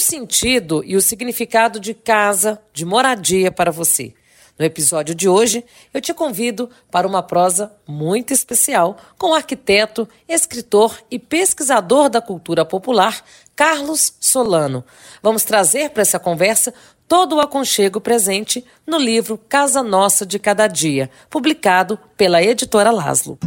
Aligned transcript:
o 0.00 0.02
sentido 0.02 0.82
e 0.82 0.96
o 0.96 1.02
significado 1.02 1.78
de 1.78 1.92
casa, 1.92 2.58
de 2.72 2.86
moradia 2.86 3.52
para 3.52 3.70
você? 3.70 4.14
No 4.58 4.64
episódio 4.64 5.14
de 5.14 5.28
hoje, 5.28 5.62
eu 5.92 6.00
te 6.00 6.14
convido 6.14 6.70
para 6.90 7.06
uma 7.06 7.22
prosa 7.22 7.70
muito 7.86 8.32
especial 8.32 8.96
com 9.18 9.28
o 9.28 9.34
arquiteto, 9.34 10.08
escritor 10.26 10.98
e 11.10 11.18
pesquisador 11.18 12.08
da 12.08 12.22
cultura 12.22 12.64
popular, 12.64 13.22
Carlos 13.54 14.14
Solano. 14.18 14.82
Vamos 15.22 15.44
trazer 15.44 15.90
para 15.90 16.00
essa 16.00 16.18
conversa 16.18 16.72
todo 17.06 17.36
o 17.36 17.40
aconchego 17.40 18.00
presente 18.00 18.64
no 18.86 18.96
livro 18.96 19.36
Casa 19.36 19.82
Nossa 19.82 20.24
de 20.24 20.38
Cada 20.38 20.66
Dia, 20.66 21.10
publicado 21.28 21.98
pela 22.16 22.42
editora 22.42 22.90
Laszlo. 22.90 23.38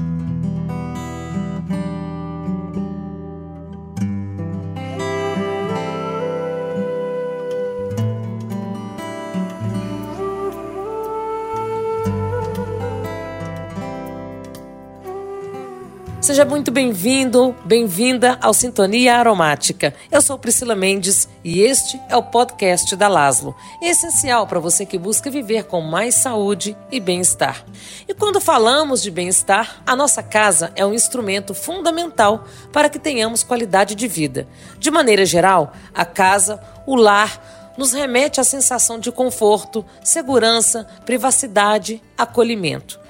Seja 16.23 16.45
muito 16.45 16.72
bem-vindo, 16.72 17.54
bem-vinda 17.66 18.38
ao 18.41 18.54
Sintonia 18.54 19.18
Aromática. 19.18 19.94
Eu 20.09 20.22
sou 20.22 20.40
Priscila 20.40 20.73
Mendes 20.73 21.27
e 21.44 21.59
este 21.59 22.00
é 22.08 22.16
o 22.16 22.23
podcast 22.23 22.95
da 22.95 23.09
Laslo, 23.09 23.54
essencial 23.81 24.48
para 24.48 24.58
você 24.58 24.86
que 24.86 24.98
busca 24.98 25.30
viver 25.30 25.66
com 25.66 25.81
mais 25.81 26.16
saúde 26.16 26.78
e 26.90 27.02
bem-estar. 27.02 27.66
E 28.08 28.14
quando 28.14 28.40
falamos 28.40 29.02
de 29.02 29.12
bem-estar, 29.12 29.84
a 29.86 29.98
nossa 29.98 30.23
casa 30.23 30.72
é 30.78 30.86
um 30.86 30.94
instrumento 30.94 31.54
fundamental 31.54 32.45
para 32.72 32.88
que 32.88 33.00
tenhamos 33.00 33.44
qualidade 33.44 33.94
de 33.94 34.08
vida. 34.08 34.48
De 34.80 34.90
maneira 34.90 35.26
geral, 35.26 35.73
a 35.94 36.05
casa, 36.05 36.58
o 36.88 36.95
lar, 36.95 37.73
nos 37.78 37.92
remete 37.92 38.40
à 38.40 38.45
sensação 38.45 38.98
de 38.98 39.12
conforto, 39.12 39.86
segurança, 40.02 40.88
privacidade, 41.06 42.02
acolhimento. 42.17 43.03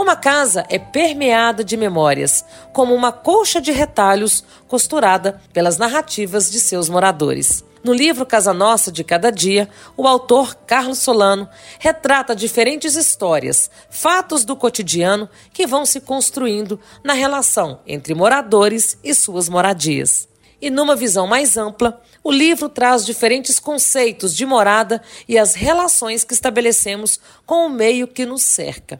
Uma 0.00 0.16
casa 0.16 0.64
é 0.70 0.78
permeada 0.78 1.62
de 1.62 1.76
memórias, 1.76 2.42
como 2.72 2.94
uma 2.94 3.12
colcha 3.12 3.60
de 3.60 3.70
retalhos 3.70 4.42
costurada 4.66 5.42
pelas 5.52 5.76
narrativas 5.76 6.50
de 6.50 6.58
seus 6.58 6.88
moradores. 6.88 7.62
No 7.84 7.92
livro 7.92 8.24
Casa 8.24 8.54
Nossa 8.54 8.90
de 8.90 9.04
Cada 9.04 9.30
Dia, 9.30 9.68
o 9.98 10.08
autor 10.08 10.54
Carlos 10.66 11.00
Solano 11.00 11.46
retrata 11.78 12.34
diferentes 12.34 12.96
histórias, 12.96 13.70
fatos 13.90 14.42
do 14.42 14.56
cotidiano 14.56 15.28
que 15.52 15.66
vão 15.66 15.84
se 15.84 16.00
construindo 16.00 16.80
na 17.04 17.12
relação 17.12 17.80
entre 17.86 18.14
moradores 18.14 18.96
e 19.04 19.12
suas 19.14 19.50
moradias. 19.50 20.26
E 20.62 20.70
numa 20.70 20.96
visão 20.96 21.26
mais 21.26 21.58
ampla, 21.58 22.00
o 22.24 22.32
livro 22.32 22.70
traz 22.70 23.04
diferentes 23.04 23.58
conceitos 23.58 24.34
de 24.34 24.46
morada 24.46 25.02
e 25.28 25.38
as 25.38 25.54
relações 25.54 26.24
que 26.24 26.32
estabelecemos 26.32 27.20
com 27.44 27.66
o 27.66 27.70
meio 27.70 28.08
que 28.08 28.24
nos 28.24 28.42
cerca. 28.42 28.98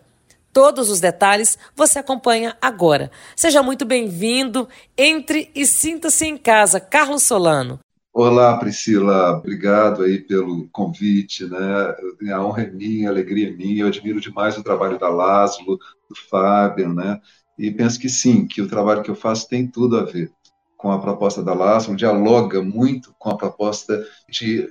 Todos 0.52 0.90
os 0.90 0.98
detalhes 0.98 1.56
você 1.76 2.00
acompanha 2.00 2.56
agora. 2.60 3.10
Seja 3.36 3.62
muito 3.62 3.84
bem-vindo, 3.84 4.68
entre 4.98 5.48
e 5.54 5.64
sinta-se 5.64 6.26
em 6.26 6.36
casa. 6.36 6.80
Carlos 6.80 7.22
Solano. 7.22 7.78
Olá, 8.12 8.58
Priscila, 8.58 9.36
obrigado 9.36 10.02
aí 10.02 10.18
pelo 10.18 10.68
convite, 10.72 11.44
né? 11.44 11.94
A 12.32 12.44
honra 12.44 12.64
é 12.64 12.70
minha, 12.70 13.08
a 13.08 13.12
alegria 13.12 13.48
é 13.48 13.52
minha. 13.52 13.82
Eu 13.82 13.86
admiro 13.86 14.20
demais 14.20 14.58
o 14.58 14.64
trabalho 14.64 14.98
da 14.98 15.08
Laszlo, 15.08 15.78
do 16.08 16.16
Fábio, 16.28 16.92
né? 16.92 17.20
E 17.56 17.70
penso 17.70 18.00
que 18.00 18.08
sim, 18.08 18.48
que 18.48 18.60
o 18.60 18.68
trabalho 18.68 19.02
que 19.02 19.10
eu 19.10 19.14
faço 19.14 19.48
tem 19.48 19.68
tudo 19.68 19.96
a 19.96 20.04
ver 20.04 20.32
com 20.76 20.90
a 20.90 20.98
proposta 20.98 21.42
da 21.42 21.54
Laszlo, 21.54 21.94
dialoga 21.94 22.60
muito 22.60 23.14
com 23.18 23.30
a 23.30 23.36
proposta 23.36 24.04
de 24.28 24.68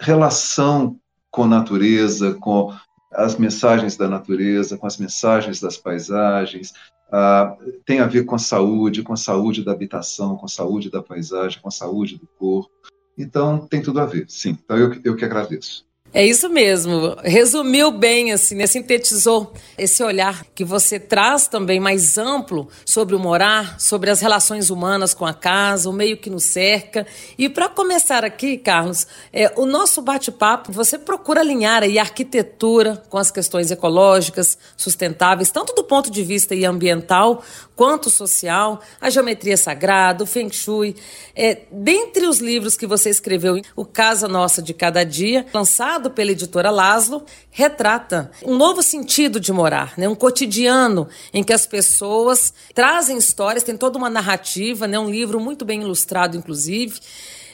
relação 0.00 1.00
com 1.30 1.42
a 1.42 1.48
natureza, 1.48 2.34
com 2.34 2.72
as 3.12 3.36
mensagens 3.36 3.96
da 3.96 4.08
natureza, 4.08 4.76
com 4.76 4.86
as 4.86 4.98
mensagens 4.98 5.60
das 5.60 5.76
paisagens, 5.76 6.72
ah, 7.10 7.56
tem 7.84 8.00
a 8.00 8.06
ver 8.06 8.24
com 8.24 8.34
a 8.34 8.38
saúde, 8.38 9.02
com 9.02 9.12
a 9.12 9.16
saúde 9.16 9.64
da 9.64 9.72
habitação, 9.72 10.36
com 10.36 10.46
a 10.46 10.48
saúde 10.48 10.90
da 10.90 11.02
paisagem, 11.02 11.60
com 11.60 11.68
a 11.68 11.72
saúde 11.72 12.18
do 12.18 12.26
corpo. 12.26 12.70
Então, 13.16 13.66
tem 13.66 13.80
tudo 13.80 14.00
a 14.00 14.06
ver, 14.06 14.26
sim. 14.28 14.50
Então, 14.50 14.76
eu, 14.76 15.00
eu 15.04 15.16
que 15.16 15.24
agradeço. 15.24 15.85
É 16.14 16.24
isso 16.24 16.48
mesmo. 16.48 17.14
Resumiu 17.22 17.90
bem, 17.90 18.32
assim, 18.32 18.54
né? 18.54 18.66
sintetizou 18.66 19.52
esse 19.76 20.02
olhar 20.02 20.46
que 20.54 20.64
você 20.64 20.98
traz 20.98 21.46
também 21.46 21.78
mais 21.78 22.16
amplo 22.16 22.68
sobre 22.86 23.14
o 23.14 23.18
morar, 23.18 23.78
sobre 23.78 24.08
as 24.08 24.20
relações 24.20 24.70
humanas 24.70 25.12
com 25.12 25.26
a 25.26 25.34
casa, 25.34 25.90
o 25.90 25.92
meio 25.92 26.16
que 26.16 26.30
nos 26.30 26.44
cerca. 26.44 27.06
E 27.36 27.50
para 27.50 27.68
começar 27.68 28.24
aqui, 28.24 28.56
Carlos, 28.56 29.06
é, 29.30 29.52
o 29.56 29.66
nosso 29.66 30.00
bate-papo, 30.00 30.72
você 30.72 30.98
procura 30.98 31.40
alinhar 31.40 31.82
aí 31.82 31.98
a 31.98 32.02
arquitetura 32.02 33.02
com 33.10 33.18
as 33.18 33.30
questões 33.30 33.70
ecológicas, 33.70 34.56
sustentáveis, 34.74 35.50
tanto 35.50 35.74
do 35.74 35.84
ponto 35.84 36.10
de 36.10 36.22
vista 36.22 36.54
ambiental 36.66 37.42
quanto 37.76 38.08
social, 38.08 38.80
a 38.98 39.10
geometria 39.10 39.56
sagrada, 39.56 40.24
o 40.24 40.26
Feng 40.26 40.50
Shui. 40.50 40.96
É, 41.34 41.60
dentre 41.70 42.26
os 42.26 42.38
livros 42.38 42.74
que 42.76 42.86
você 42.86 43.10
escreveu, 43.10 43.60
o 43.76 43.84
Casa 43.84 44.26
Nossa 44.26 44.62
de 44.62 44.72
Cada 44.72 45.04
Dia, 45.04 45.46
lançado 45.52 46.10
pela 46.10 46.32
editora 46.32 46.70
Laszlo, 46.70 47.24
retrata 47.50 48.30
um 48.42 48.56
novo 48.56 48.82
sentido 48.82 49.38
de 49.38 49.52
morar, 49.52 49.92
né? 49.98 50.08
um 50.08 50.14
cotidiano 50.14 51.06
em 51.32 51.44
que 51.44 51.52
as 51.52 51.66
pessoas 51.66 52.52
trazem 52.74 53.18
histórias, 53.18 53.62
tem 53.62 53.76
toda 53.76 53.98
uma 53.98 54.08
narrativa, 54.08 54.88
né? 54.88 54.98
um 54.98 55.10
livro 55.10 55.38
muito 55.38 55.64
bem 55.64 55.82
ilustrado, 55.82 56.36
inclusive. 56.36 56.98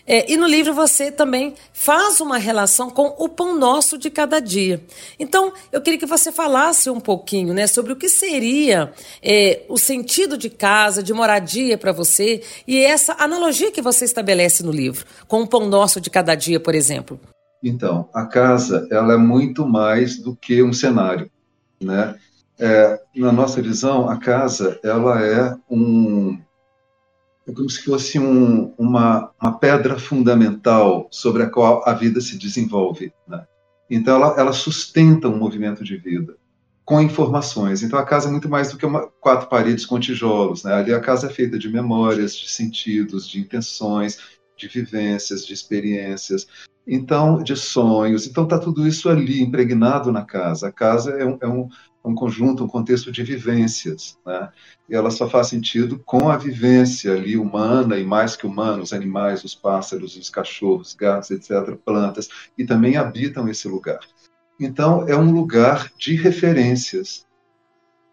É, 0.07 0.31
e 0.33 0.37
no 0.37 0.47
livro 0.47 0.75
você 0.75 1.11
também 1.11 1.55
faz 1.73 2.21
uma 2.21 2.39
relação 2.39 2.91
com 2.91 3.15
o 3.19 3.29
pão 3.29 3.57
nosso 3.57 3.97
de 3.97 4.11
cada 4.11 4.41
dia. 4.41 4.83
Então, 5.19 5.53
eu 5.71 5.81
queria 5.81 5.99
que 5.99 6.07
você 6.07 6.33
falasse 6.33 6.91
um 6.91 7.01
pouquinho 7.01 7.55
né, 7.55 7.67
sobre 7.67 7.93
o 7.93 7.97
que 7.97 8.09
seria 8.09 8.93
é, 9.23 9.65
o 9.69 9.79
sentido 9.79 10.37
de 10.37 10.51
casa, 10.51 11.03
de 11.03 11.13
moradia 11.13 11.79
para 11.79 11.93
você, 11.93 12.43
e 12.67 12.79
essa 12.79 13.17
analogia 13.19 13.71
que 13.71 13.83
você 13.83 14.05
estabelece 14.05 14.63
no 14.63 14.73
livro, 14.73 15.07
com 15.29 15.43
o 15.43 15.47
pão 15.47 15.69
nosso 15.69 16.01
de 16.01 16.11
cada 16.11 16.35
dia, 16.35 16.59
por 16.59 16.75
exemplo. 16.75 17.19
Então, 17.63 18.09
a 18.13 18.27
casa 18.27 18.89
ela 18.91 19.15
é 19.15 19.17
muito 19.17 19.65
mais 19.67 20.19
do 20.19 20.35
que 20.35 20.63
um 20.63 20.73
cenário, 20.73 21.31
né? 21.81 22.17
É, 22.59 23.01
na 23.17 23.33
nossa 23.33 23.63
visão, 23.63 24.09
a 24.09 24.17
casa 24.17 24.79
ela 24.85 25.25
é 25.25 25.57
um 25.71 26.39
é 27.47 27.53
como 27.53 27.69
se 27.69 27.83
fosse 27.83 28.19
um, 28.19 28.73
uma, 28.79 29.31
uma 29.41 29.59
pedra 29.59 29.99
fundamental 29.99 31.09
sobre 31.11 31.43
a 31.43 31.51
qual 31.51 31.83
a 31.87 31.93
vida 31.93 32.21
se 32.21 32.39
desenvolve. 32.39 33.13
Né? 33.27 33.45
Então, 33.91 34.17
ela, 34.17 34.35
ela 34.39 34.53
sustenta 34.53 35.29
um 35.29 35.37
movimento 35.37 35.83
de 35.83 35.97
vida 35.97 36.37
com 36.85 37.01
informações. 37.01 37.83
Então, 37.83 37.99
a 37.99 38.05
casa 38.05 38.29
é 38.29 38.31
muito 38.31 38.49
mais 38.49 38.71
do 38.71 38.79
que 38.79 38.87
uma, 38.87 39.09
quatro 39.21 39.49
paredes 39.49 39.85
com 39.85 39.99
tijolos. 39.99 40.65
Né? 40.65 40.73
Ali 40.73 40.95
a 40.95 41.01
casa 41.01 41.27
é 41.27 41.31
feita 41.31 41.59
de 41.59 41.69
memórias, 41.69 42.37
de 42.37 42.49
sentidos, 42.49 43.29
de 43.29 43.41
intenções, 43.41 44.19
de 44.57 44.69
vivências, 44.69 45.47
de 45.47 45.53
experiências 45.53 46.47
então 46.87 47.43
de 47.43 47.57
sonhos. 47.57 48.27
Então 48.27 48.45
está 48.45 48.59
tudo 48.59 48.87
isso 48.87 49.09
ali 49.09 49.41
impregnado 49.41 50.13
na 50.13 50.25
casa. 50.25 50.69
A 50.69 50.73
casa 50.73 51.13
é 51.13 51.25
um, 51.25 51.39
é 51.41 51.49
um, 51.49 51.69
um 52.05 52.15
conjunto, 52.15 52.65
um 52.65 52.69
contexto 52.69 53.13
de 53.13 53.23
vivências, 53.23 54.19
né? 54.27 54.51
E 54.89 54.95
ela 54.95 55.11
só 55.11 55.29
faz 55.29 55.49
sentido 55.49 55.99
com 55.99 56.29
a 56.29 56.37
vivência 56.37 57.15
ali 57.15 57.37
humana 57.37 57.99
e 57.99 58.05
mais 58.05 58.37
que 58.37 58.47
humana, 58.47 58.83
os 58.83 58.93
animais, 58.93 59.45
os 59.45 59.55
pássaros, 59.55 60.17
os 60.17 60.29
cachorros, 60.29 60.95
gatos, 60.95 61.31
etc., 61.31 61.77
plantas, 61.85 62.29
e 62.59 62.65
também 62.65 62.97
habitam 62.97 63.49
esse 63.49 63.69
lugar. 63.69 64.01
Então 64.59 65.09
é 65.09 65.17
um 65.17 65.33
lugar 65.33 65.91
de 65.97 66.15
referências, 66.17 67.27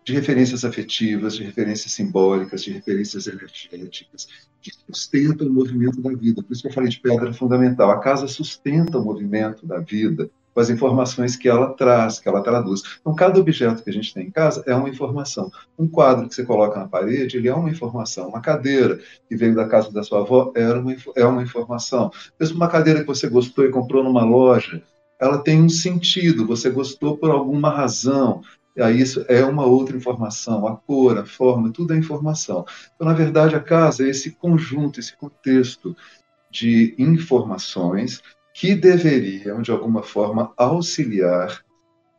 de 0.03 0.13
referências 0.13 0.63
afetivas, 0.63 1.35
de 1.35 1.43
referências 1.43 1.91
simbólicas, 1.93 2.63
de 2.63 2.71
referências 2.71 3.27
energéticas, 3.27 4.27
que 4.61 4.71
sustentam 4.87 5.47
o 5.47 5.53
movimento 5.53 6.01
da 6.01 6.13
vida. 6.13 6.43
Por 6.43 6.53
isso 6.53 6.61
que 6.61 6.67
eu 6.67 6.73
falei 6.73 6.89
de 6.89 6.99
pedra 6.99 7.33
fundamental. 7.33 7.91
A 7.91 7.99
casa 7.99 8.27
sustenta 8.27 8.97
o 8.97 9.03
movimento 9.03 9.65
da 9.65 9.79
vida 9.79 10.29
com 10.53 10.59
as 10.59 10.69
informações 10.69 11.35
que 11.35 11.47
ela 11.47 11.73
traz, 11.73 12.19
que 12.19 12.27
ela 12.27 12.41
traduz. 12.41 12.81
Então, 12.99 13.15
cada 13.15 13.39
objeto 13.39 13.83
que 13.83 13.89
a 13.89 13.93
gente 13.93 14.13
tem 14.13 14.27
em 14.27 14.31
casa 14.31 14.63
é 14.65 14.73
uma 14.75 14.89
informação. 14.89 15.51
Um 15.77 15.87
quadro 15.87 16.27
que 16.27 16.35
você 16.35 16.43
coloca 16.43 16.79
na 16.79 16.87
parede, 16.87 17.37
ele 17.37 17.47
é 17.47 17.53
uma 17.53 17.69
informação. 17.69 18.29
Uma 18.29 18.41
cadeira 18.41 18.99
que 19.27 19.35
veio 19.35 19.55
da 19.55 19.67
casa 19.67 19.91
da 19.91 20.03
sua 20.03 20.21
avó 20.21 20.51
era 20.55 20.79
uma, 20.79 20.95
é 21.15 21.25
uma 21.25 21.43
informação. 21.43 22.11
Mesmo 22.39 22.57
uma 22.57 22.67
cadeira 22.67 23.01
que 23.01 23.07
você 23.07 23.29
gostou 23.29 23.65
e 23.65 23.71
comprou 23.71 24.03
numa 24.03 24.23
loja, 24.23 24.81
ela 25.19 25.37
tem 25.37 25.61
um 25.61 25.69
sentido, 25.69 26.47
você 26.47 26.69
gostou 26.69 27.17
por 27.17 27.29
alguma 27.29 27.69
razão, 27.69 28.41
aí 28.77 29.01
isso 29.01 29.25
é 29.27 29.43
uma 29.43 29.65
outra 29.65 29.97
informação, 29.97 30.65
a 30.65 30.77
cor, 30.77 31.17
a 31.17 31.25
forma, 31.25 31.71
tudo 31.71 31.93
é 31.93 31.97
informação. 31.97 32.65
Então, 32.95 33.05
na 33.05 33.13
verdade, 33.13 33.55
a 33.55 33.59
casa 33.59 34.05
é 34.05 34.09
esse 34.09 34.31
conjunto, 34.31 34.99
esse 34.99 35.15
contexto 35.17 35.95
de 36.49 36.95
informações 36.97 38.21
que 38.59 38.75
deveriam, 38.75 39.61
de 39.61 39.71
alguma 39.71 40.03
forma, 40.03 40.51
auxiliar, 40.57 41.63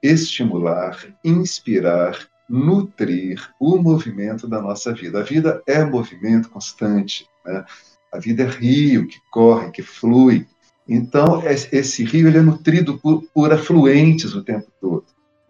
estimular, 0.02 0.96
inspirar, 1.22 2.18
nutrir 2.48 3.46
o 3.60 3.76
movimento 3.76 4.48
da 4.48 4.58
nossa 4.58 4.94
vida. 4.94 5.20
A 5.20 5.22
vida 5.22 5.62
é 5.66 5.84
movimento 5.84 6.48
constante, 6.48 7.26
né? 7.44 7.62
a 8.10 8.18
vida 8.18 8.44
é 8.44 8.46
rio 8.46 9.06
que 9.06 9.18
corre, 9.30 9.70
que 9.70 9.82
flui. 9.82 10.46
Então, 10.88 11.42
esse 11.46 12.04
rio 12.04 12.26
ele 12.26 12.38
é 12.38 12.42
nutrido 12.42 12.98
por, 12.98 13.22
por 13.34 13.52
afluentes 13.52 14.34
o 14.34 14.42
tempo 14.42 14.72
todo. 14.80 15.04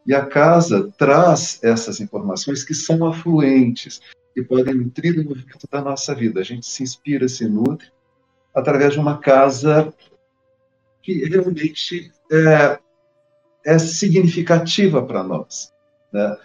E 0.05 0.13
a 0.13 0.27
casa 0.27 0.93
traz 0.99 1.61
essas 1.63 2.01
informações 2.01 2.65
que 2.65 2.75
são 2.75 3.07
afluentes, 3.07 4.01
que 4.35 4.43
podem 4.43 4.75
nutrir 4.75 5.21
o 5.21 5.25
movimento 5.25 5.69
da 5.71 5.81
nossa 5.81 6.17
vida. 6.17 6.41
A 6.41 6.45
gente 6.45 6.67
se 6.67 6.83
inspira, 6.83 7.29
se 7.29 7.47
nutre 7.47 7.87
através 8.53 8.93
de 8.93 8.99
uma 8.99 9.19
casa 9.19 9.95
que 11.03 11.25
realmente 11.25 12.13
é, 12.31 12.79
é 13.65 13.79
significativa 13.79 15.03
para 15.03 15.23
nós. 15.23 15.73
Né? 16.13 16.37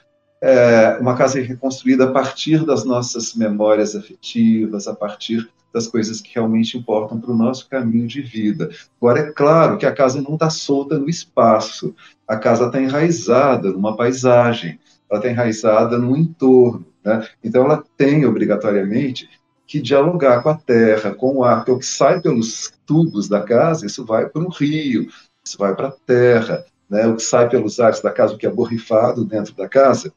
É 0.41 0.97
uma 0.99 1.15
casa 1.15 1.39
reconstruída 1.41 2.05
a 2.05 2.11
partir 2.11 2.65
das 2.65 2.83
nossas 2.83 3.33
memórias 3.35 3.95
afetivas, 3.95 4.87
a 4.87 4.93
partir 4.93 5.49
das 5.73 5.87
coisas 5.87 6.21
que 6.21 6.33
realmente 6.33 6.77
importam 6.77 7.19
para 7.19 7.31
o 7.31 7.37
nosso 7.37 7.67
caminho 7.67 8.07
de 8.07 8.21
vida. 8.21 8.69
Agora, 8.97 9.19
é 9.19 9.31
claro 9.33 9.77
que 9.77 9.85
a 9.85 9.91
casa 9.91 10.21
não 10.21 10.35
está 10.35 10.49
solta 10.49 10.97
no 10.97 11.09
espaço, 11.09 11.93
a 12.25 12.37
casa 12.37 12.67
está 12.67 12.81
enraizada 12.81 13.71
numa 13.71 13.97
paisagem, 13.97 14.79
ela 15.09 15.19
está 15.19 15.29
enraizada 15.29 15.97
no 15.97 16.15
entorno. 16.15 16.85
Né? 17.03 17.27
Então, 17.43 17.65
ela 17.65 17.83
tem, 17.97 18.25
obrigatoriamente, 18.25 19.29
que 19.67 19.81
dialogar 19.81 20.41
com 20.41 20.49
a 20.49 20.57
terra, 20.57 21.13
com 21.13 21.37
o 21.37 21.43
ar, 21.43 21.57
porque 21.57 21.71
o 21.71 21.79
que 21.79 21.85
sai 21.85 22.21
pelos 22.21 22.73
tubos 22.85 23.27
da 23.27 23.41
casa, 23.41 23.85
isso 23.85 24.05
vai 24.05 24.29
para 24.29 24.43
o 24.43 24.49
rio, 24.49 25.07
isso 25.45 25.57
vai 25.57 25.75
para 25.75 25.87
a 25.87 25.91
terra, 25.91 26.65
né? 26.89 27.07
o 27.07 27.15
que 27.15 27.23
sai 27.23 27.49
pelos 27.49 27.79
ares 27.79 28.01
da 28.01 28.11
casa, 28.11 28.33
o 28.33 28.37
que 28.37 28.45
é 28.45 28.51
borrifado 28.51 29.25
dentro 29.25 29.55
da 29.55 29.67
casa, 29.67 30.13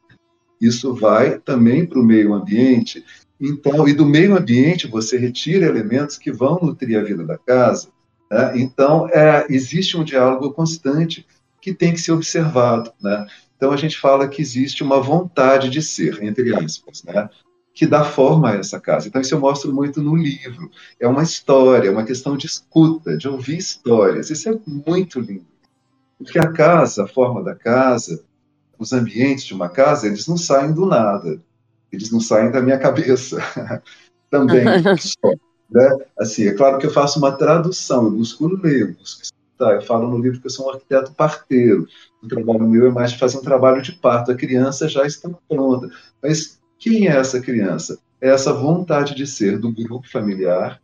isso 0.61 0.95
vai 0.95 1.39
também 1.39 1.87
para 1.87 1.99
o 1.99 2.05
meio 2.05 2.35
ambiente. 2.35 3.05
Então, 3.41 3.89
e 3.89 3.93
do 3.93 4.05
meio 4.05 4.37
ambiente 4.37 4.87
você 4.87 5.17
retira 5.17 5.67
elementos 5.67 6.19
que 6.19 6.33
vão 6.33 6.59
nutrir 6.61 6.99
a 6.99 7.03
vida 7.03 7.25
da 7.25 7.39
casa. 7.39 7.89
Né? 8.31 8.53
Então, 8.57 9.09
é, 9.09 9.47
existe 9.49 9.97
um 9.97 10.05
diálogo 10.05 10.53
constante 10.53 11.25
que 11.61 11.73
tem 11.73 11.93
que 11.93 12.01
ser 12.01 12.13
observado. 12.13 12.93
Né? 13.01 13.27
Então, 13.57 13.71
a 13.73 13.77
gente 13.77 13.99
fala 13.99 14.29
que 14.29 14.43
existe 14.43 14.83
uma 14.83 15.01
vontade 15.01 15.71
de 15.71 15.81
ser, 15.81 16.23
entre 16.23 16.55
aspas, 16.55 17.03
né? 17.05 17.29
Que 17.79 17.87
dá 17.87 18.03
forma 18.03 18.51
a 18.51 18.57
essa 18.57 18.81
casa. 18.81 19.07
Então, 19.07 19.21
isso 19.21 19.33
eu 19.33 19.39
mostro 19.39 19.73
muito 19.73 20.03
no 20.03 20.17
livro. 20.17 20.69
É 20.99 21.07
uma 21.07 21.23
história, 21.23 21.87
é 21.87 21.91
uma 21.93 22.03
questão 22.03 22.37
de 22.37 22.45
escuta, 22.45 23.17
de 23.17 23.29
ouvir 23.29 23.57
histórias. 23.57 24.31
Isso 24.31 24.49
é 24.49 24.59
muito 24.67 25.21
lindo. 25.21 25.47
Porque 26.19 26.41
a 26.41 26.51
casa, 26.51 27.05
a 27.05 27.07
forma 27.07 27.41
da 27.41 27.55
casa, 27.55 28.21
os 28.77 28.93
ambientes 28.93 29.45
de 29.45 29.55
uma 29.55 29.69
casa, 29.69 30.09
eles 30.09 30.27
não 30.27 30.37
saem 30.37 30.73
do 30.73 30.87
nada. 30.87 31.41
Eles 31.93 32.11
não 32.11 32.19
saem 32.19 32.51
da 32.51 32.61
minha 32.61 32.81
cabeça. 32.81 33.39
Também. 34.29 34.65
né? 35.71 35.97
Assim, 36.19 36.49
é 36.49 36.55
claro 36.55 36.79
que 36.79 36.87
eu 36.87 36.91
faço 36.91 37.21
uma 37.21 37.31
tradução, 37.31 38.07
eu 38.07 38.11
busco 38.11 38.49
ler, 38.49 38.89
eu 38.89 38.95
busco 38.95 39.23
escutar. 39.23 39.77
Eu 39.77 39.83
falo 39.83 40.09
no 40.09 40.19
livro 40.19 40.41
que 40.41 40.49
eu 40.49 40.51
sou 40.51 40.67
um 40.67 40.71
arquiteto 40.71 41.13
parteiro. 41.13 41.87
O 42.21 42.27
trabalho 42.27 42.69
meu 42.69 42.89
é 42.89 42.91
mais 42.91 43.13
de 43.13 43.19
fazer 43.19 43.39
um 43.39 43.43
trabalho 43.43 43.81
de 43.81 43.93
parto. 43.93 44.33
A 44.33 44.35
criança 44.35 44.89
já 44.89 45.07
está 45.07 45.31
pronta. 45.49 45.89
Mas 46.21 46.59
quem 46.79 47.09
é 47.09 47.17
essa 47.17 47.41
criança? 47.41 47.99
É 48.21 48.31
essa 48.31 48.53
vontade 48.53 49.15
de 49.15 49.27
ser 49.27 49.59
do 49.59 49.73
grupo 49.73 50.09
familiar, 50.09 50.81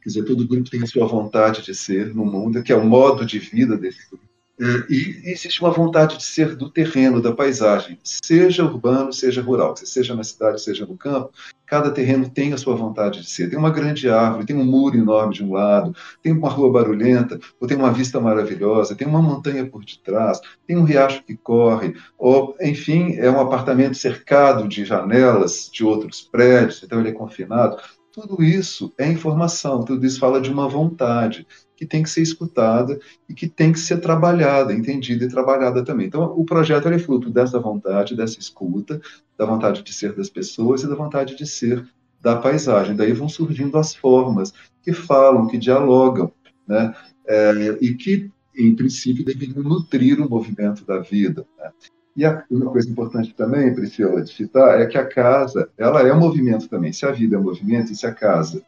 quer 0.00 0.08
dizer, 0.08 0.24
todo 0.24 0.46
grupo 0.46 0.70
tem 0.70 0.82
a 0.82 0.86
sua 0.86 1.06
vontade 1.06 1.62
de 1.62 1.74
ser 1.74 2.14
no 2.14 2.24
mundo, 2.24 2.62
que 2.62 2.72
é 2.72 2.76
o 2.76 2.84
modo 2.84 3.24
de 3.24 3.38
vida 3.38 3.76
desse 3.76 4.08
grupo. 4.08 4.31
É, 4.62 4.86
e 4.88 5.32
existe 5.32 5.60
uma 5.60 5.72
vontade 5.72 6.16
de 6.16 6.22
ser 6.22 6.54
do 6.54 6.70
terreno, 6.70 7.20
da 7.20 7.32
paisagem, 7.32 7.98
seja 8.04 8.62
urbano, 8.62 9.12
seja 9.12 9.42
rural, 9.42 9.74
seja 9.76 10.14
na 10.14 10.22
cidade, 10.22 10.62
seja 10.62 10.86
no 10.86 10.96
campo, 10.96 11.32
cada 11.66 11.90
terreno 11.90 12.30
tem 12.30 12.52
a 12.52 12.56
sua 12.56 12.76
vontade 12.76 13.22
de 13.22 13.28
ser. 13.28 13.50
Tem 13.50 13.58
uma 13.58 13.70
grande 13.70 14.08
árvore, 14.08 14.46
tem 14.46 14.54
um 14.54 14.64
muro 14.64 14.96
enorme 14.96 15.34
de 15.34 15.42
um 15.42 15.52
lado, 15.52 15.96
tem 16.22 16.32
uma 16.32 16.48
rua 16.48 16.70
barulhenta, 16.70 17.40
ou 17.58 17.66
tem 17.66 17.76
uma 17.76 17.92
vista 17.92 18.20
maravilhosa, 18.20 18.94
tem 18.94 19.08
uma 19.08 19.20
montanha 19.20 19.66
por 19.66 19.84
detrás, 19.84 20.40
tem 20.64 20.76
um 20.76 20.84
riacho 20.84 21.24
que 21.24 21.36
corre, 21.36 21.96
ou, 22.16 22.54
enfim, 22.60 23.16
é 23.16 23.28
um 23.28 23.40
apartamento 23.40 23.96
cercado 23.96 24.68
de 24.68 24.84
janelas 24.84 25.68
de 25.72 25.84
outros 25.84 26.22
prédios, 26.22 26.80
então 26.84 27.00
ele 27.00 27.08
é 27.08 27.12
confinado. 27.12 27.78
Tudo 28.12 28.44
isso 28.44 28.92
é 28.96 29.10
informação, 29.10 29.82
tudo 29.82 30.06
isso 30.06 30.20
fala 30.20 30.40
de 30.40 30.52
uma 30.52 30.68
vontade 30.68 31.46
que 31.82 31.86
tem 31.86 32.04
que 32.04 32.10
ser 32.10 32.22
escutada 32.22 33.00
e 33.28 33.34
que 33.34 33.48
tem 33.48 33.72
que 33.72 33.78
ser 33.80 33.96
trabalhada, 34.00 34.72
entendida 34.72 35.24
e 35.24 35.28
trabalhada 35.28 35.84
também. 35.84 36.06
Então, 36.06 36.32
o 36.38 36.44
projeto 36.44 36.86
é 36.86 36.96
fruto 36.96 37.28
dessa 37.28 37.58
vontade, 37.58 38.16
dessa 38.16 38.38
escuta, 38.38 39.00
da 39.36 39.44
vontade 39.44 39.82
de 39.82 39.92
ser 39.92 40.14
das 40.14 40.30
pessoas 40.30 40.84
e 40.84 40.88
da 40.88 40.94
vontade 40.94 41.36
de 41.36 41.44
ser 41.44 41.84
da 42.20 42.36
paisagem. 42.36 42.94
Daí 42.94 43.12
vão 43.12 43.28
surgindo 43.28 43.76
as 43.76 43.96
formas 43.96 44.54
que 44.80 44.92
falam, 44.92 45.48
que 45.48 45.58
dialogam, 45.58 46.30
né? 46.68 46.94
É, 47.26 47.76
e 47.80 47.94
que, 47.94 48.30
em 48.56 48.76
princípio, 48.76 49.24
deveriam 49.24 49.64
nutrir 49.64 50.20
o 50.20 50.30
movimento 50.30 50.84
da 50.84 51.00
vida. 51.00 51.44
Né? 51.58 51.72
E 52.14 52.24
a, 52.24 52.44
uma 52.48 52.70
coisa 52.70 52.88
importante 52.88 53.34
também, 53.34 53.74
Priscila, 53.74 54.22
de 54.22 54.32
citar, 54.32 54.80
é 54.80 54.86
que 54.86 54.98
a 54.98 55.04
casa, 55.04 55.68
ela 55.76 56.00
é 56.06 56.14
um 56.14 56.20
movimento 56.20 56.68
também. 56.68 56.92
Se 56.92 57.04
a 57.04 57.10
vida 57.10 57.34
é 57.34 57.38
um 57.40 57.42
movimento 57.42 57.90
e 57.90 57.96
se 57.96 58.06
a 58.06 58.14
casa 58.14 58.62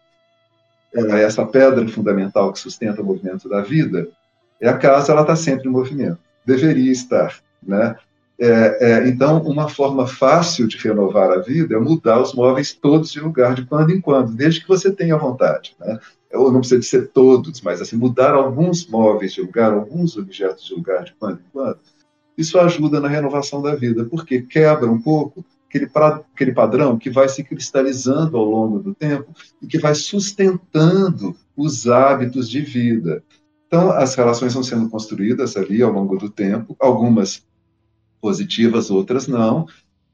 essa 0.95 1.45
pedra 1.45 1.87
fundamental 1.89 2.53
que 2.53 2.59
sustenta 2.59 3.03
o 3.03 3.05
movimento 3.05 3.49
da 3.49 3.61
vida, 3.61 4.09
é 4.61 4.69
a 4.69 4.79
casa, 4.79 5.13
ela 5.13 5.23
está 5.23 5.35
sempre 5.35 5.69
em 5.69 5.73
movimento. 5.73 6.19
Deveria 6.47 6.93
estar, 6.93 7.39
né? 7.63 7.97
É, 8.39 8.79
é, 8.81 9.09
então, 9.09 9.41
uma 9.43 9.69
forma 9.69 10.07
fácil 10.07 10.67
de 10.67 10.77
renovar 10.77 11.31
a 11.31 11.41
vida 11.41 11.77
é 11.77 11.79
mudar 11.79 12.21
os 12.21 12.35
móveis 12.35 12.73
todos 12.73 13.13
de 13.13 13.21
lugar 13.21 13.55
de 13.55 13.65
quando 13.65 13.91
em 13.91 14.01
quando, 14.01 14.35
desde 14.35 14.61
que 14.61 14.69
você 14.69 14.91
tenha 14.91 15.17
vontade. 15.17 15.77
Né? 15.79 15.99
Ou 16.33 16.51
não 16.51 16.59
precisa 16.59 16.81
de 16.81 16.87
ser 16.87 17.09
todos, 17.09 17.61
mas 17.61 17.81
assim, 17.81 17.97
mudar 17.97 18.35
alguns 18.35 18.89
móveis 18.89 19.33
de 19.33 19.41
lugar, 19.41 19.73
alguns 19.73 20.17
objetos 20.17 20.65
de 20.65 20.75
lugar 20.75 21.05
de 21.05 21.15
quando 21.15 21.39
em 21.39 21.45
quando, 21.53 21.79
isso 22.37 22.59
ajuda 22.59 22.99
na 22.99 23.07
renovação 23.07 23.63
da 23.63 23.77
vida, 23.77 24.05
porque 24.05 24.43
quebra 24.43 24.91
um 24.91 25.01
pouco 25.01 25.45
aquele, 25.75 25.89
pra, 25.89 26.23
aquele 26.33 26.53
padrão 26.53 26.97
que 26.97 27.11
vai 27.11 27.29
se 27.29 27.43
cristalizando 27.43 28.37
ao 28.37 28.45
longo 28.45 28.79
do 28.79 28.95
tempo 28.95 29.35
e 29.61 29.67
que 29.67 29.79
vai 29.79 29.95
sustentando 29.95 31.37
os 31.57 31.89
hábitos 31.89 32.49
de 32.49 32.61
vida. 32.61 33.23
Então, 33.67 33.91
as 33.91 34.15
relações 34.15 34.55
vão 34.55 34.63
sendo 34.63 34.89
construídas 34.89 35.57
ali 35.57 35.83
ao 35.83 35.93
longo 35.93 36.17
do 36.17 36.31
tempo, 36.31 36.77
algumas 36.79 37.45
positivas, 38.21 38.89
outras 38.89 39.27
não, 39.27 39.67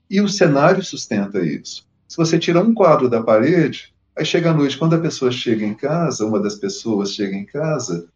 e 0.09 0.21
o 0.21 0.29
cenário 0.29 0.83
sustenta 0.83 1.45
isso. 1.45 1.87
Se 2.09 2.17
você 2.17 2.39
tira 2.39 2.63
um 2.63 2.73
quadro 2.73 3.09
da 3.09 3.23
parede, 3.23 3.95
aí 4.17 4.25
chega 4.25 4.51
a 4.51 4.55
noite, 4.55 4.79
quando 4.79 4.95
a 4.95 5.01
pessoa 5.01 5.31
chega 5.31 5.65
em 5.65 5.75
casa, 5.75 6.25
uma 6.25 6.41
das 6.41 6.55
pessoas 6.55 7.13
chega 7.13 7.37
em 7.37 7.45
casa, 7.45 8.09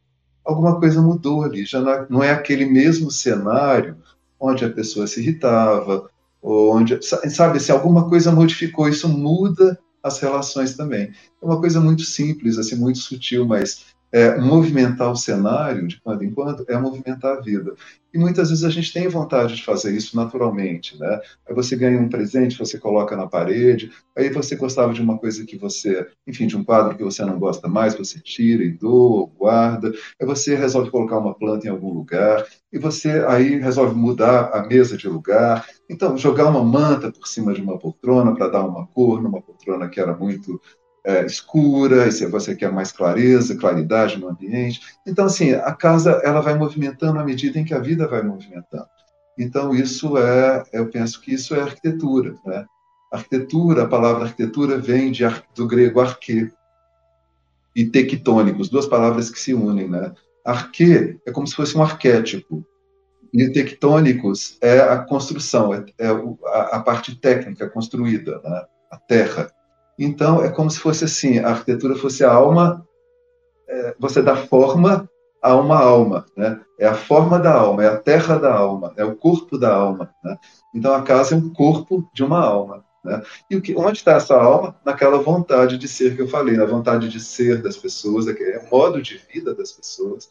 alguma 0.44 0.80
coisa 0.80 1.00
mudou 1.00 1.44
ali, 1.44 1.64
já 1.64 2.06
não 2.08 2.22
é, 2.22 2.30
aquele 2.30 2.64
mesmo 2.64 3.10
cenário 3.10 3.96
onde 4.40 4.64
a 4.64 4.70
pessoa 4.70 5.06
se 5.06 5.20
irritava, 5.20 6.10
onde, 6.44 7.00
sabe, 7.02 7.58
se 7.58 7.72
alguma 7.72 8.08
coisa 8.08 8.30
modificou, 8.30 8.88
isso 8.88 9.08
muda 9.08 9.78
as 10.02 10.18
relações 10.18 10.76
também. 10.76 11.10
É 11.40 11.44
uma 11.44 11.58
coisa 11.58 11.80
muito 11.80 12.02
simples, 12.02 12.58
assim, 12.58 12.76
muito 12.76 12.98
sutil, 12.98 13.46
mas 13.46 13.93
é, 14.14 14.38
movimentar 14.38 15.10
o 15.10 15.16
cenário 15.16 15.88
de 15.88 16.00
quando 16.00 16.22
em 16.22 16.30
quando 16.30 16.64
é 16.68 16.78
movimentar 16.78 17.36
a 17.36 17.40
vida. 17.40 17.74
E 18.12 18.18
muitas 18.18 18.50
vezes 18.50 18.62
a 18.62 18.70
gente 18.70 18.92
tem 18.92 19.08
vontade 19.08 19.56
de 19.56 19.64
fazer 19.64 19.92
isso 19.92 20.14
naturalmente, 20.14 20.96
né? 21.00 21.20
Aí 21.48 21.52
você 21.52 21.74
ganha 21.74 22.00
um 22.00 22.08
presente, 22.08 22.56
você 22.56 22.78
coloca 22.78 23.16
na 23.16 23.26
parede, 23.26 23.90
aí 24.16 24.30
você 24.30 24.54
gostava 24.54 24.92
de 24.94 25.02
uma 25.02 25.18
coisa 25.18 25.44
que 25.44 25.58
você, 25.58 26.06
enfim, 26.24 26.46
de 26.46 26.56
um 26.56 26.62
quadro 26.62 26.96
que 26.96 27.02
você 27.02 27.24
não 27.24 27.40
gosta 27.40 27.66
mais, 27.66 27.96
você 27.96 28.20
tira 28.20 28.62
e 28.62 28.70
doa, 28.70 29.28
guarda, 29.36 29.92
aí 30.20 30.24
você 30.24 30.54
resolve 30.54 30.92
colocar 30.92 31.18
uma 31.18 31.34
planta 31.34 31.66
em 31.66 31.70
algum 31.70 31.92
lugar, 31.92 32.46
e 32.72 32.78
você 32.78 33.24
aí 33.26 33.58
resolve 33.58 33.96
mudar 33.96 34.50
a 34.54 34.64
mesa 34.64 34.96
de 34.96 35.08
lugar, 35.08 35.66
então 35.90 36.16
jogar 36.16 36.48
uma 36.48 36.62
manta 36.62 37.10
por 37.10 37.26
cima 37.26 37.52
de 37.52 37.60
uma 37.60 37.80
poltrona 37.80 38.32
para 38.32 38.46
dar 38.46 38.64
uma 38.64 38.86
cor 38.86 39.20
numa 39.20 39.42
poltrona 39.42 39.88
que 39.88 39.98
era 39.98 40.16
muito 40.16 40.60
é, 41.04 41.24
escura, 41.26 42.06
e 42.08 42.12
se 42.12 42.26
você 42.26 42.54
quer 42.54 42.72
mais 42.72 42.90
clareza, 42.90 43.56
claridade 43.56 44.18
no 44.18 44.28
ambiente. 44.28 44.80
Então, 45.06 45.26
assim, 45.26 45.52
a 45.52 45.72
casa 45.72 46.20
ela 46.24 46.40
vai 46.40 46.56
movimentando 46.56 47.18
à 47.18 47.24
medida 47.24 47.58
em 47.58 47.64
que 47.64 47.74
a 47.74 47.78
vida 47.78 48.08
vai 48.08 48.22
movimentando. 48.22 48.86
Então, 49.38 49.74
isso 49.74 50.16
é, 50.16 50.64
eu 50.72 50.88
penso 50.88 51.20
que 51.20 51.34
isso 51.34 51.54
é 51.54 51.60
arquitetura. 51.60 52.34
Né? 52.46 52.64
Arquitetura, 53.12 53.82
a 53.82 53.88
palavra 53.88 54.24
arquitetura 54.24 54.78
vem 54.78 55.12
de, 55.12 55.24
do 55.54 55.66
grego 55.66 56.00
arque 56.00 56.50
e 57.76 57.84
tectônicos, 57.84 58.68
duas 58.68 58.86
palavras 58.86 59.28
que 59.28 59.38
se 59.38 59.52
unem. 59.52 59.88
Né? 59.88 60.12
Arque 60.44 61.18
é 61.26 61.32
como 61.32 61.46
se 61.46 61.54
fosse 61.54 61.76
um 61.76 61.82
arquétipo, 61.82 62.64
e 63.34 63.50
tectônicos 63.50 64.56
é 64.60 64.78
a 64.78 64.98
construção, 64.98 65.74
é, 65.74 65.84
é 65.98 66.06
a, 66.06 66.76
a, 66.76 66.80
parte 66.80 67.16
técnica 67.16 67.68
construída, 67.68 68.40
né? 68.44 68.64
a 68.92 68.96
terra. 68.96 69.50
Então, 69.98 70.42
é 70.42 70.50
como 70.50 70.70
se 70.70 70.78
fosse 70.78 71.04
assim: 71.04 71.38
a 71.38 71.50
arquitetura 71.50 71.96
fosse 71.96 72.24
a 72.24 72.32
alma, 72.32 72.86
é, 73.68 73.94
você 73.98 74.22
dá 74.22 74.36
forma 74.36 75.08
a 75.40 75.54
uma 75.56 75.78
alma, 75.78 76.26
né? 76.36 76.60
É 76.78 76.86
a 76.86 76.94
forma 76.94 77.38
da 77.38 77.52
alma, 77.52 77.84
é 77.84 77.88
a 77.88 77.98
terra 77.98 78.38
da 78.38 78.52
alma, 78.52 78.92
é 78.96 79.04
o 79.04 79.14
corpo 79.14 79.58
da 79.58 79.74
alma. 79.74 80.10
Né? 80.24 80.36
Então, 80.74 80.94
a 80.94 81.02
casa 81.02 81.34
é 81.34 81.38
um 81.38 81.52
corpo 81.52 82.08
de 82.14 82.24
uma 82.24 82.40
alma. 82.40 82.84
Né? 83.04 83.22
E 83.50 83.56
o 83.56 83.60
que, 83.60 83.76
onde 83.76 83.98
está 83.98 84.12
essa 84.12 84.34
alma? 84.34 84.74
Naquela 84.84 85.18
vontade 85.18 85.76
de 85.76 85.86
ser 85.86 86.16
que 86.16 86.22
eu 86.22 86.28
falei, 86.28 86.56
na 86.56 86.64
vontade 86.64 87.08
de 87.08 87.20
ser 87.20 87.62
das 87.62 87.76
pessoas, 87.76 88.26
é 88.26 88.58
o 88.58 88.70
modo 88.74 89.02
de 89.02 89.20
vida 89.32 89.54
das 89.54 89.70
pessoas 89.70 90.30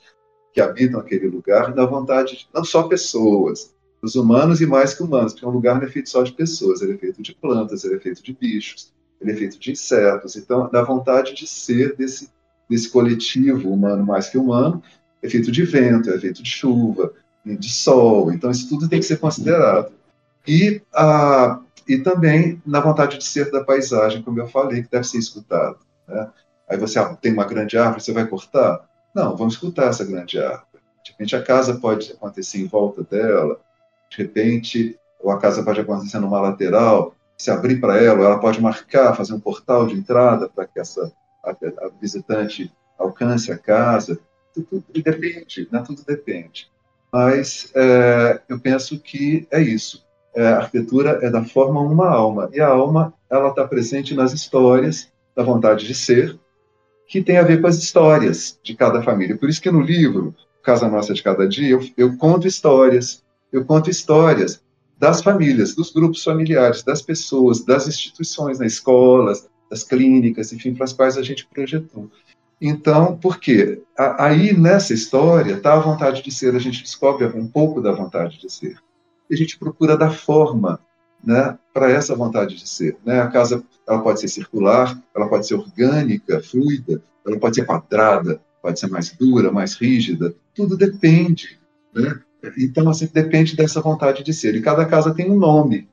que 0.51 0.59
habitam 0.59 0.99
aquele 0.99 1.27
lugar, 1.27 1.73
na 1.73 1.85
vontade 1.85 2.37
de, 2.37 2.49
não 2.53 2.63
só 2.63 2.83
pessoas, 2.83 3.73
os 4.01 4.15
humanos 4.15 4.61
e 4.61 4.65
mais 4.65 4.93
que 4.93 5.01
humanos, 5.01 5.33
porque 5.33 5.45
um 5.45 5.51
lugar 5.51 5.75
não 5.75 5.87
é 5.87 5.89
feito 5.89 6.09
só 6.09 6.21
de 6.21 6.33
pessoas, 6.33 6.81
ele 6.81 6.93
é 6.93 6.97
feito 6.97 7.21
de 7.21 7.33
plantas, 7.33 7.83
ele 7.83 7.95
é 7.95 7.99
feito 7.99 8.21
de 8.21 8.33
bichos, 8.33 8.93
ele 9.21 9.31
é 9.31 9.35
feito 9.35 9.59
de 9.59 9.71
insetos. 9.71 10.35
Então, 10.35 10.69
na 10.71 10.81
vontade 10.81 11.33
de 11.33 11.47
ser 11.47 11.95
desse, 11.95 12.29
desse 12.69 12.89
coletivo 12.89 13.71
humano 13.71 14.05
mais 14.05 14.29
que 14.29 14.37
humano, 14.37 14.81
é 15.21 15.29
feito 15.29 15.51
de 15.51 15.63
vento, 15.63 16.09
é 16.09 16.19
feito 16.19 16.43
de 16.43 16.49
chuva, 16.49 17.13
de 17.45 17.71
sol. 17.71 18.31
Então, 18.31 18.51
isso 18.51 18.67
tudo 18.67 18.89
tem 18.89 18.99
que 18.99 19.05
ser 19.05 19.17
considerado. 19.17 19.91
E, 20.47 20.81
a, 20.93 21.59
e 21.87 21.97
também 21.97 22.61
na 22.65 22.81
vontade 22.81 23.17
de 23.17 23.23
ser 23.23 23.49
da 23.49 23.63
paisagem, 23.63 24.21
como 24.21 24.39
eu 24.39 24.47
falei, 24.47 24.83
que 24.83 24.91
deve 24.91 25.07
ser 25.07 25.17
escutado. 25.17 25.77
Né? 26.07 26.29
Aí 26.69 26.77
você 26.77 26.99
ah, 26.99 27.15
tem 27.15 27.31
uma 27.31 27.45
grande 27.45 27.77
árvore, 27.77 28.03
você 28.03 28.11
vai 28.11 28.27
cortar? 28.27 28.85
Não, 29.15 29.37
vamos 29.37 29.53
escutar 29.53 29.89
essa 29.89 30.03
grande 30.03 30.39
árvore. 30.39 30.67
De 31.03 31.11
repente, 31.11 31.35
a 31.35 31.41
casa 31.41 31.75
pode 31.75 32.11
acontecer 32.11 32.59
em 32.59 32.67
volta 32.67 33.03
dela, 33.03 33.59
de 34.09 34.17
repente, 34.17 34.97
ou 35.19 35.31
a 35.31 35.39
casa 35.39 35.63
pode 35.63 35.79
acontecer 35.79 36.19
numa 36.19 36.39
lateral, 36.39 37.12
se 37.37 37.51
abrir 37.51 37.79
para 37.79 37.97
ela, 38.01 38.25
ela 38.25 38.39
pode 38.39 38.61
marcar, 38.61 39.15
fazer 39.15 39.33
um 39.33 39.39
portal 39.39 39.85
de 39.85 39.95
entrada 39.95 40.47
para 40.49 40.65
que 40.65 40.79
essa 40.79 41.11
a, 41.43 41.51
a 41.51 41.89
visitante 41.99 42.71
alcance 42.97 43.51
a 43.51 43.57
casa. 43.57 44.19
Tudo, 44.53 44.81
tudo 44.81 45.03
depende, 45.03 45.67
né? 45.71 45.83
tudo 45.85 46.03
depende. 46.05 46.71
Mas 47.11 47.71
é, 47.75 48.41
eu 48.47 48.59
penso 48.59 48.99
que 48.99 49.47
é 49.51 49.61
isso. 49.61 50.03
É, 50.35 50.47
a 50.47 50.57
arquitetura 50.57 51.19
é 51.21 51.29
da 51.29 51.43
forma 51.43 51.79
uma 51.79 52.09
alma, 52.09 52.49
e 52.51 52.59
a 52.59 52.67
alma 52.67 53.13
ela 53.29 53.49
está 53.49 53.67
presente 53.67 54.15
nas 54.15 54.33
histórias 54.33 55.11
da 55.35 55.43
vontade 55.43 55.85
de 55.85 55.93
ser, 55.93 56.39
que 57.07 57.21
tem 57.21 57.37
a 57.37 57.43
ver 57.43 57.61
com 57.61 57.67
as 57.67 57.77
histórias 57.77 58.59
de 58.63 58.75
cada 58.75 59.03
família. 59.03 59.37
Por 59.37 59.47
isso 59.47 59.61
que 59.61 59.69
no 59.69 59.81
livro 59.81 60.33
Casa 60.63 60.87
Nossa 60.87 61.13
de 61.13 61.21
Cada 61.21 61.47
Dia, 61.47 61.69
eu, 61.69 61.81
eu 61.95 62.17
conto 62.17 62.47
histórias, 62.47 63.21
eu 63.51 63.65
conto 63.65 63.89
histórias 63.89 64.63
das 65.03 65.21
famílias, 65.21 65.75
dos 65.75 65.91
grupos 65.91 66.23
familiares, 66.23 66.81
das 66.81 67.01
pessoas, 67.01 67.61
das 67.65 67.89
instituições, 67.89 68.57
nas 68.59 68.71
escolas, 68.71 69.49
das 69.69 69.83
clínicas, 69.83 70.53
enfim, 70.53 70.73
para 70.73 70.85
as 70.85 70.93
quais 70.93 71.17
a 71.17 71.21
gente 71.21 71.45
projetou. 71.45 72.09
Então, 72.61 73.17
por 73.17 73.37
quê? 73.37 73.81
Aí, 74.17 74.57
nessa 74.57 74.93
história, 74.93 75.55
está 75.55 75.73
a 75.73 75.79
vontade 75.79 76.23
de 76.23 76.31
ser, 76.31 76.55
a 76.55 76.59
gente 76.59 76.81
descobre 76.81 77.25
um 77.37 77.45
pouco 77.45 77.81
da 77.81 77.91
vontade 77.91 78.39
de 78.39 78.49
ser. 78.49 78.77
E 79.29 79.33
a 79.33 79.37
gente 79.37 79.59
procura 79.59 79.97
dar 79.97 80.11
forma 80.11 80.79
né, 81.21 81.57
para 81.73 81.91
essa 81.91 82.15
vontade 82.15 82.55
de 82.55 82.69
ser. 82.69 82.95
Né? 83.05 83.19
A 83.19 83.27
casa 83.27 83.61
ela 83.85 84.01
pode 84.01 84.21
ser 84.21 84.29
circular, 84.29 84.97
ela 85.13 85.27
pode 85.27 85.45
ser 85.45 85.55
orgânica, 85.55 86.41
fluida, 86.41 87.03
ela 87.27 87.37
pode 87.37 87.57
ser 87.57 87.65
quadrada, 87.65 88.41
pode 88.61 88.79
ser 88.79 88.87
mais 88.87 89.11
dura, 89.11 89.51
mais 89.51 89.73
rígida, 89.73 90.33
tudo 90.55 90.77
depende. 90.77 91.59
Né? 91.93 92.21
Então, 92.57 92.89
assim, 92.89 93.09
depende 93.11 93.55
dessa 93.55 93.81
vontade 93.81 94.23
de 94.23 94.33
ser. 94.33 94.55
E 94.55 94.61
cada 94.61 94.85
casa 94.85 95.13
tem 95.13 95.29
um 95.29 95.37
nome. 95.37 95.87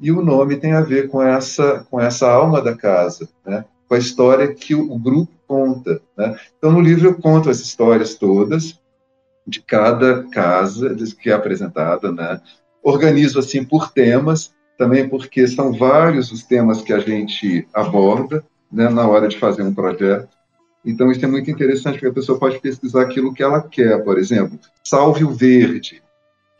E 0.00 0.10
o 0.10 0.22
nome 0.22 0.56
tem 0.56 0.72
a 0.72 0.80
ver 0.80 1.08
com 1.08 1.22
essa, 1.22 1.86
com 1.90 2.00
essa 2.00 2.30
alma 2.30 2.60
da 2.60 2.76
casa, 2.76 3.28
né? 3.46 3.64
com 3.88 3.94
a 3.94 3.98
história 3.98 4.52
que 4.52 4.74
o, 4.74 4.98
grupo 4.98 5.32
conta. 5.46 6.00
Né? 6.16 6.36
Então, 6.58 6.72
no 6.72 6.80
livro 6.80 7.08
eu 7.08 7.14
conto 7.14 7.48
as 7.48 7.60
histórias 7.60 8.14
todas 8.14 8.78
de 9.46 9.60
cada 9.60 10.24
casa 10.24 10.94
que 11.20 11.30
é 11.30 11.32
apresentada, 11.32 12.10
né? 12.10 12.40
Organizo 12.82 13.38
assim 13.38 13.62
por 13.62 13.92
temas, 13.92 14.54
também 14.78 15.08
porque 15.08 15.46
são 15.46 15.72
vários 15.72 16.32
os 16.32 16.42
temas 16.42 16.82
que 16.82 16.92
a 16.92 16.98
gente 16.98 17.68
aborda, 17.72 18.44
né, 18.72 18.88
na 18.88 19.06
hora 19.06 19.28
de 19.28 19.38
fazer 19.38 19.62
um 19.62 19.74
projeto. 19.74 20.33
Então, 20.84 21.10
isso 21.10 21.24
é 21.24 21.28
muito 21.28 21.50
interessante, 21.50 21.94
porque 21.94 22.08
a 22.08 22.12
pessoa 22.12 22.38
pode 22.38 22.60
pesquisar 22.60 23.02
aquilo 23.02 23.32
que 23.32 23.42
ela 23.42 23.62
quer, 23.62 24.02
por 24.04 24.18
exemplo, 24.18 24.58
Salve 24.84 25.24
o 25.24 25.30
Verde, 25.30 26.02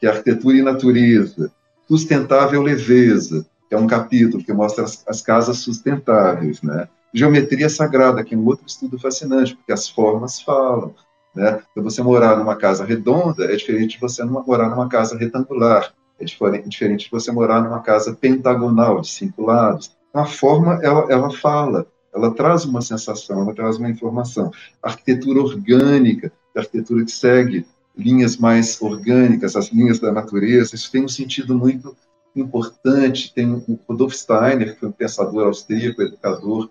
que 0.01 0.07
é 0.07 0.11
arquitetura 0.11 0.57
e 0.57 0.63
natureza, 0.63 1.53
Sustentável 1.87 2.63
Leveza, 2.63 3.47
que 3.69 3.75
é 3.75 3.79
um 3.79 3.87
capítulo 3.87 4.43
que 4.43 4.53
mostra 4.53 4.85
as, 4.85 5.05
as 5.07 5.21
casas 5.21 5.59
sustentáveis, 5.59 6.63
né? 6.63 6.89
Geometria 7.13 7.69
Sagrada, 7.69 8.25
que 8.25 8.35
é 8.35 8.39
um 8.39 8.45
outro 8.45 8.67
estudo 8.67 8.99
fascinante, 8.99 9.55
porque 9.55 9.73
as 9.73 9.89
formas 9.89 10.41
falam. 10.41 10.95
Né? 11.35 11.61
Então, 11.71 11.83
você 11.83 12.03
morar 12.03 12.37
numa 12.37 12.57
casa 12.57 12.85
redonda 12.85 13.45
é 13.45 13.57
diferente 13.57 13.95
de 13.95 14.01
você 14.01 14.25
morar 14.25 14.69
numa 14.69 14.89
casa 14.89 15.17
retangular, 15.17 15.93
é 16.19 16.25
diferente, 16.25 17.05
de 17.05 17.11
você 17.11 17.31
morar 17.31 17.61
numa 17.61 17.81
casa 17.81 18.15
pentagonal, 18.15 19.01
de 19.01 19.09
cinco 19.09 19.43
lados. 19.43 19.93
Então, 20.11 20.23
a 20.23 20.27
forma, 20.27 20.81
ela, 20.83 21.07
ela 21.11 21.31
fala, 21.31 21.87
ela 22.15 22.33
traz 22.33 22.65
uma 22.65 22.81
sensação, 22.81 23.43
ela 23.43 23.55
traz 23.55 23.77
uma 23.77 23.91
informação. 23.91 24.51
A 24.83 24.91
arquitetura 24.91 25.41
orgânica, 25.41 26.33
a 26.57 26.61
arquitetura 26.61 27.05
que 27.05 27.11
segue 27.11 27.67
linhas 27.97 28.37
mais 28.37 28.81
orgânicas, 28.81 29.57
as 29.57 29.69
linhas 29.69 29.99
da 29.99 30.13
natureza, 30.13 30.75
isso 30.75 30.91
tem 30.91 31.05
um 31.05 31.09
sentido 31.09 31.57
muito 31.57 31.97
importante. 32.35 33.33
Tem 33.35 33.51
o 33.53 33.79
Rudolf 33.89 34.15
Steiner, 34.15 34.75
que 34.75 34.81
foi 34.81 34.89
um 34.89 34.93
pensador 34.93 35.47
austríaco, 35.47 36.03
educador, 36.03 36.71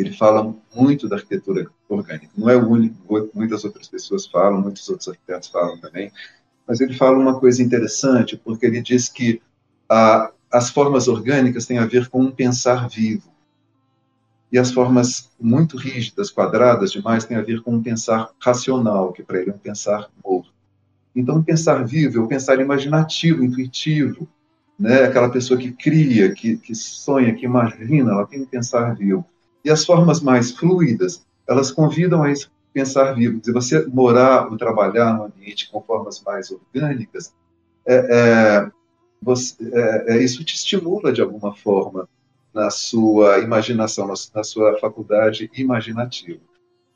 ele 0.00 0.12
fala 0.12 0.54
muito 0.74 1.08
da 1.08 1.16
arquitetura 1.16 1.66
orgânica. 1.88 2.30
Não 2.36 2.48
é 2.48 2.56
o 2.56 2.68
único, 2.68 3.30
muitas 3.34 3.64
outras 3.64 3.88
pessoas 3.88 4.26
falam, 4.26 4.60
muitos 4.60 4.88
outros 4.88 5.08
arquitetos 5.08 5.48
falam 5.48 5.78
também, 5.78 6.12
mas 6.66 6.80
ele 6.80 6.94
fala 6.94 7.18
uma 7.18 7.38
coisa 7.38 7.62
interessante, 7.62 8.36
porque 8.36 8.66
ele 8.66 8.80
diz 8.80 9.08
que 9.08 9.40
a, 9.88 10.30
as 10.52 10.70
formas 10.70 11.08
orgânicas 11.08 11.66
têm 11.66 11.78
a 11.78 11.86
ver 11.86 12.08
com 12.08 12.20
um 12.20 12.30
pensar 12.30 12.88
vivo. 12.88 13.32
E 14.50 14.58
as 14.58 14.72
formas 14.72 15.30
muito 15.38 15.76
rígidas, 15.76 16.30
quadradas 16.30 16.90
demais, 16.90 17.24
têm 17.24 17.36
a 17.36 17.42
ver 17.42 17.60
com 17.60 17.74
um 17.74 17.82
pensar 17.82 18.30
racional, 18.40 19.12
que 19.12 19.22
para 19.22 19.40
ele 19.40 19.50
é 19.50 19.54
um 19.54 19.58
pensar 19.58 20.08
morto. 20.24 20.50
Então, 21.14 21.36
um 21.36 21.42
pensar 21.42 21.84
vivo 21.84 22.18
é 22.18 22.22
um 22.22 22.28
pensar 22.28 22.58
imaginativo, 22.60 23.44
intuitivo, 23.44 24.26
né? 24.78 25.04
aquela 25.04 25.28
pessoa 25.28 25.58
que 25.58 25.72
cria, 25.72 26.32
que, 26.32 26.56
que 26.56 26.74
sonha, 26.74 27.34
que 27.34 27.44
imagina, 27.44 28.12
ela 28.12 28.26
tem 28.26 28.40
um 28.40 28.46
pensar 28.46 28.94
vivo. 28.94 29.24
E 29.64 29.70
as 29.70 29.84
formas 29.84 30.20
mais 30.20 30.52
fluidas, 30.52 31.26
elas 31.46 31.70
convidam 31.70 32.22
a 32.22 32.30
esse 32.30 32.46
pensar 32.72 33.12
vivo. 33.12 33.40
Se 33.42 33.52
você 33.52 33.84
morar 33.86 34.48
ou 34.48 34.56
trabalhar 34.56 35.14
num 35.14 35.24
ambiente 35.24 35.70
com 35.70 35.82
formas 35.82 36.22
mais 36.24 36.50
orgânicas, 36.50 37.34
é, 37.84 37.96
é, 37.96 38.70
você, 39.20 39.56
é, 39.72 40.16
é 40.16 40.22
isso 40.22 40.44
te 40.44 40.54
estimula 40.54 41.12
de 41.12 41.20
alguma 41.20 41.54
forma 41.54 42.08
na 42.58 42.70
sua 42.70 43.38
imaginação, 43.38 44.12
na, 44.34 44.42
sua 44.42 44.76
faculdade 44.80 45.48
imaginativa. 45.54 46.40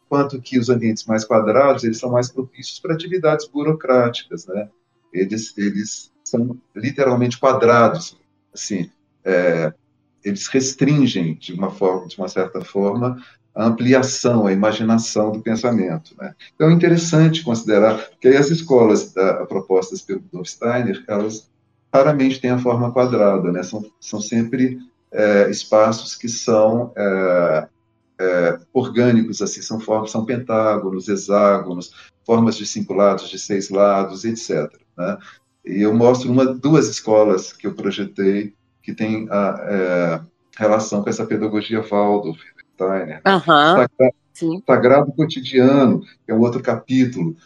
Quanto 0.08 0.42
que 0.42 0.58
os 0.58 0.68
ambientes 0.68 1.04
mais 1.04 1.24
quadrados, 1.24 1.84
eles 1.84 2.00
são 2.00 2.10
mais 2.10 2.32
propícios 2.32 2.80
para 2.80 2.94
atividades 2.94 3.46
burocráticas, 3.46 4.44
né? 4.48 4.68
Eles, 5.12 5.56
eles 5.56 6.10
são 6.24 6.58
literalmente 6.74 7.38
quadrados, 7.38 8.18
assim, 8.52 8.90
é, 9.24 9.72
eles 10.24 10.48
restringem 10.48 11.36
de 11.36 11.52
uma 11.52 11.70
forma, 11.70 12.08
de 12.08 12.18
uma 12.18 12.28
certa 12.28 12.60
forma, 12.62 13.22
a 13.54 13.64
ampliação, 13.64 14.48
a 14.48 14.52
imaginação 14.52 15.30
do 15.30 15.42
pensamento. 15.42 16.12
Né? 16.18 16.34
Então 16.56 16.70
é 16.70 16.72
interessante 16.72 17.44
considerar 17.44 18.10
que 18.20 18.28
as 18.28 18.50
escolas 18.50 19.12
da, 19.12 19.46
propostas 19.46 20.02
pelo 20.02 20.22
Rudolf 20.22 20.48
Steiner, 20.48 21.04
elas 21.06 21.48
raramente 21.94 22.40
têm 22.40 22.50
a 22.50 22.58
forma 22.58 22.90
quadrada, 22.90 23.52
né? 23.52 23.62
são, 23.62 23.84
são 24.00 24.20
sempre 24.20 24.80
é, 25.12 25.50
espaços 25.50 26.14
que 26.16 26.28
são 26.28 26.92
é, 26.96 27.68
é, 28.18 28.58
orgânicos, 28.72 29.42
assim, 29.42 29.60
são 29.62 29.78
formas, 29.78 30.10
são 30.10 30.24
pentágonos, 30.24 31.08
hexágonos, 31.08 31.92
formas 32.24 32.56
de 32.56 32.66
cinco 32.66 32.94
lados, 32.94 33.28
de 33.28 33.38
seis 33.38 33.68
lados, 33.68 34.24
etc. 34.24 34.72
Né? 34.96 35.18
E 35.64 35.82
eu 35.82 35.94
mostro 35.94 36.30
uma, 36.30 36.46
duas 36.46 36.88
escolas 36.88 37.52
que 37.52 37.66
eu 37.66 37.74
projetei 37.74 38.54
que 38.82 38.92
tem 38.92 39.28
a 39.30 39.56
é, 39.62 40.20
relação 40.58 41.02
com 41.02 41.10
essa 41.10 41.24
pedagogia 41.24 41.82
Waldorf, 41.82 42.40
Steiner. 42.74 43.22
Uhum, 43.26 43.42
Sagrado, 43.76 44.62
Sagrado 44.66 45.12
Cotidiano, 45.12 46.02
é 46.26 46.34
um 46.34 46.40
outro 46.40 46.62
capítulo. 46.62 47.36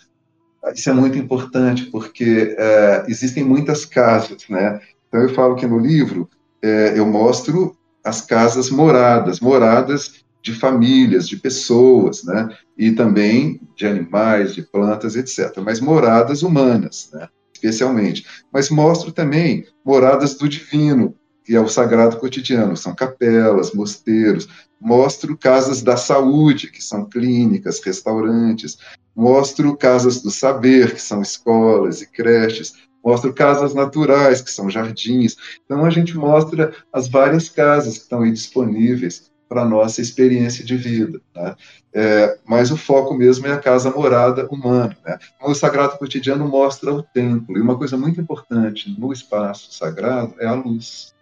Isso 0.75 0.89
é 0.89 0.93
muito 0.93 1.19
importante, 1.19 1.85
porque 1.87 2.57
é, 2.59 3.05
existem 3.07 3.45
muitas 3.45 3.85
casas, 3.85 4.49
né? 4.49 4.81
Então, 5.09 5.21
eu 5.21 5.29
falo 5.35 5.55
que 5.55 5.67
no 5.67 5.79
livro 5.79 6.29
é, 6.67 6.99
eu 6.99 7.07
mostro 7.07 7.77
as 8.05 8.21
casas 8.21 8.71
moradas, 8.71 9.41
moradas 9.41 10.25
de 10.43 10.53
famílias, 10.53 11.29
de 11.29 11.37
pessoas, 11.37 12.25
né? 12.25 12.49
E 12.77 12.93
também 12.93 13.61
de 13.77 13.87
animais, 13.87 14.55
de 14.55 14.63
plantas, 14.63 15.17
etc. 15.17 15.57
Mas 15.65 15.81
moradas 15.81 16.43
humanas, 16.43 17.09
né? 17.13 17.29
Especialmente. 17.53 18.27
Mas 18.53 18.69
mostro 18.69 19.13
também 19.13 19.67
moradas 19.85 20.35
do 20.35 20.49
divino, 20.49 21.15
que 21.45 21.55
é 21.55 21.61
o 21.61 21.69
sagrado 21.69 22.17
cotidiano, 22.17 22.77
são 22.77 22.95
capelas, 22.95 23.73
mosteiros. 23.73 24.49
Mostro 24.81 25.37
casas 25.37 25.83
da 25.83 25.97
saúde, 25.97 26.71
que 26.71 26.83
são 26.83 27.09
clínicas, 27.09 27.81
restaurantes. 27.81 28.79
Mostro 29.15 29.77
casas 29.77 30.21
do 30.21 30.31
saber, 30.31 30.95
que 30.95 31.01
são 31.01 31.23
escolas 31.23 32.03
e 32.03 32.11
creches. 32.11 32.75
Mostro 33.07 33.33
casas 33.33 33.73
naturais, 33.73 34.43
que 34.43 34.51
são 34.51 34.69
jardins. 34.69 35.37
Então, 35.65 35.85
a 35.85 35.91
gente 35.91 36.17
mostra 36.17 36.75
as 36.93 37.07
várias 37.07 37.49
casas 37.49 37.99
que 37.99 38.03
estão 38.03 38.23
aí 38.23 38.33
disponíveis 38.33 39.31
para 39.49 39.63
a 39.63 39.65
nossa 39.65 40.01
experiência 40.01 40.65
de 40.65 40.77
vida. 40.77 41.21
Né? 41.33 41.55
É, 41.95 42.39
mas 42.45 42.73
o 42.73 42.77
foco 42.77 43.15
mesmo 43.15 43.47
é 43.47 43.53
a 43.53 43.61
casa 43.61 43.93
morada 43.93 44.49
humana. 44.49 44.97
Né? 45.05 45.17
O 45.41 45.55
Sagrado 45.55 45.97
Cotidiano 45.99 46.49
mostra 46.49 46.93
o 46.93 47.01
templo, 47.01 47.57
e 47.57 47.61
uma 47.61 47.79
coisa 47.79 47.97
muito 47.97 48.21
importante 48.21 48.93
no 48.99 49.13
espaço 49.13 49.73
sagrado 49.73 50.35
é 50.41 50.47
a 50.47 50.55
luz. 50.55 51.15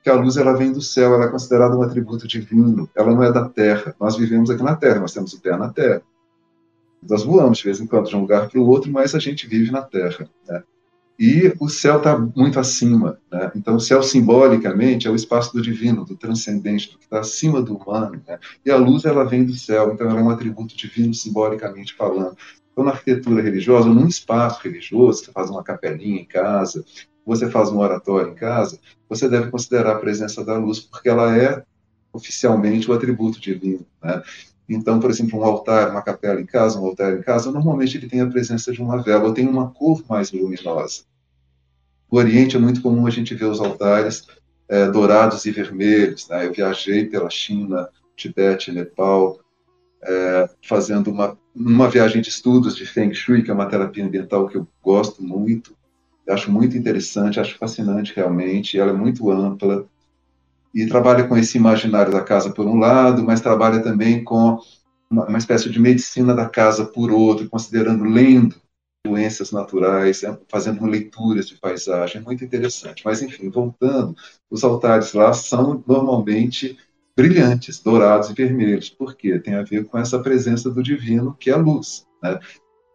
Que 0.00 0.10
a 0.10 0.14
luz 0.14 0.36
ela 0.36 0.56
vem 0.56 0.72
do 0.72 0.80
céu, 0.80 1.12
ela 1.12 1.24
é 1.24 1.28
considerada 1.28 1.76
um 1.76 1.82
atributo 1.82 2.28
divino, 2.28 2.88
ela 2.94 3.12
não 3.12 3.22
é 3.22 3.32
da 3.32 3.48
terra. 3.48 3.96
Nós 4.00 4.16
vivemos 4.16 4.48
aqui 4.48 4.62
na 4.62 4.76
terra, 4.76 5.00
nós 5.00 5.12
temos 5.12 5.32
o 5.32 5.40
pé 5.40 5.56
na 5.56 5.70
terra. 5.70 6.02
Nós 7.08 7.24
voamos 7.24 7.58
de 7.58 7.64
vez 7.64 7.80
em 7.80 7.86
quando 7.86 8.08
de 8.08 8.14
um 8.14 8.20
lugar 8.20 8.48
para 8.48 8.60
o 8.60 8.66
outro, 8.66 8.92
mas 8.92 9.12
a 9.12 9.18
gente 9.18 9.48
vive 9.48 9.72
na 9.72 9.82
terra. 9.82 10.28
Né? 10.48 10.62
E 11.18 11.52
o 11.60 11.68
céu 11.68 11.98
está 11.98 12.18
muito 12.18 12.58
acima. 12.58 13.18
Né? 13.30 13.52
Então, 13.54 13.76
o 13.76 13.80
céu, 13.80 14.02
simbolicamente, 14.02 15.06
é 15.06 15.10
o 15.10 15.14
espaço 15.14 15.52
do 15.52 15.62
divino, 15.62 16.04
do 16.04 16.16
transcendente, 16.16 16.90
do 16.90 16.98
que 16.98 17.04
está 17.04 17.20
acima 17.20 17.60
do 17.60 17.76
humano. 17.76 18.20
Né? 18.26 18.38
E 18.64 18.70
a 18.70 18.76
luz, 18.76 19.04
ela 19.04 19.24
vem 19.24 19.44
do 19.44 19.54
céu, 19.54 19.92
então 19.92 20.08
ela 20.08 20.20
é 20.20 20.22
um 20.22 20.30
atributo 20.30 20.76
divino, 20.76 21.14
simbolicamente 21.14 21.94
falando. 21.94 22.36
Então, 22.72 22.84
na 22.84 22.92
arquitetura 22.92 23.42
religiosa, 23.42 23.88
num 23.88 24.06
espaço 24.06 24.60
religioso, 24.62 25.24
você 25.24 25.32
faz 25.32 25.50
uma 25.50 25.62
capelinha 25.62 26.20
em 26.20 26.24
casa, 26.24 26.84
você 27.24 27.48
faz 27.50 27.70
um 27.70 27.78
oratório 27.78 28.32
em 28.32 28.34
casa, 28.34 28.78
você 29.08 29.28
deve 29.28 29.50
considerar 29.50 29.92
a 29.92 29.98
presença 29.98 30.44
da 30.44 30.56
luz, 30.56 30.80
porque 30.80 31.08
ela 31.08 31.36
é 31.36 31.62
oficialmente 32.12 32.90
o 32.90 32.94
atributo 32.94 33.40
divino. 33.40 33.86
Né? 34.02 34.22
Então, 34.74 34.98
por 34.98 35.10
exemplo, 35.10 35.38
um 35.38 35.44
altar, 35.44 35.90
uma 35.90 36.02
capela 36.02 36.40
em 36.40 36.46
casa, 36.46 36.80
um 36.80 36.86
altar 36.86 37.14
em 37.14 37.22
casa, 37.22 37.50
normalmente 37.50 37.96
ele 37.96 38.08
tem 38.08 38.20
a 38.20 38.26
presença 38.26 38.72
de 38.72 38.80
uma 38.80 39.02
vela, 39.02 39.24
ou 39.24 39.34
tem 39.34 39.46
uma 39.46 39.70
cor 39.70 40.02
mais 40.08 40.32
luminosa. 40.32 41.02
No 42.10 42.18
Oriente 42.18 42.56
é 42.56 42.58
muito 42.58 42.82
comum 42.82 43.06
a 43.06 43.10
gente 43.10 43.34
ver 43.34 43.46
os 43.46 43.60
altares 43.60 44.26
é, 44.68 44.90
dourados 44.90 45.44
e 45.44 45.50
vermelhos. 45.50 46.28
Né? 46.28 46.46
Eu 46.46 46.52
viajei 46.52 47.06
pela 47.06 47.30
China, 47.30 47.88
Tibete, 48.16 48.70
Nepal, 48.72 49.40
é, 50.02 50.48
fazendo 50.66 51.10
uma, 51.10 51.38
uma 51.54 51.88
viagem 51.88 52.20
de 52.20 52.28
estudos 52.28 52.76
de 52.76 52.86
Feng 52.86 53.14
Shui, 53.14 53.42
que 53.42 53.50
é 53.50 53.54
uma 53.54 53.66
terapia 53.66 54.04
ambiental 54.04 54.48
que 54.48 54.56
eu 54.56 54.66
gosto 54.82 55.22
muito, 55.22 55.76
acho 56.28 56.50
muito 56.50 56.76
interessante, 56.76 57.40
acho 57.40 57.58
fascinante 57.58 58.12
realmente, 58.14 58.78
ela 58.78 58.90
é 58.90 58.94
muito 58.94 59.30
ampla, 59.30 59.86
e 60.74 60.86
trabalha 60.86 61.24
com 61.24 61.36
esse 61.36 61.58
imaginário 61.58 62.12
da 62.12 62.22
casa 62.22 62.50
por 62.50 62.66
um 62.66 62.78
lado, 62.78 63.22
mas 63.22 63.40
trabalha 63.40 63.80
também 63.80 64.24
com 64.24 64.58
uma, 65.10 65.26
uma 65.26 65.38
espécie 65.38 65.68
de 65.68 65.80
medicina 65.80 66.34
da 66.34 66.48
casa 66.48 66.84
por 66.84 67.10
outro, 67.10 67.48
considerando, 67.48 68.04
lendo 68.04 68.56
doenças 69.04 69.50
naturais, 69.50 70.22
é, 70.22 70.38
fazendo 70.48 70.86
leituras 70.86 71.48
de 71.48 71.56
paisagem, 71.56 72.22
muito 72.22 72.44
interessante. 72.44 73.02
Mas, 73.04 73.20
enfim, 73.20 73.50
voltando, 73.50 74.16
os 74.50 74.64
altares 74.64 75.12
lá 75.12 75.32
são 75.32 75.82
normalmente 75.86 76.78
brilhantes, 77.16 77.80
dourados 77.80 78.30
e 78.30 78.34
vermelhos. 78.34 78.88
Por 78.88 79.14
quê? 79.14 79.38
Tem 79.38 79.54
a 79.54 79.62
ver 79.62 79.84
com 79.86 79.98
essa 79.98 80.18
presença 80.18 80.70
do 80.70 80.82
divino, 80.82 81.36
que 81.38 81.50
é 81.50 81.52
a 81.52 81.58
luz. 81.58 82.06
Né? 82.22 82.38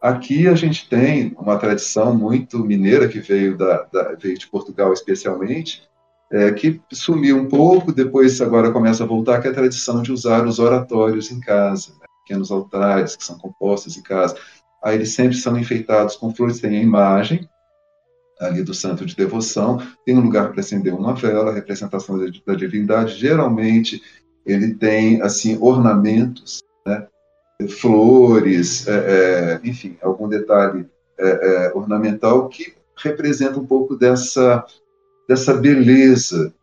Aqui 0.02 0.48
a 0.48 0.56
gente 0.56 0.88
tem 0.90 1.36
uma 1.38 1.58
tradição 1.58 2.16
muito 2.16 2.60
mineira 2.60 3.08
que 3.08 3.20
veio, 3.20 3.58
da, 3.58 3.84
da 3.92 4.16
veio 4.16 4.38
de 4.38 4.48
Portugal 4.48 4.94
especialmente, 4.94 5.88
é, 6.32 6.52
que 6.52 6.82
sumiu 6.92 7.38
um 7.38 7.48
pouco, 7.48 7.94
depois 7.94 8.42
agora 8.42 8.72
começa 8.72 9.04
a 9.04 9.08
voltar, 9.08 9.42
que 9.42 9.48
é 9.48 9.52
a 9.52 9.54
tradição 9.54 10.02
de 10.02 10.12
usar 10.12 10.46
os 10.46 10.60
oratórios 10.60 11.32
em 11.32 11.40
casa, 11.40 11.92
né? 12.00 12.06
pequenos 12.24 12.52
altares 12.52 13.16
que 13.16 13.24
são 13.24 13.38
compostos 13.38 13.98
em 13.98 14.02
casa. 14.02 14.36
Aí 14.84 14.96
eles 14.96 15.14
sempre 15.14 15.38
são 15.38 15.58
enfeitados 15.58 16.18
com 16.18 16.34
flores, 16.34 16.60
tem 16.60 16.78
a 16.78 16.82
imagem 16.82 17.48
ali 18.40 18.62
do 18.62 18.74
santo 18.74 19.06
de 19.06 19.16
devoção, 19.16 19.82
tem 20.06 20.16
um 20.16 20.22
lugar 20.22 20.52
para 20.52 20.60
acender 20.60 20.94
uma 20.94 21.16
vela, 21.16 21.54
representação 21.54 22.20
da 22.46 22.54
divindade. 22.54 23.16
Geralmente 23.16 24.02
ele 24.46 24.76
tem 24.76 25.22
assim 25.22 25.58
ornamentos, 25.60 26.62
né? 26.86 27.08
flores, 27.70 28.88
é, 28.88 28.94
é, 28.94 29.68
enfim, 29.68 29.98
algum 30.02 30.28
detalhe 30.28 30.88
é, 31.18 31.66
é 31.66 31.72
ornamental 31.74 32.48
que 32.48 32.76
representa 32.96 33.60
um 33.60 33.66
pouco 33.66 33.96
dessa 33.96 34.64
dessa 35.28 35.54
beleza 35.54 36.54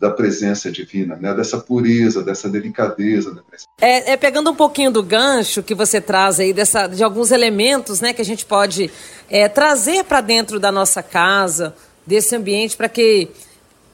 da 0.00 0.10
presença 0.10 0.70
divina, 0.70 1.16
né? 1.16 1.34
dessa 1.34 1.58
pureza, 1.58 2.22
dessa 2.22 2.48
delicadeza. 2.48 3.34
Da 3.34 3.42
é, 3.80 4.12
é, 4.12 4.16
pegando 4.16 4.50
um 4.50 4.54
pouquinho 4.54 4.92
do 4.92 5.02
gancho 5.02 5.62
que 5.62 5.74
você 5.74 6.00
traz 6.00 6.38
aí, 6.38 6.52
dessa, 6.52 6.86
de 6.86 7.02
alguns 7.02 7.32
elementos 7.32 8.00
né, 8.00 8.12
que 8.12 8.22
a 8.22 8.24
gente 8.24 8.46
pode 8.46 8.90
é, 9.28 9.48
trazer 9.48 10.04
para 10.04 10.20
dentro 10.20 10.60
da 10.60 10.70
nossa 10.70 11.02
casa, 11.02 11.74
desse 12.06 12.34
ambiente, 12.34 12.76
para 12.76 12.88
que 12.88 13.28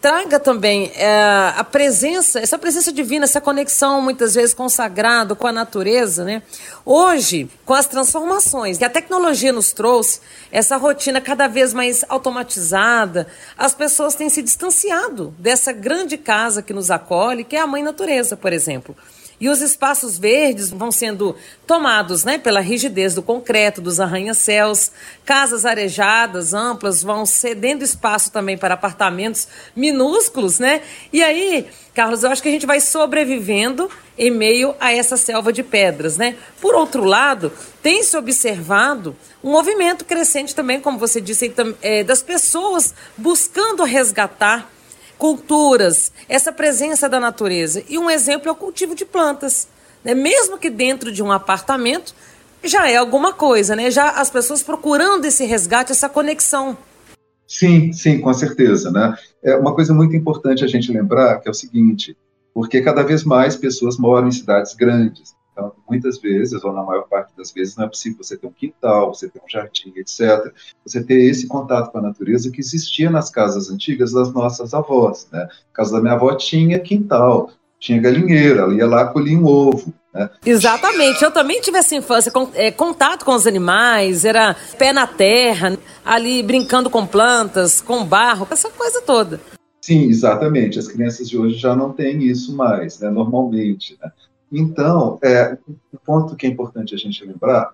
traga 0.05 0.39
também 0.39 0.93
é, 0.97 1.51
a 1.57 1.65
presença, 1.65 2.39
essa 2.39 2.59
presença 2.59 2.93
divina, 2.93 3.25
essa 3.25 3.41
conexão 3.41 4.03
muitas 4.03 4.35
vezes 4.35 4.53
com 4.53 4.67
o 4.67 4.69
sagrado, 4.69 5.35
com 5.35 5.47
a 5.47 5.53
natureza, 5.53 6.25
né? 6.25 6.43
Hoje, 6.85 7.49
com 7.65 7.73
as 7.73 7.87
transformações 7.87 8.77
que 8.77 8.85
a 8.85 8.91
tecnologia 8.91 9.51
nos 9.51 9.73
trouxe, 9.73 10.21
essa 10.53 10.77
rotina 10.77 11.23
cada 11.23 11.49
vez 11.49 11.73
mais 11.73 12.05
automatizada, 12.07 13.27
as 13.57 13.73
pessoas 13.73 14.15
têm 14.15 14.29
se 14.29 14.43
distanciado 14.43 15.35
dessa 15.39 15.73
grande 15.73 16.19
casa 16.19 16.61
que 16.61 16.75
nos 16.75 16.91
acolhe, 16.91 17.43
que 17.43 17.57
é 17.57 17.61
a 17.61 17.67
mãe 17.67 17.83
natureza, 17.83 18.37
por 18.37 18.53
exemplo. 18.53 18.95
E 19.41 19.49
os 19.49 19.61
espaços 19.61 20.19
verdes 20.19 20.71
vão 20.71 20.93
sendo 20.93 21.37
tomados 21.67 22.25
né, 22.25 22.39
pela 22.39 22.61
rigidez 22.61 23.15
do 23.15 23.23
concreto, 23.23 23.81
dos 23.81 24.01
arranha-céus. 24.01 24.93
Casas 25.25 25.65
arejadas, 25.65 26.55
amplas, 26.55 27.03
vão 27.03 27.27
cedendo 27.27 27.83
espaço 27.83 28.31
também 28.31 28.57
para 28.57 28.75
apartamentos 28.75 29.49
minúsculos, 29.75 30.59
né? 30.59 30.83
E 31.13 31.23
aí, 31.23 31.67
Carlos, 31.95 32.23
eu 32.23 32.31
acho 32.31 32.43
que 32.43 32.49
a 32.49 32.53
gente 32.53 32.67
vai 32.67 32.81
sobrevivendo 32.81 33.91
em 34.17 34.31
meio 34.31 34.75
a 34.81 34.93
essa 34.93 35.17
selva 35.17 35.53
de 35.53 35.63
pedras, 35.63 36.17
né? 36.17 36.37
Por 36.61 36.75
outro 36.75 37.05
lado, 37.05 37.53
tem 37.83 38.03
se 38.03 38.17
observado 38.17 39.17
um 39.43 39.51
movimento 39.51 40.05
crescente 40.05 40.55
também, 40.55 40.81
como 40.81 40.99
você 40.99 41.21
disse, 41.21 41.53
é, 41.83 42.03
das 42.03 42.23
pessoas 42.23 42.95
buscando 43.17 43.85
resgatar 43.85 44.71
culturas, 45.19 46.13
essa 46.29 46.53
presença 46.53 47.09
da 47.09 47.21
natureza. 47.21 47.83
E 47.89 47.99
um 47.99 48.11
exemplo 48.11 48.49
é 48.49 48.53
o 48.53 48.57
cultivo 48.57 48.95
de 48.95 49.05
plantas. 49.05 49.69
Né? 50.05 50.15
Mesmo 50.15 50.59
que 50.59 50.69
dentro 50.69 51.11
de 51.11 51.23
um 51.23 51.33
apartamento, 51.33 52.15
já 52.63 52.89
é 52.89 52.97
alguma 52.97 53.33
coisa, 53.33 53.77
né? 53.77 53.91
Já 53.91 54.11
as 54.11 54.31
pessoas 54.31 54.63
procurando 54.63 55.25
esse 55.25 55.45
resgate, 55.45 55.93
essa 55.93 56.09
conexão. 56.09 56.77
Sim, 57.47 57.93
sim, 57.93 58.21
com 58.21 58.33
certeza, 58.33 58.91
né? 58.91 59.17
É 59.43 59.57
uma 59.57 59.75
coisa 59.75 59.93
muito 59.93 60.17
importante 60.17 60.65
a 60.65 60.67
gente 60.67 60.91
lembrar 60.91 61.41
que 61.41 61.49
é 61.49 61.51
o 61.51 61.55
seguinte, 61.55 62.17
porque 62.53 62.81
cada 62.81 63.03
vez 63.03 63.23
mais 63.23 63.57
pessoas 63.57 63.99
moram 63.99 64.29
em 64.29 64.33
cidades 64.33 64.75
grandes. 64.75 65.35
Então, 65.55 65.73
muitas 65.89 66.21
vezes, 66.21 66.65
ou 66.65 66.73
na 66.73 66.83
maior 66.83 67.07
parte 67.09 67.33
das 67.39 67.53
vezes, 67.53 67.77
não 67.77 67.85
é 67.85 67.89
possível 67.89 68.19
você 68.21 68.37
ter 68.37 68.47
um 68.47 68.53
quintal, 68.53 69.15
você 69.15 69.29
ter 69.29 69.39
um 69.39 69.49
jardim, 69.49 69.93
etc. 69.97 70.53
Você 70.85 71.03
ter 71.03 71.23
esse 71.23 71.47
contato 71.47 71.93
com 71.93 71.99
a 71.99 72.03
natureza 72.03 72.51
que 72.51 72.61
existia 72.61 73.09
nas 73.09 73.31
casas 73.31 73.71
antigas 73.71 74.13
das 74.13 74.33
nossas 74.33 74.75
avós. 74.75 75.29
Né? 75.31 75.43
A 75.73 75.77
casa 75.77 75.93
da 75.93 76.01
minha 76.01 76.15
avó 76.15 76.35
tinha 76.35 76.81
quintal, 76.81 77.53
tinha 77.79 78.01
galinheira, 78.01 78.63
ela 78.63 78.75
ia 78.75 78.87
lá 78.87 79.07
colher 79.07 79.39
um 79.39 79.47
ovo. 79.47 79.95
Né? 80.13 80.29
Exatamente, 80.45 81.23
eu 81.23 81.31
também 81.31 81.61
tive 81.61 81.79
essa 81.79 81.95
infância, 81.95 82.33
com, 82.33 82.49
é, 82.55 82.73
contato 82.73 83.25
com 83.25 83.35
os 83.35 83.47
animais, 83.47 84.25
era 84.25 84.57
pé 84.77 84.93
na 84.93 85.07
terra, 85.07 85.79
ali 86.05 86.43
brincando 86.43 86.91
com 86.91 87.07
plantas, 87.07 87.81
com 87.81 88.05
barro, 88.05 88.47
essa 88.51 88.71
coisa 88.71 89.01
toda. 89.03 89.41
Sim, 89.81 90.09
exatamente. 90.09 90.79
As 90.79 90.89
crianças 90.89 91.29
de 91.29 91.37
hoje 91.37 91.59
já 91.59 91.77
não 91.77 91.93
têm 91.93 92.25
isso 92.25 92.57
mais, 92.57 92.99
né, 92.99 93.11
normalmente. 93.11 93.99
Né? 94.03 94.11
Então, 94.57 95.19
é, 95.21 95.59
um 95.69 95.99
ponto 96.05 96.37
que 96.37 96.47
é 96.47 96.49
importante 96.49 96.95
a 96.95 96.99
gente 96.99 97.25
lembrar, 97.25 97.73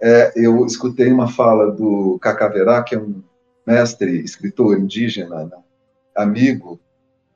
é, 0.00 0.32
eu 0.34 0.64
escutei 0.64 1.12
uma 1.12 1.28
fala 1.28 1.70
do 1.70 2.18
Cacaverá, 2.20 2.82
que 2.82 2.94
é 2.94 2.98
um 2.98 3.22
mestre, 3.66 4.20
escritor 4.20 4.78
indígena, 4.78 5.44
né, 5.44 5.58
amigo, 6.16 6.80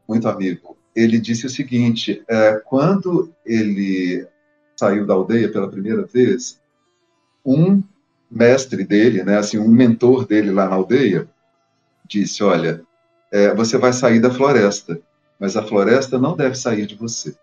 muito 0.09 0.27
amigo. 0.27 0.79
Ele 0.95 1.21
disse 1.21 1.45
o 1.45 1.51
seguinte: 1.51 2.25
é, 2.27 2.55
quando 2.65 3.31
ele 3.45 4.27
saiu 4.75 5.07
da 5.07 5.13
aldeia 5.13 5.53
pela 5.53 5.69
primeira 5.69 6.07
vez, 6.07 6.59
um 7.45 7.83
mestre 8.31 8.83
dele, 8.83 9.23
né, 9.23 9.37
assim, 9.37 9.59
um 9.59 9.69
mentor 9.69 10.27
dele 10.27 10.51
lá 10.51 10.67
na 10.69 10.75
aldeia, 10.75 11.29
disse: 12.09 12.43
Olha, 12.43 12.83
é, 13.31 13.55
você 13.55 13.77
vai 13.77 13.93
sair 13.93 14.21
da 14.21 14.31
floresta, 14.31 14.99
mas 15.39 15.55
a 15.55 15.63
floresta 15.63 16.19
não 16.19 16.35
deve 16.35 16.55
sair 16.55 16.87
de 16.87 16.95
você. 16.95 17.37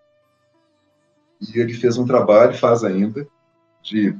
E 1.40 1.58
ele 1.58 1.74
fez 1.74 1.98
um 1.98 2.06
trabalho, 2.06 2.56
faz 2.56 2.84
ainda, 2.84 3.26
de 3.82 4.16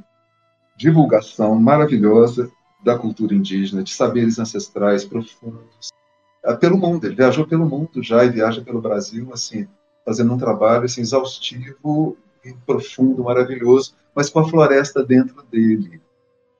divulgação 0.77 1.55
maravilhosa 1.55 2.51
da 2.83 2.97
cultura 2.97 3.33
indígena, 3.33 3.83
de 3.83 3.93
saberes 3.93 4.37
ancestrais 4.37 5.05
profundos, 5.05 5.89
é, 6.43 6.53
pelo 6.55 6.77
mundo. 6.77 7.05
Ele 7.05 7.15
viajou 7.15 7.47
pelo 7.47 7.65
mundo 7.65 8.03
já 8.03 8.23
e 8.23 8.29
viaja 8.29 8.61
pelo 8.61 8.81
Brasil, 8.81 9.29
assim, 9.33 9.67
fazendo 10.05 10.33
um 10.33 10.37
trabalho 10.37 10.85
assim, 10.85 11.01
exaustivo 11.01 12.17
e 12.43 12.53
profundo, 12.65 13.23
maravilhoso, 13.23 13.95
mas 14.13 14.29
com 14.29 14.39
a 14.39 14.47
floresta 14.47 15.03
dentro 15.03 15.43
dele. 15.51 15.99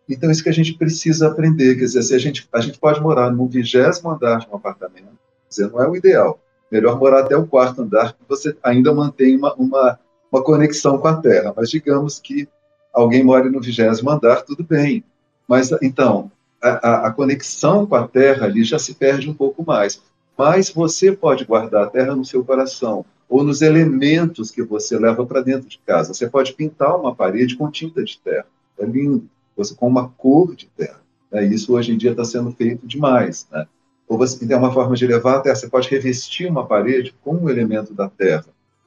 Então, 0.10 0.30
isso 0.30 0.44
que 0.44 0.50
a 0.50 0.54
gente 0.54 0.74
precisa 0.78 1.28
aprender. 1.28 1.76
Quer 1.76 1.86
dizer, 1.86 2.04
se 2.04 2.15
a, 2.15 2.18
gente, 2.18 2.48
a 2.52 2.60
gente 2.60 2.80
pode 2.80 3.02
morar 3.02 3.32
no 3.32 3.48
vigésimo 3.48 4.12
andar 4.12 4.39
de 4.39 4.48
um 4.52 4.56
apartamento, 4.56 5.18
quer 5.44 5.50
dizer, 5.50 5.72
não 5.72 5.82
é 5.82 5.88
o 5.88 5.96
ideal. 5.96 6.39
Melhor 6.72 7.00
morar 7.00 7.22
até 7.22 7.36
o 7.36 7.46
quarto 7.46 7.82
andar, 7.82 8.13
que 8.13 8.20
você 8.28 8.56
ainda 8.63 8.94
mantém 8.94 9.38
uma, 9.38 9.54
uma, 9.54 10.00
uma 10.36 10.43
conexão 10.43 10.98
com 10.98 11.08
a 11.08 11.15
Terra. 11.15 11.54
Mas 11.56 11.69
digamos 11.69 12.19
que 12.19 12.48
alguém 12.93 13.24
mora 13.24 13.50
no 13.50 13.62
vigésimo 13.62 14.10
andar, 14.10 14.41
tudo 14.43 14.63
bem. 14.63 15.04
Mas, 15.48 15.71
então, 15.82 16.32
a, 16.62 17.08
a, 17.08 17.12
conexão 17.12 17.86
com 17.86 17.95
a 17.95 18.08
Terra 18.08 18.45
ali 18.45 18.63
já 18.63 18.78
se 18.78 18.95
perde 18.95 19.30
um 19.30 19.34
pouco 19.34 19.63
mais. 19.65 20.02
Mas 20.38 20.69
você 20.69 21.12
pode 21.12 21.45
guardar 21.45 21.86
a 21.86 21.89
Terra 21.89 22.15
no 22.15 22.26
seu 22.26 22.43
coração 22.43 23.06
ou 23.30 23.43
nos 23.43 23.62
elementos 23.62 24.52
que 24.52 24.62
você 24.62 24.98
leva 25.00 25.26
para 25.26 25.41
dentro 25.41 25.69
de 25.69 25.80
casa. 25.80 26.13
Você 26.13 26.30
pode 26.30 26.54
pintar 26.54 26.95
uma 27.00 27.15
parede 27.15 27.56
com 27.56 27.71
tinta 27.71 28.04
de 28.04 28.19
terra. 28.19 28.45
É 28.78 28.86
lindo 28.86 29.28
você 29.56 29.74
com 29.74 29.88
uma 29.88 30.10
cor 30.10 30.54
de 30.54 30.67
terra. 30.78 31.02
Né? 31.32 31.45
Isso 31.45 31.74
hoje 31.74 31.93
em 31.93 31.98
dia 31.98 32.12
está 32.12 32.24
sendo 32.24 32.52
feito 32.52 32.86
demais. 32.86 33.48
Né? 33.52 33.65
Ou 34.08 34.17
você 34.17 34.45
tem 34.45 34.56
uma 34.56 34.71
forma 34.71 34.95
de 34.95 35.08
levar 35.08 35.38
a 35.38 35.39
terra, 35.39 35.56
você 35.56 35.67
pode 35.67 35.89
revestir 35.89 36.48
uma 36.48 36.67
parede 36.67 37.15
com 37.24 37.36
um 37.36 37.50
elemento 37.50 37.93
da 37.93 38.10
terra. 38.10 38.45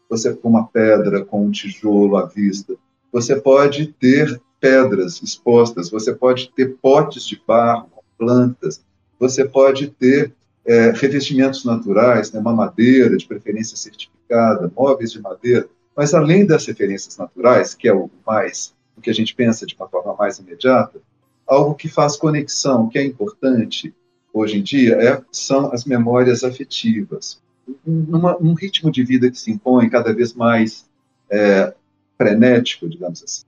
Você 0.08 0.32
com 0.34 0.48
uma 0.48 0.66
pedra, 0.66 1.24
com 1.24 1.46
um 1.46 1.50
tijolo 1.50 2.16
à 2.16 2.26
vista. 2.26 2.74
Você 3.12 3.36
pode 3.36 3.88
ter 4.00 4.40
pedras 4.60 5.22
expostas, 5.22 5.90
você 5.90 6.14
pode 6.14 6.50
ter 6.54 6.76
potes 6.80 7.26
de 7.26 7.40
barro 7.46 7.88
plantas, 8.18 8.82
você 9.18 9.44
pode 9.44 9.88
ter 9.88 10.32
é, 10.66 10.90
revestimentos 10.90 11.64
naturais, 11.64 12.32
né, 12.32 12.40
uma 12.40 12.52
madeira, 12.52 13.16
de 13.16 13.26
preferência 13.26 13.76
certificada, 13.76 14.70
móveis 14.76 15.12
de 15.12 15.20
madeira, 15.20 15.68
mas 15.96 16.12
além 16.12 16.44
das 16.44 16.66
referências 16.66 17.16
naturais, 17.16 17.74
que 17.74 17.88
é 17.88 17.94
o 17.94 18.10
mais 18.26 18.74
o 18.96 19.00
que 19.00 19.10
a 19.10 19.14
gente 19.14 19.34
pensa 19.34 19.64
de 19.64 19.76
uma 19.76 19.88
forma 19.88 20.14
mais 20.16 20.38
imediata, 20.38 21.00
algo 21.46 21.74
que 21.74 21.88
faz 21.88 22.16
conexão, 22.16 22.88
que 22.88 22.98
é 22.98 23.04
importante 23.04 23.94
hoje 24.34 24.58
em 24.58 24.62
dia, 24.62 24.94
é, 24.96 25.22
são 25.30 25.72
as 25.72 25.84
memórias 25.84 26.42
afetivas. 26.42 27.40
Numa, 27.86 28.38
num 28.40 28.54
ritmo 28.54 28.90
de 28.90 29.04
vida 29.04 29.30
que 29.30 29.38
se 29.38 29.50
impõe 29.50 29.88
cada 29.88 30.12
vez 30.12 30.34
mais 30.34 30.88
é, 31.30 31.74
frenético, 32.16 32.88
digamos 32.88 33.22
assim, 33.22 33.42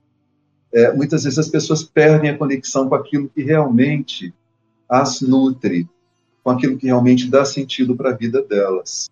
é, 0.73 0.91
muitas 0.93 1.23
vezes 1.23 1.39
as 1.39 1.49
pessoas 1.49 1.83
perdem 1.83 2.29
a 2.29 2.37
conexão 2.37 2.87
com 2.87 2.95
aquilo 2.95 3.29
que 3.29 3.41
realmente 3.41 4.33
as 4.87 5.21
nutre, 5.21 5.87
com 6.43 6.51
aquilo 6.51 6.77
que 6.77 6.85
realmente 6.85 7.29
dá 7.29 7.43
sentido 7.43 7.95
para 7.95 8.11
a 8.11 8.15
vida 8.15 8.41
delas 8.43 9.09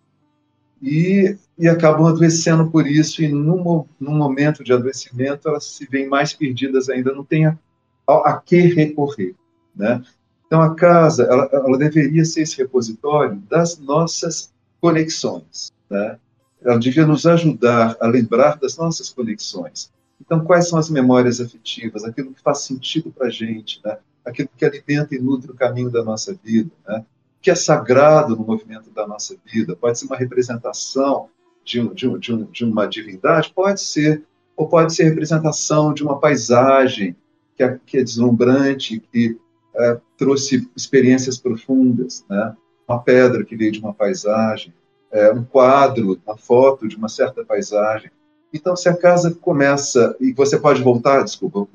e, 0.82 1.36
e 1.58 1.68
acabam 1.68 2.06
adoecendo 2.06 2.70
por 2.70 2.86
isso, 2.86 3.22
e 3.22 3.28
num, 3.28 3.84
num 3.98 4.14
momento 4.16 4.64
de 4.64 4.72
adoecimento 4.72 5.48
elas 5.48 5.64
se 5.64 5.86
veem 5.86 6.08
mais 6.08 6.32
perdidas 6.32 6.88
ainda, 6.88 7.12
não 7.12 7.24
tem 7.24 7.46
a, 7.46 7.58
a, 8.06 8.30
a 8.30 8.40
que 8.40 8.60
recorrer. 8.60 9.34
Né? 9.76 10.02
Então 10.46 10.60
a 10.62 10.74
casa, 10.74 11.24
ela, 11.24 11.48
ela, 11.52 11.78
deveria 11.78 12.24
ser 12.24 12.42
esse 12.42 12.56
repositório 12.56 13.36
das 13.48 13.78
nossas 13.78 14.52
conexões. 14.80 15.72
Né? 15.88 16.18
Ela 16.62 16.78
devia 16.78 17.06
nos 17.06 17.26
ajudar 17.26 17.96
a 18.00 18.06
lembrar 18.06 18.56
das 18.58 18.76
nossas 18.76 19.10
conexões. 19.10 19.90
Então, 20.20 20.44
quais 20.44 20.68
são 20.68 20.78
as 20.78 20.90
memórias 20.90 21.40
afetivas, 21.40 22.04
aquilo 22.04 22.32
que 22.32 22.42
faz 22.42 22.60
sentido 22.60 23.10
para 23.10 23.28
a 23.28 23.30
gente, 23.30 23.80
né? 23.84 23.98
aquilo 24.24 24.48
que 24.56 24.64
alimenta 24.64 25.14
e 25.14 25.18
nutre 25.18 25.50
o 25.50 25.54
caminho 25.54 25.90
da 25.90 26.04
nossa 26.04 26.38
vida, 26.44 26.70
né? 26.86 27.04
que 27.40 27.50
é 27.50 27.54
sagrado 27.54 28.36
no 28.36 28.44
movimento 28.44 28.90
da 28.90 29.06
nossa 29.06 29.34
vida, 29.46 29.74
pode 29.74 29.98
ser 29.98 30.06
uma 30.06 30.16
representação 30.16 31.28
de, 31.64 31.88
de, 31.94 32.18
de, 32.18 32.44
de 32.44 32.64
uma 32.64 32.86
divindade, 32.86 33.52
pode 33.54 33.80
ser, 33.80 34.22
ou 34.56 34.68
pode 34.68 34.94
ser 34.94 35.04
representação 35.04 35.94
de 35.94 36.02
uma 36.02 36.18
paisagem 36.18 37.16
que 37.56 37.62
é, 37.62 37.78
que 37.86 37.98
é 37.98 38.04
deslumbrante, 38.04 39.02
que 39.12 39.38
é, 39.74 40.00
trouxe 40.16 40.68
experiências 40.76 41.38
profundas, 41.38 42.24
né? 42.28 42.54
Uma 42.90 43.00
pedra 43.00 43.44
que 43.44 43.56
veio 43.56 43.70
de 43.70 43.78
uma 43.78 43.94
paisagem, 43.94 44.74
é, 45.12 45.32
um 45.32 45.44
quadro, 45.44 46.20
uma 46.26 46.36
foto 46.36 46.88
de 46.88 46.96
uma 46.96 47.08
certa 47.08 47.44
paisagem. 47.44 48.10
Então, 48.52 48.74
se 48.74 48.88
a 48.88 48.96
casa 48.96 49.30
começa, 49.30 50.16
e 50.20 50.32
você 50.32 50.58
pode 50.58 50.82
voltar, 50.82 51.22
desculpa, 51.22 51.68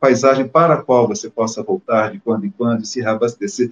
paisagem 0.00 0.48
para 0.48 0.74
a 0.74 0.82
qual 0.82 1.06
você 1.06 1.28
possa 1.28 1.62
voltar 1.62 2.12
de 2.12 2.18
quando 2.18 2.46
em 2.46 2.50
quando 2.50 2.82
e 2.82 2.86
se 2.86 3.00
reabastecer, 3.00 3.70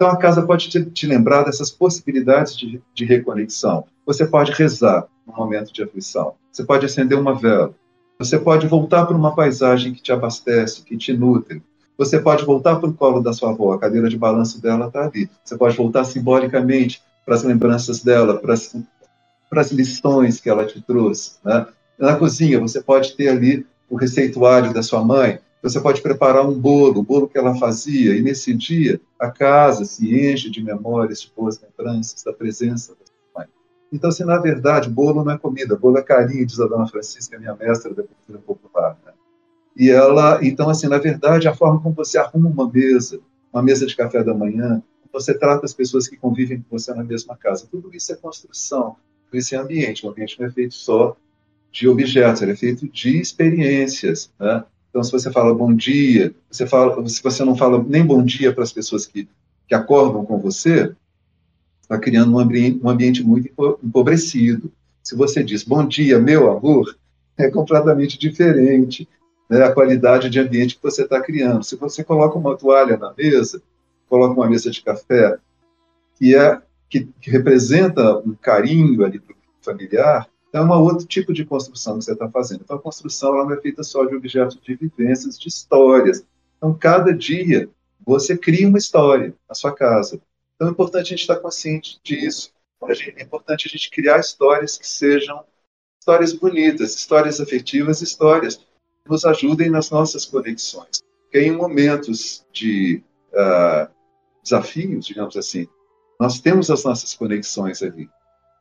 então, 0.00 0.08
a 0.08 0.16
casa 0.16 0.40
pode 0.40 0.70
te, 0.70 0.82
te 0.82 1.06
lembrar 1.06 1.42
dessas 1.42 1.70
possibilidades 1.70 2.56
de, 2.56 2.80
de, 2.94 3.04
reconexão. 3.04 3.84
Você 4.06 4.26
pode 4.26 4.50
rezar 4.52 5.06
no 5.26 5.34
momento 5.34 5.74
de 5.74 5.82
aflição. 5.82 6.36
Você 6.50 6.64
pode 6.64 6.86
acender 6.86 7.18
uma 7.18 7.34
vela. 7.34 7.74
Você 8.18 8.38
pode 8.38 8.66
voltar 8.66 9.04
para 9.04 9.14
uma 9.14 9.34
paisagem 9.34 9.92
que 9.92 10.00
te 10.00 10.10
abastece, 10.10 10.84
que 10.84 10.96
te 10.96 11.12
nutre. 11.12 11.62
Você 12.00 12.18
pode 12.18 12.46
voltar 12.46 12.76
para 12.76 12.88
o 12.88 12.94
colo 12.94 13.20
da 13.20 13.30
sua 13.30 13.50
avó, 13.50 13.74
a 13.74 13.78
cadeira 13.78 14.08
de 14.08 14.16
balanço 14.16 14.58
dela 14.58 14.86
está 14.86 15.04
ali. 15.04 15.28
Você 15.44 15.54
pode 15.54 15.76
voltar 15.76 16.02
simbolicamente 16.04 17.02
para 17.26 17.34
as 17.34 17.42
lembranças 17.42 18.02
dela, 18.02 18.38
para 18.38 18.54
as, 18.54 19.70
lições 19.70 20.40
que 20.40 20.48
ela 20.48 20.64
te 20.64 20.80
trouxe. 20.80 21.32
Né? 21.44 21.66
Na 21.98 22.16
cozinha, 22.16 22.58
você 22.58 22.80
pode 22.80 23.14
ter 23.14 23.28
ali 23.28 23.66
o 23.90 23.96
receituário 23.96 24.72
da 24.72 24.82
sua 24.82 25.04
mãe, 25.04 25.40
você 25.62 25.78
pode 25.78 26.00
preparar 26.00 26.48
um 26.48 26.58
bolo, 26.58 27.00
o 27.00 27.02
bolo 27.02 27.28
que 27.28 27.36
ela 27.36 27.54
fazia, 27.56 28.16
e 28.16 28.22
nesse 28.22 28.54
dia 28.54 28.98
a 29.18 29.30
casa 29.30 29.84
se 29.84 30.08
enche 30.26 30.48
de 30.48 30.64
memórias, 30.64 31.20
de 31.20 31.30
boas 31.36 31.60
lembranças 31.60 32.24
da 32.24 32.32
presença 32.32 32.92
da 32.92 33.04
sua 33.04 33.42
mãe. 33.42 33.46
Então, 33.92 34.08
assim, 34.08 34.24
na 34.24 34.38
verdade, 34.38 34.88
bolo 34.88 35.22
não 35.22 35.32
é 35.32 35.36
comida, 35.36 35.76
bolo 35.76 35.98
é 35.98 36.02
carinho, 36.02 36.46
diz 36.46 36.58
a 36.60 36.66
dona 36.66 36.86
Francisca, 36.86 37.38
minha 37.38 37.54
mestra 37.54 37.92
da 37.92 38.04
cultura 38.04 38.38
popular. 38.38 38.96
Né? 39.04 39.12
E 39.80 39.88
ela, 39.88 40.38
então, 40.42 40.68
assim, 40.68 40.88
na 40.88 40.98
verdade, 40.98 41.48
a 41.48 41.54
forma 41.54 41.80
como 41.80 41.94
você 41.94 42.18
arruma 42.18 42.50
uma 42.50 42.70
mesa, 42.70 43.18
uma 43.50 43.62
mesa 43.62 43.86
de 43.86 43.96
café 43.96 44.22
da 44.22 44.34
manhã, 44.34 44.82
você 45.10 45.32
trata 45.32 45.64
as 45.64 45.72
pessoas 45.72 46.06
que 46.06 46.18
convivem 46.18 46.58
com 46.60 46.78
você 46.78 46.92
na 46.92 47.02
mesma 47.02 47.34
casa, 47.34 47.66
tudo 47.66 47.88
isso 47.96 48.12
é 48.12 48.16
construção, 48.16 48.96
tudo 49.24 49.40
isso 49.40 49.54
é 49.54 49.58
ambiente. 49.58 50.04
O 50.04 50.10
ambiente 50.10 50.38
não 50.38 50.46
é 50.46 50.50
feito 50.50 50.74
só 50.74 51.16
de 51.72 51.88
objetos, 51.88 52.42
ele 52.42 52.52
é 52.52 52.56
feito 52.56 52.86
de 52.88 53.18
experiências, 53.18 54.30
né? 54.38 54.62
Então, 54.90 55.02
se 55.02 55.10
você 55.10 55.32
fala 55.32 55.54
bom 55.54 55.72
dia, 55.74 56.34
você 56.50 56.66
fala, 56.66 57.08
se 57.08 57.22
você 57.22 57.42
não 57.42 57.56
fala 57.56 57.82
nem 57.82 58.04
bom 58.04 58.22
dia 58.22 58.52
para 58.52 58.64
as 58.64 58.74
pessoas 58.74 59.06
que, 59.06 59.26
que 59.66 59.74
acordam 59.74 60.26
com 60.26 60.38
você, 60.38 60.94
está 61.80 61.98
criando 61.98 62.34
um 62.34 62.38
ambiente, 62.38 62.78
um 62.84 62.90
ambiente 62.90 63.24
muito 63.24 63.50
empobrecido. 63.82 64.70
Se 65.02 65.16
você 65.16 65.42
diz 65.42 65.62
bom 65.62 65.88
dia, 65.88 66.18
meu 66.18 66.50
amor, 66.50 66.94
é 67.38 67.48
completamente 67.48 68.18
diferente 68.18 69.08
né, 69.50 69.64
a 69.64 69.72
qualidade 69.72 70.30
de 70.30 70.38
ambiente 70.38 70.76
que 70.76 70.82
você 70.82 71.02
está 71.02 71.20
criando. 71.20 71.64
Se 71.64 71.74
você 71.74 72.04
coloca 72.04 72.38
uma 72.38 72.56
toalha 72.56 72.96
na 72.96 73.12
mesa, 73.12 73.60
coloca 74.08 74.32
uma 74.32 74.48
mesa 74.48 74.70
de 74.70 74.80
café, 74.80 75.38
que, 76.14 76.36
é, 76.36 76.62
que, 76.88 77.08
que 77.20 77.30
representa 77.30 78.16
um 78.18 78.32
carinho 78.32 79.04
ali 79.04 79.18
para 79.18 79.34
o 79.34 79.36
familiar, 79.60 80.28
é 80.52 80.60
um 80.60 80.70
outro 80.70 81.04
tipo 81.04 81.32
de 81.32 81.44
construção 81.44 81.98
que 81.98 82.04
você 82.04 82.12
está 82.12 82.28
fazendo. 82.28 82.60
Então, 82.62 82.76
a 82.76 82.80
construção 82.80 83.34
ela 83.34 83.44
não 83.44 83.52
é 83.52 83.60
feita 83.60 83.82
só 83.82 84.04
de 84.04 84.14
objetos 84.14 84.56
de 84.60 84.74
vivências, 84.74 85.38
de 85.38 85.48
histórias. 85.48 86.24
Então, 86.56 86.72
cada 86.72 87.12
dia, 87.12 87.68
você 88.06 88.36
cria 88.36 88.68
uma 88.68 88.78
história 88.78 89.34
na 89.48 89.54
sua 89.54 89.72
casa. 89.72 90.20
Então, 90.54 90.68
é 90.68 90.70
importante 90.70 91.06
a 91.06 91.10
gente 91.10 91.20
estar 91.20 91.36
consciente 91.36 92.00
disso. 92.04 92.52
É 93.16 93.22
importante 93.22 93.66
a 93.66 93.70
gente 93.70 93.90
criar 93.90 94.18
histórias 94.18 94.78
que 94.78 94.86
sejam 94.86 95.44
histórias 95.98 96.32
bonitas, 96.32 96.94
histórias 96.94 97.40
afetivas, 97.40 98.00
histórias 98.00 98.60
nos 99.08 99.24
ajudem 99.24 99.70
nas 99.70 99.90
nossas 99.90 100.24
conexões. 100.24 101.02
Porque 101.22 101.40
em 101.40 101.52
momentos 101.52 102.44
de 102.52 103.02
uh, 103.32 103.88
desafios, 104.42 105.06
digamos 105.06 105.36
assim, 105.36 105.66
nós 106.18 106.40
temos 106.40 106.70
as 106.70 106.84
nossas 106.84 107.14
conexões 107.14 107.82
ali. 107.82 108.08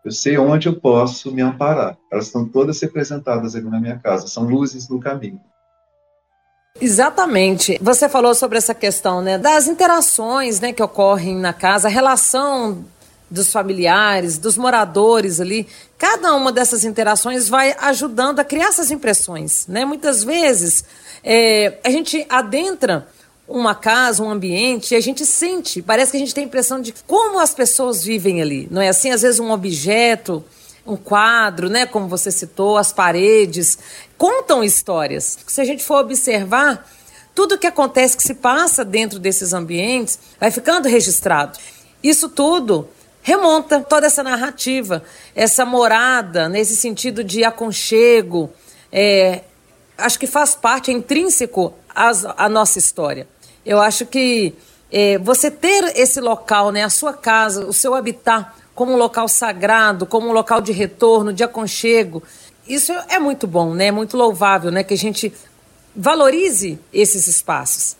Eu 0.05 0.11
sei 0.11 0.37
onde 0.37 0.69
eu 0.69 0.79
posso 0.79 1.31
me 1.31 1.41
amparar. 1.41 1.97
Elas 2.11 2.27
estão 2.27 2.47
todas 2.47 2.81
representadas 2.81 3.55
ali 3.55 3.69
na 3.69 3.81
minha 3.81 3.99
casa. 3.99 4.27
São 4.27 4.43
luzes 4.43 4.87
no 4.87 4.99
caminho. 4.99 5.41
Exatamente. 6.79 7.77
Você 7.81 8.07
falou 8.07 8.33
sobre 8.33 8.57
essa 8.57 8.73
questão, 8.73 9.21
né, 9.21 9.37
das 9.37 9.67
interações, 9.67 10.61
né, 10.61 10.71
que 10.71 10.81
ocorrem 10.81 11.35
na 11.35 11.51
casa, 11.51 11.87
a 11.87 11.91
relação 11.91 12.85
dos 13.29 13.51
familiares, 13.51 14.37
dos 14.37 14.57
moradores 14.57 15.39
ali. 15.39 15.67
Cada 15.97 16.33
uma 16.35 16.51
dessas 16.51 16.83
interações 16.83 17.47
vai 17.47 17.75
ajudando 17.79 18.39
a 18.39 18.43
criar 18.43 18.67
essas 18.67 18.91
impressões, 18.91 19.67
né? 19.67 19.85
Muitas 19.85 20.23
vezes 20.23 20.83
é, 21.23 21.77
a 21.83 21.89
gente 21.89 22.25
adentra 22.29 23.07
uma 23.47 23.73
casa, 23.73 24.23
um 24.23 24.29
ambiente, 24.29 24.93
e 24.93 24.97
a 24.97 25.01
gente 25.01 25.25
sente, 25.25 25.81
parece 25.81 26.11
que 26.11 26.17
a 26.17 26.19
gente 26.19 26.35
tem 26.35 26.43
a 26.43 26.47
impressão 26.47 26.79
de 26.79 26.93
como 27.07 27.39
as 27.39 27.53
pessoas 27.53 28.03
vivem 28.03 28.41
ali. 28.41 28.67
Não 28.69 28.81
é 28.81 28.89
assim? 28.89 29.09
Às 29.09 29.23
vezes 29.23 29.39
um 29.39 29.51
objeto, 29.51 30.43
um 30.85 30.95
quadro, 30.95 31.67
né, 31.67 31.85
como 31.85 32.07
você 32.07 32.31
citou, 32.31 32.77
as 32.77 32.93
paredes, 32.93 33.77
contam 34.17 34.63
histórias. 34.63 35.37
Se 35.47 35.61
a 35.61 35.65
gente 35.65 35.83
for 35.83 35.99
observar, 35.99 36.87
tudo 37.33 37.57
que 37.57 37.67
acontece, 37.67 38.17
que 38.17 38.23
se 38.23 38.35
passa 38.35 38.85
dentro 38.85 39.17
desses 39.17 39.51
ambientes, 39.51 40.19
vai 40.39 40.51
ficando 40.51 40.87
registrado. 40.87 41.57
Isso 42.03 42.29
tudo 42.29 42.87
remonta 43.21 43.81
toda 43.81 44.07
essa 44.07 44.23
narrativa, 44.23 45.03
essa 45.35 45.65
morada, 45.65 46.49
nesse 46.49 46.75
sentido 46.75 47.23
de 47.23 47.43
aconchego, 47.43 48.49
é, 48.91 49.41
acho 49.97 50.17
que 50.19 50.27
faz 50.27 50.55
parte, 50.55 50.91
é 50.91 50.93
intrínseco 50.93 51.73
as, 51.93 52.25
a 52.25 52.47
nossa 52.49 52.79
história. 52.79 53.27
Eu 53.65 53.79
acho 53.79 54.05
que 54.05 54.53
é, 54.91 55.17
você 55.17 55.51
ter 55.51 55.97
esse 55.97 56.19
local, 56.19 56.71
né, 56.71 56.83
a 56.83 56.89
sua 56.89 57.13
casa, 57.13 57.65
o 57.65 57.73
seu 57.73 57.93
habitat, 57.93 58.47
como 58.73 58.93
um 58.93 58.95
local 58.95 59.27
sagrado, 59.27 60.05
como 60.05 60.29
um 60.29 60.31
local 60.31 60.61
de 60.61 60.71
retorno, 60.71 61.33
de 61.33 61.43
aconchego, 61.43 62.23
isso 62.69 62.93
é 63.09 63.19
muito 63.19 63.47
bom, 63.47 63.73
né? 63.73 63.87
É 63.87 63.91
muito 63.91 64.15
louvável, 64.15 64.69
né? 64.69 64.83
Que 64.83 64.93
a 64.93 64.97
gente 64.97 65.33
valorize 65.95 66.79
esses 66.93 67.27
espaços. 67.27 67.97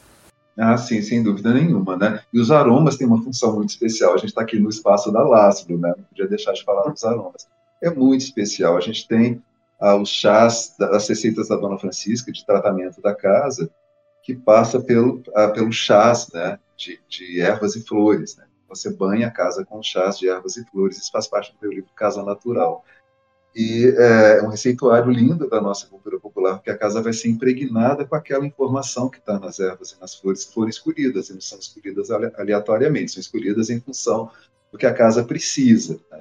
Ah, 0.62 0.78
sim, 0.78 1.02
sem 1.02 1.24
dúvida 1.24 1.54
nenhuma, 1.54 1.96
né? 1.96 2.22
E 2.34 2.40
os 2.40 2.52
aromas 2.52 2.98
têm 2.98 3.08
uma 3.08 3.24
função 3.24 3.56
muito 3.56 3.70
especial. 3.70 4.14
A 4.14 4.18
gente 4.18 4.30
está 4.30 4.42
aqui 4.42 4.60
no 4.60 4.68
espaço 4.68 5.10
da 5.10 5.24
Lázaro, 5.24 5.78
né? 5.78 5.94
Não 5.96 6.04
podia 6.04 6.28
deixar 6.28 6.52
de 6.52 6.66
falar 6.66 6.92
dos 6.92 7.02
aromas. 7.06 7.48
É 7.82 7.90
muito 7.90 8.26
especial. 8.26 8.76
A 8.76 8.82
gente 8.82 9.08
tem 9.08 9.42
ah, 9.80 9.96
os 9.96 10.10
chás, 10.10 10.76
as 10.82 11.08
receitas 11.08 11.48
da 11.48 11.56
Dona 11.56 11.80
Francisca 11.80 12.30
de 12.30 12.46
tratamento 12.46 13.02
da 13.02 13.16
casa, 13.16 13.72
que 14.22 14.36
passa 14.36 14.82
pelo, 14.82 15.24
ah, 15.34 15.48
pelo 15.48 15.72
chás, 15.72 16.30
né? 16.34 16.60
De, 16.76 17.00
de 17.08 17.40
ervas 17.40 17.78
e 17.78 17.82
flores, 17.82 18.36
né? 18.36 18.44
Você 18.68 18.94
banha 18.94 19.28
a 19.28 19.32
casa 19.32 19.66
com 19.66 19.82
chás 19.82 20.20
de 20.20 20.28
ervas 20.28 20.58
e 20.58 20.66
flores. 20.66 20.98
Isso 20.98 21.10
faz 21.10 21.26
parte 21.26 21.54
do 21.54 21.58
meu 21.62 21.72
livro 21.72 21.90
Casa 21.96 22.22
Natural. 22.22 22.84
E 23.56 23.94
é 23.98 24.42
um 24.44 24.48
receituário 24.48 25.12
lindo 25.12 25.50
da 25.50 25.60
nossa 25.60 25.88
cultura 25.88 26.20
popular, 26.20 26.56
porque 26.56 26.70
a 26.70 26.78
casa 26.78 27.02
vai 27.02 27.14
ser 27.14 27.30
impregnada 27.30 28.06
com 28.06 28.16
aquela 28.16 28.46
informação 28.46 29.10
que 29.10 29.18
está 29.18 29.40
nas 29.40 29.60
ervas 29.60 29.92
e 29.92 30.00
nas 30.00 30.16
flores 30.16 30.46
que 30.46 30.54
foram 30.54 30.70
escolhidas, 30.70 31.30
e 31.30 31.34
não 31.34 31.42
são 31.42 31.58
escolhidas 31.58 32.10
aleatoriamente, 32.12 33.12
são 33.12 33.22
escolhidas 33.22 33.70
em 33.70 33.80
função 33.80 34.30
do 34.72 34.78
que 34.78 34.86
a 34.86 34.94
casa 34.94 35.24
precisa. 35.24 36.00
Né? 36.12 36.20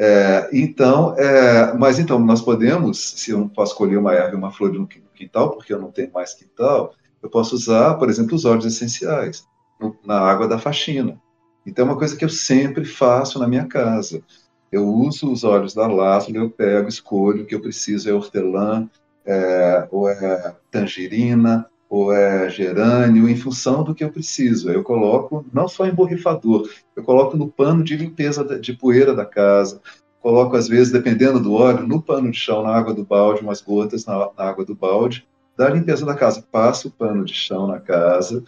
É, 0.00 0.48
então, 0.52 1.16
é, 1.16 1.74
mas 1.74 1.98
então, 1.98 2.18
nós 2.18 2.40
podemos, 2.40 2.98
se 2.98 3.30
eu 3.30 3.48
posso 3.48 3.74
colher 3.74 3.98
uma 3.98 4.14
erva 4.14 4.34
e 4.34 4.38
uma 4.38 4.52
flor 4.52 4.72
no 4.72 4.86
quintal, 4.86 5.50
porque 5.50 5.72
eu 5.72 5.80
não 5.80 5.90
tenho 5.90 6.12
mais 6.12 6.34
quintal, 6.34 6.94
eu 7.22 7.28
posso 7.28 7.54
usar, 7.54 7.94
por 7.94 8.08
exemplo, 8.08 8.34
os 8.34 8.44
óleos 8.44 8.64
essenciais 8.64 9.44
no, 9.80 9.96
na 10.04 10.18
água 10.20 10.46
da 10.46 10.58
faxina. 10.58 11.20
Então, 11.66 11.84
é 11.84 11.88
uma 11.90 11.98
coisa 11.98 12.16
que 12.16 12.24
eu 12.24 12.28
sempre 12.28 12.84
faço 12.84 13.38
na 13.38 13.48
minha 13.48 13.66
casa 13.66 14.22
eu 14.70 14.86
uso 14.86 15.30
os 15.30 15.44
óleos 15.44 15.74
da 15.74 15.86
Lázaro, 15.86 16.36
eu 16.36 16.50
pego, 16.50 16.88
escolho 16.88 17.42
o 17.42 17.46
que 17.46 17.54
eu 17.54 17.60
preciso, 17.60 18.08
é 18.08 18.12
hortelã, 18.12 18.88
é, 19.24 19.86
ou 19.90 20.08
é 20.08 20.54
tangerina, 20.70 21.66
ou 21.88 22.12
é 22.12 22.50
gerânio, 22.50 23.28
em 23.28 23.36
função 23.36 23.82
do 23.82 23.94
que 23.94 24.04
eu 24.04 24.10
preciso. 24.10 24.70
Eu 24.70 24.82
coloco 24.82 25.44
não 25.52 25.66
só 25.66 25.86
em 25.86 25.94
borrifador, 25.94 26.68
eu 26.94 27.02
coloco 27.02 27.36
no 27.36 27.48
pano 27.48 27.82
de 27.82 27.96
limpeza 27.96 28.44
de 28.58 28.74
poeira 28.74 29.14
da 29.14 29.24
casa, 29.24 29.80
coloco 30.20 30.56
às 30.56 30.68
vezes, 30.68 30.92
dependendo 30.92 31.40
do 31.40 31.54
óleo, 31.54 31.86
no 31.86 32.02
pano 32.02 32.30
de 32.30 32.38
chão, 32.38 32.62
na 32.62 32.74
água 32.74 32.92
do 32.92 33.04
balde, 33.04 33.42
umas 33.42 33.62
gotas 33.62 34.04
na, 34.04 34.30
na 34.36 34.44
água 34.44 34.64
do 34.64 34.74
balde, 34.74 35.26
da 35.56 35.68
limpeza 35.70 36.04
da 36.04 36.14
casa. 36.14 36.44
Passo 36.52 36.88
o 36.88 36.90
pano 36.90 37.24
de 37.24 37.32
chão 37.32 37.66
na 37.66 37.80
casa, 37.80 38.44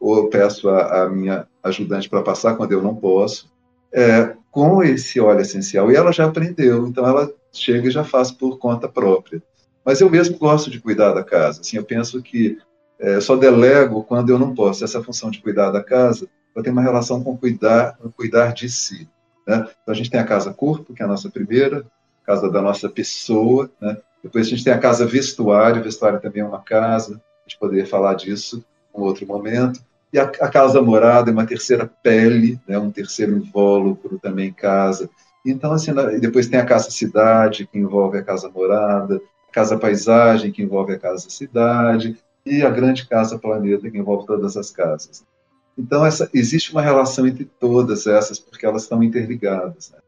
ou 0.00 0.28
peço 0.28 0.68
a, 0.70 1.02
a 1.02 1.08
minha 1.10 1.46
ajudante 1.62 2.08
para 2.08 2.22
passar 2.22 2.56
quando 2.56 2.72
eu 2.72 2.82
não 2.82 2.94
posso. 2.94 3.50
É, 3.92 4.34
com 4.50 4.82
esse 4.82 5.20
óleo 5.20 5.40
essencial. 5.40 5.90
E 5.90 5.96
ela 5.96 6.12
já 6.12 6.26
aprendeu, 6.26 6.86
então 6.86 7.06
ela 7.06 7.32
chega 7.52 7.88
e 7.88 7.92
já 7.92 8.04
faz 8.04 8.30
por 8.30 8.58
conta 8.58 8.88
própria. 8.88 9.42
Mas 9.84 10.00
eu 10.00 10.10
mesmo 10.10 10.38
gosto 10.38 10.70
de 10.70 10.80
cuidar 10.80 11.12
da 11.12 11.24
casa. 11.24 11.60
Assim, 11.60 11.76
eu 11.76 11.84
penso 11.84 12.22
que 12.22 12.58
é, 12.98 13.20
só 13.20 13.36
delego 13.36 14.04
quando 14.04 14.30
eu 14.30 14.38
não 14.38 14.54
posso. 14.54 14.84
Essa 14.84 15.02
função 15.02 15.30
de 15.30 15.40
cuidar 15.40 15.70
da 15.70 15.82
casa, 15.82 16.28
eu 16.54 16.62
tenho 16.62 16.74
uma 16.74 16.82
relação 16.82 17.22
com 17.22 17.36
cuidar, 17.36 17.98
cuidar 18.16 18.52
de 18.52 18.68
si. 18.68 19.08
Né? 19.46 19.66
Então 19.82 19.92
a 19.92 19.94
gente 19.94 20.10
tem 20.10 20.20
a 20.20 20.24
casa 20.24 20.52
corpo, 20.52 20.92
que 20.94 21.02
é 21.02 21.04
a 21.04 21.08
nossa 21.08 21.30
primeira, 21.30 21.84
casa 22.24 22.50
da 22.50 22.60
nossa 22.60 22.88
pessoa. 22.88 23.70
Né? 23.80 23.96
Depois 24.22 24.46
a 24.46 24.50
gente 24.50 24.64
tem 24.64 24.72
a 24.72 24.78
casa 24.78 25.06
vestuário, 25.06 25.82
vestuário 25.82 26.20
também 26.20 26.42
é 26.42 26.46
uma 26.46 26.60
casa. 26.60 27.14
A 27.14 27.48
gente 27.48 27.58
poderia 27.58 27.86
falar 27.86 28.14
disso 28.14 28.64
em 28.94 29.00
outro 29.00 29.26
momento. 29.26 29.80
E 30.12 30.18
a, 30.18 30.24
a 30.24 30.48
casa 30.48 30.82
morada 30.82 31.30
é 31.30 31.32
uma 31.32 31.46
terceira 31.46 31.90
pele, 32.02 32.60
né, 32.66 32.78
um 32.78 32.90
terceiro 32.90 33.36
invólucro 33.36 34.18
também 34.18 34.52
casa. 34.52 35.08
Então, 35.44 35.72
assim, 35.72 35.92
depois 36.20 36.48
tem 36.48 36.58
a 36.58 36.66
casa 36.66 36.90
cidade, 36.90 37.66
que 37.66 37.78
envolve 37.78 38.18
a 38.18 38.22
casa 38.22 38.50
morada, 38.50 39.20
a 39.48 39.52
casa 39.52 39.78
paisagem, 39.78 40.52
que 40.52 40.62
envolve 40.62 40.92
a 40.92 40.98
casa 40.98 41.30
cidade, 41.30 42.16
e 42.44 42.62
a 42.62 42.70
grande 42.70 43.06
casa 43.06 43.38
planeta, 43.38 43.90
que 43.90 43.98
envolve 43.98 44.26
todas 44.26 44.56
as 44.56 44.70
casas. 44.70 45.24
Então, 45.78 46.04
essa, 46.04 46.28
existe 46.34 46.72
uma 46.72 46.82
relação 46.82 47.26
entre 47.26 47.44
todas 47.58 48.06
essas, 48.06 48.38
porque 48.38 48.66
elas 48.66 48.82
estão 48.82 49.02
interligadas. 49.02 49.90
Né? 49.90 49.98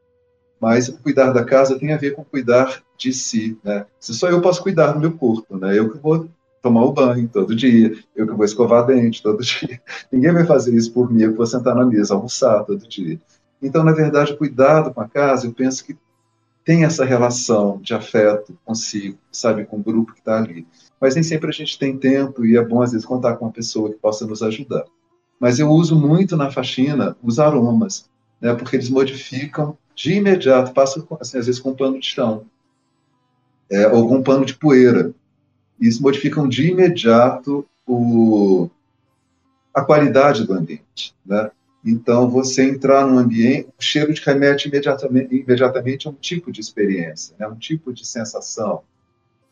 Mas 0.61 0.89
cuidar 0.89 1.33
da 1.33 1.45
casa 1.45 1.79
tem 1.79 1.93
a 1.93 1.97
ver 1.97 2.15
com 2.15 2.25
cuidar 2.25 2.83
de 2.97 3.13
si. 3.13 3.59
Né? 3.65 3.87
Se 3.99 4.15
só 4.15 4.29
eu 4.29 4.41
posso 4.41 4.63
cuidar 4.63 4.93
do 4.93 5.01
meu 5.01 5.13
corpo, 5.13 5.57
né? 5.57 5.79
eu 5.79 5.91
que 5.91 5.99
vou 5.99 6.29
tomar 6.63 6.85
o 6.85 6.93
banho 6.93 7.29
todo 7.29 7.55
dia, 7.55 7.93
eu 8.15 8.27
que 8.27 8.33
vou 8.33 8.45
escovar 8.45 8.87
dente 8.87 9.23
todo 9.23 9.43
dia. 9.43 9.83
Ninguém 10.11 10.33
vai 10.33 10.47
fazer 10.47 10.75
isso 10.75 10.93
por 10.93 11.13
mim, 11.13 11.23
eu 11.23 11.35
vou 11.35 11.45
sentar 11.45 11.75
na 11.75 11.85
mesa, 11.85 12.15
almoçar 12.15 12.65
todo 12.65 12.89
dia. 12.89 13.21
Então, 13.61 13.85
na 13.85 13.93
verdade, 13.93 14.37
cuidado 14.37 14.95
com 14.95 15.01
a 15.01 15.09
casa, 15.09 15.47
eu 15.47 15.53
penso 15.53 15.85
que 15.85 15.97
tem 16.65 16.85
essa 16.85 17.05
relação 17.05 17.81
de 17.83 17.93
afeto 17.93 18.57
consigo, 18.65 19.19
sabe, 19.31 19.65
com 19.65 19.79
o 19.79 19.83
grupo 19.83 20.13
que 20.13 20.21
está 20.21 20.39
ali. 20.39 20.67
Mas 21.01 21.17
nem 21.17 21.25
sempre 21.25 21.51
a 21.51 21.53
gente 21.53 21.77
tem 21.77 21.99
tempo 21.99 22.47
e 22.47 22.57
é 22.57 22.65
bom, 22.65 22.81
às 22.81 22.93
vezes, 22.93 23.05
contar 23.05 23.37
com 23.37 23.45
uma 23.45 23.53
pessoa 23.53 23.91
que 23.91 23.97
possa 23.97 24.25
nos 24.25 24.43
ajudar. 24.43 24.85
Mas 25.41 25.59
eu 25.59 25.69
uso 25.69 25.97
muito 25.97 26.37
na 26.37 26.53
faxina 26.53 27.17
os 27.21 27.41
aromas, 27.41 28.09
né, 28.41 28.55
porque 28.55 28.77
eles 28.77 28.89
modificam 28.89 29.77
de 29.95 30.15
imediato, 30.15 30.73
passo 30.73 31.07
assim, 31.21 31.39
às 31.39 31.47
vezes 31.47 31.61
com 31.61 31.71
um 31.71 31.75
pano 31.75 31.99
de 31.99 32.07
chão, 32.07 32.45
é, 33.69 33.89
ou 33.89 34.09
com 34.09 34.17
um 34.17 34.23
pano 34.23 34.45
de 34.45 34.55
poeira 34.55 35.13
isso 35.89 36.03
modificam 36.03 36.49
de 36.49 36.71
imediato 36.71 37.67
o, 37.87 38.71
a 39.75 39.83
qualidade 39.83 40.47
do 40.47 40.55
ambiente. 40.55 41.15
Né? 41.27 41.51
Então, 41.85 42.31
você 42.31 42.63
entrar 42.63 43.07
num 43.07 43.19
ambiente, 43.19 43.69
o 43.79 43.83
cheiro 43.83 44.15
te 44.15 44.25
remete 44.25 44.69
imediatamente, 44.69 45.35
imediatamente 45.35 46.07
a 46.07 46.11
um 46.11 46.15
tipo 46.15 46.53
de 46.53 46.61
experiência, 46.61 47.35
né? 47.39 47.47
um 47.49 47.57
tipo 47.57 47.93
de 47.93 48.07
sensação. 48.07 48.83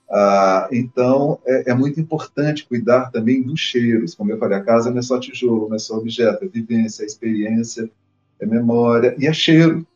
Ah, 0.08 0.68
então, 0.72 1.38
é, 1.46 1.70
é, 1.70 1.74
muito 1.74 2.00
importante 2.00 2.66
cuidar 2.66 3.10
também 3.10 3.42
dos 3.42 3.60
cheiros. 3.60 4.14
Como 4.14 4.30
eu 4.30 4.38
falei, 4.38 4.58
a 4.58 4.62
casa 4.62 4.90
não 4.90 4.98
é 4.98 5.02
só 5.02 5.18
tijolo, 5.18 5.68
não 5.68 5.76
é 5.76 5.78
só 5.78 5.96
objeto, 5.96 6.44
é 6.44 6.48
vivência, 6.48 7.02
é 7.02 7.06
experiência, 7.06 7.90
é 8.40 8.46
memória 8.46 9.14
e 9.18 9.26
é 9.26 9.32
cheiro 9.32 9.86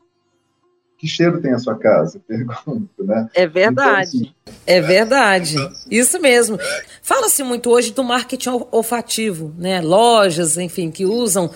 que 1.04 1.08
cheiro 1.08 1.38
tem 1.38 1.52
a 1.52 1.58
sua 1.58 1.76
casa? 1.76 2.18
Pergunto, 2.26 3.04
né? 3.04 3.28
É 3.34 3.46
verdade. 3.46 4.16
Então, 4.16 4.22
assim, 4.22 4.34
é 4.66 4.80
verdade. 4.80 5.56
Isso 5.90 6.18
mesmo. 6.18 6.58
Fala-se 7.02 7.42
muito 7.42 7.70
hoje 7.70 7.92
do 7.92 8.02
marketing 8.02 8.48
olfativo, 8.72 9.54
né? 9.58 9.82
Lojas, 9.82 10.56
enfim, 10.56 10.90
que 10.90 11.04
usam 11.04 11.50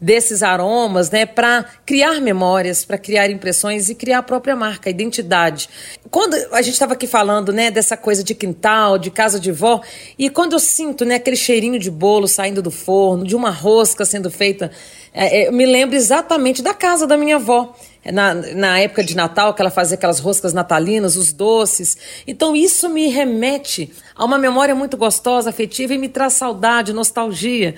desses 0.00 0.42
aromas, 0.42 1.10
né, 1.10 1.24
para 1.24 1.64
criar 1.86 2.20
memórias, 2.20 2.84
para 2.84 2.98
criar 2.98 3.30
impressões 3.30 3.88
e 3.88 3.94
criar 3.94 4.18
a 4.18 4.22
própria 4.22 4.54
marca, 4.54 4.88
a 4.88 4.92
identidade. 4.92 5.66
Quando 6.10 6.34
a 6.52 6.60
gente 6.60 6.74
estava 6.74 6.92
aqui 6.92 7.06
falando, 7.06 7.52
né, 7.54 7.70
dessa 7.70 7.96
coisa 7.96 8.22
de 8.22 8.34
quintal, 8.34 8.98
de 8.98 9.10
casa 9.10 9.40
de 9.40 9.50
vó, 9.50 9.80
e 10.18 10.28
quando 10.28 10.52
eu 10.52 10.58
sinto, 10.58 11.06
né, 11.06 11.14
aquele 11.14 11.36
cheirinho 11.36 11.78
de 11.78 11.90
bolo 11.90 12.28
saindo 12.28 12.60
do 12.60 12.70
forno, 12.70 13.24
de 13.24 13.34
uma 13.34 13.50
rosca 13.50 14.04
sendo 14.04 14.30
feita, 14.30 14.70
é, 15.14 15.44
é, 15.44 15.48
eu 15.48 15.52
me 15.52 15.64
lembro 15.64 15.96
exatamente 15.96 16.60
da 16.60 16.74
casa 16.74 17.06
da 17.06 17.16
minha 17.16 17.36
avó 17.36 17.74
na, 18.12 18.34
na 18.34 18.78
época 18.78 19.02
de 19.02 19.16
Natal, 19.16 19.54
que 19.54 19.62
ela 19.62 19.70
fazia 19.70 19.96
aquelas 19.96 20.18
roscas 20.18 20.52
natalinas, 20.52 21.16
os 21.16 21.32
doces. 21.32 21.96
Então, 22.26 22.54
isso 22.54 22.88
me 22.88 23.08
remete 23.08 23.92
a 24.14 24.24
uma 24.24 24.38
memória 24.38 24.74
muito 24.74 24.96
gostosa, 24.96 25.50
afetiva 25.50 25.94
e 25.94 25.98
me 25.98 26.08
traz 26.08 26.34
saudade, 26.34 26.92
nostalgia. 26.92 27.74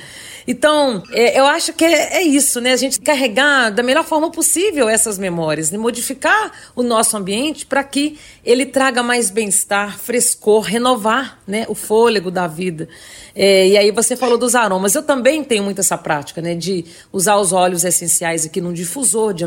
Então, 0.46 1.02
é, 1.12 1.38
eu 1.38 1.46
acho 1.46 1.72
que 1.72 1.84
é, 1.84 2.18
é, 2.18 2.22
isso, 2.22 2.60
né? 2.60 2.72
A 2.72 2.76
gente 2.76 3.00
carregar 3.00 3.70
da 3.70 3.82
melhor 3.82 4.04
forma 4.04 4.30
possível 4.30 4.88
essas 4.88 5.18
memórias, 5.18 5.72
e 5.72 5.78
modificar 5.78 6.52
o 6.74 6.82
nosso 6.82 7.16
ambiente 7.16 7.66
para 7.66 7.82
que 7.82 8.18
ele 8.44 8.66
traga 8.66 9.02
mais 9.02 9.30
bem-estar, 9.30 9.98
frescor, 9.98 10.62
renovar 10.62 11.38
né, 11.46 11.64
o 11.68 11.74
fôlego 11.74 12.30
da 12.30 12.46
vida. 12.46 12.88
É, 13.34 13.68
e 13.68 13.76
aí 13.76 13.90
você 13.90 14.16
falou 14.16 14.38
dos 14.38 14.54
aromas. 14.54 14.94
Eu 14.94 15.02
também 15.02 15.42
tenho 15.42 15.64
muito 15.64 15.80
essa 15.80 15.98
prática, 15.98 16.40
né? 16.40 16.54
De 16.54 16.84
usar 17.12 17.36
os 17.36 17.52
óleos 17.52 17.84
essenciais 17.84 18.46
aqui 18.46 18.60
num 18.60 18.72
difusor 18.72 19.34
de 19.34 19.44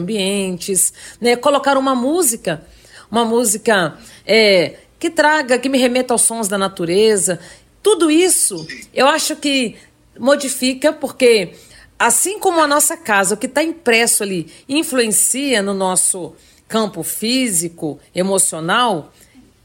né? 1.19 1.35
Colocar 1.35 1.77
uma 1.77 1.95
música, 1.95 2.65
uma 3.11 3.25
música 3.25 3.97
é, 4.25 4.75
que 4.99 5.09
traga, 5.09 5.57
que 5.57 5.69
me 5.69 5.77
remeta 5.77 6.13
aos 6.13 6.21
sons 6.21 6.47
da 6.47 6.57
natureza. 6.57 7.39
Tudo 7.81 8.11
isso 8.11 8.67
eu 8.93 9.07
acho 9.07 9.35
que 9.35 9.75
modifica, 10.17 10.91
porque 10.91 11.53
assim 11.97 12.39
como 12.39 12.59
a 12.61 12.67
nossa 12.67 12.97
casa, 12.97 13.35
o 13.35 13.37
que 13.37 13.47
está 13.47 13.63
impresso 13.63 14.23
ali, 14.23 14.51
influencia 14.67 15.61
no 15.61 15.73
nosso 15.73 16.33
campo 16.67 17.01
físico, 17.01 17.99
emocional, 18.13 19.11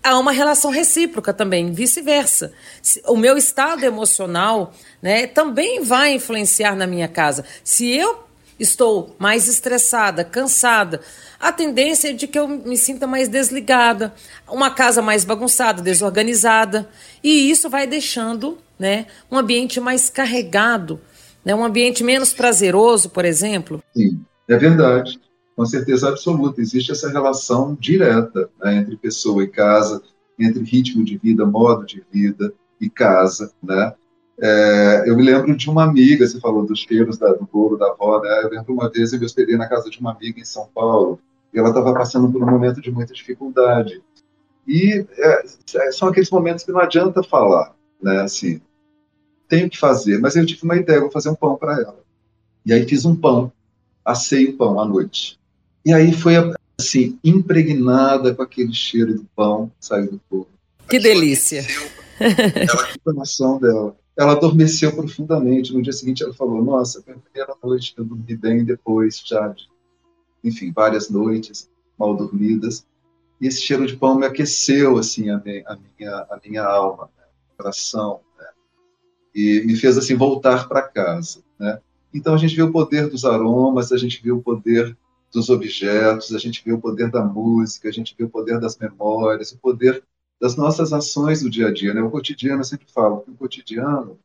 há 0.03 0.19
uma 0.19 0.33
relação 0.33 0.71
recíproca 0.71 1.33
também, 1.33 1.73
vice-versa. 1.73 2.53
O 3.07 3.17
meu 3.17 3.37
estado 3.37 3.85
emocional 3.85 4.73
né, 5.03 5.27
também 5.27 5.83
vai 5.83 6.15
influenciar 6.15 6.77
na 6.77 6.87
minha 6.87 7.09
casa. 7.09 7.45
Se 7.63 7.91
eu 7.91 8.24
estou 8.59 9.15
mais 9.19 9.49
estressada, 9.49 10.25
cansada, 10.25 11.01
a 11.41 11.53
tendência 11.53 12.11
é 12.11 12.13
de 12.13 12.27
que 12.27 12.39
eu 12.39 12.49
me 12.49 12.77
sinta 12.77 13.07
mais 13.07 13.29
desligada, 13.29 14.15
uma 14.49 14.71
casa 14.71 15.03
mais 15.03 15.25
bagunçada, 15.25 15.83
desorganizada, 15.83 16.89
e 17.23 17.51
isso 17.51 17.69
vai 17.69 17.87
deixando 17.87 18.59
né? 18.79 19.07
Um 19.31 19.39
ambiente 19.39 19.81
mais 19.81 20.11
carregado, 20.11 21.01
né? 21.45 21.55
Um 21.55 21.65
ambiente 21.65 22.03
menos 22.03 22.33
prazeroso, 22.33 23.11
por 23.11 23.25
exemplo? 23.25 23.83
Sim, 23.97 24.21
é 24.49 24.57
verdade. 24.57 25.21
Com 25.57 25.65
certeza 25.65 26.09
absoluta. 26.09 26.61
Existe 26.61 26.93
essa 26.93 27.11
relação 27.11 27.77
direta 27.79 28.49
né, 28.63 28.77
entre 28.77 28.97
pessoa 28.97 29.45
e 29.45 29.49
casa, 29.49 30.03
entre 30.39 30.65
ritmo 30.65 31.05
de 31.05 31.17
vida, 31.17 31.47
modo 31.47 31.87
de 31.87 32.05
vida 32.13 32.53
e 32.81 32.91
casa, 32.91 33.53
né? 33.63 33.95
É, 34.41 35.05
eu 35.07 35.17
me 35.17 35.23
lembro 35.23 35.57
de 35.57 35.71
uma 35.71 35.85
amiga, 35.85 36.27
você 36.27 36.41
falou 36.41 36.67
dos 36.67 36.81
cheiros 36.81 37.17
da, 37.17 37.33
do 37.33 37.49
bolo 37.51 37.77
da 37.77 37.87
avó, 37.87 38.21
né? 38.21 38.41
Eu 38.43 38.51
lembro 38.51 38.75
uma 38.75 38.91
vez 38.91 39.13
eu 39.13 39.19
me 39.19 39.27
hospedei 39.27 39.57
na 39.57 39.69
casa 39.69 39.89
de 39.89 40.01
uma 40.01 40.13
amiga 40.13 40.41
em 40.41 40.45
São 40.45 40.69
Paulo 40.75 41.21
e 41.53 41.59
ela 41.59 41.69
estava 41.69 41.95
passando 41.95 42.31
por 42.31 42.43
um 42.43 42.51
momento 42.51 42.81
de 42.81 42.91
muita 42.91 43.15
dificuldade. 43.15 44.03
E 44.67 45.07
é, 45.17 45.45
é, 45.77 45.93
são 45.93 46.09
aqueles 46.09 46.31
momentos 46.31 46.65
que 46.65 46.73
não 46.73 46.81
adianta 46.81 47.23
falar, 47.23 47.75
né? 48.03 48.23
Assim, 48.23 48.61
tenho 49.49 49.71
que 49.71 49.79
fazer, 49.79 50.19
mas 50.19 50.35
eu 50.35 50.45
tive 50.45 50.65
uma 50.65 50.77
ideia, 50.77 51.01
vou 51.01 51.11
fazer 51.11 51.29
um 51.29 51.35
pão 51.35 51.57
para 51.57 51.75
ela. 51.75 52.03
E 52.67 52.73
aí 52.73 52.89
fiz 52.89 53.05
um 53.05 53.15
pão, 53.15 53.53
assei 54.05 54.47
o 54.47 54.57
pão 54.57 54.81
à 54.81 54.85
noite. 54.85 55.39
E 55.85 55.93
aí 55.93 56.13
foi 56.13 56.35
assim 56.79 57.19
impregnada 57.23 58.35
com 58.35 58.43
aquele 58.43 58.73
cheiro 58.73 59.15
do 59.15 59.25
pão 59.37 59.71
saindo 59.79 60.13
do 60.13 60.21
forno. 60.29 60.49
Que 60.89 60.99
delícia! 60.99 61.65
Ela, 62.19 62.89
o 62.95 63.01
coração 63.01 63.59
dela 63.59 63.97
ela 64.17 64.33
adormeceu 64.33 64.95
profundamente. 64.95 65.73
No 65.73 65.83
dia 65.83 65.93
seguinte, 65.93 66.23
ela 66.23 66.35
falou: 66.35 66.63
Nossa, 66.65 67.03
foi 67.03 67.15
a 67.15 67.19
primeira 67.19 67.55
noite 67.63 67.95
que 67.95 68.01
eu 68.01 68.05
dormi 68.05 68.37
bem 68.37 68.65
depois 68.65 69.23
já 69.25 69.49
de, 69.49 69.69
enfim, 70.43 70.73
várias 70.73 71.11
noites 71.11 71.71
mal 71.99 72.17
dormidas. 72.17 72.87
E 73.41 73.47
esse 73.47 73.63
cheiro 73.63 73.87
de 73.87 73.97
pão 73.97 74.17
me 74.17 74.27
aqueceu 74.27 74.97
assim 74.97 75.31
a 75.31 75.39
minha, 75.39 75.65
a 75.67 75.77
minha, 75.77 76.17
a 76.31 76.41
minha 76.45 76.65
alma, 76.65 77.11
né? 77.17 77.25
coração, 77.57 78.21
né? 78.39 78.47
e 79.35 79.63
me 79.67 79.77
fez 79.77 79.99
assim 79.99 80.15
voltar 80.15 80.69
para 80.69 80.83
casa. 80.83 81.43
Né? 81.59 81.81
Então 82.13 82.35
a 82.35 82.39
gente 82.39 82.55
vê 82.55 82.63
o 82.63 82.73
poder 82.73 83.09
dos 83.09 83.25
aromas, 83.25 83.93
a 83.93 83.97
gente 83.97 84.23
vê 84.23 84.31
o 84.31 84.41
poder 84.41 84.97
dos 85.33 85.51
objetos, 85.51 86.33
a 86.33 86.39
gente 86.39 86.63
vê 86.65 86.73
o 86.73 86.81
poder 86.81 87.11
da 87.11 87.25
música, 87.25 87.89
a 87.89 87.93
gente 87.93 88.15
vê 88.17 88.25
o 88.25 88.31
poder 88.31 88.61
das 88.61 88.79
memórias, 88.79 89.51
o 89.51 89.59
poder 89.59 90.03
das 90.45 90.57
nossas 90.57 90.93
ações 90.93 91.41
do 91.41 91.49
dia 91.49 91.69
a 91.69 91.73
dia. 91.73 91.95
Né? 91.95 92.03
O 92.03 92.11
cotidiano, 92.11 92.61
eu 92.61 92.65
sempre 92.65 92.87
falo 92.93 93.23
que 93.23 93.31
o 93.31 93.35
cotidiano 93.35 94.19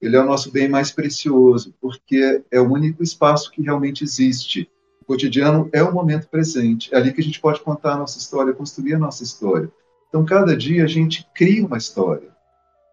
ele 0.00 0.16
é 0.16 0.20
o 0.20 0.24
nosso 0.24 0.50
bem 0.50 0.70
mais 0.70 0.90
precioso, 0.90 1.74
porque 1.78 2.42
é 2.50 2.58
o 2.58 2.72
único 2.72 3.02
espaço 3.02 3.50
que 3.50 3.60
realmente 3.60 4.02
existe. 4.02 4.70
O 5.02 5.04
cotidiano 5.04 5.68
é 5.74 5.82
o 5.82 5.92
momento 5.92 6.28
presente, 6.28 6.94
é 6.94 6.96
ali 6.96 7.12
que 7.12 7.20
a 7.20 7.24
gente 7.24 7.38
pode 7.38 7.60
contar 7.60 7.92
a 7.92 7.98
nossa 7.98 8.16
história, 8.16 8.54
construir 8.54 8.94
a 8.94 8.98
nossa 8.98 9.22
história. 9.22 9.70
Então, 10.08 10.24
cada 10.24 10.56
dia 10.56 10.82
a 10.82 10.86
gente 10.86 11.28
cria 11.34 11.66
uma 11.66 11.76
história, 11.76 12.30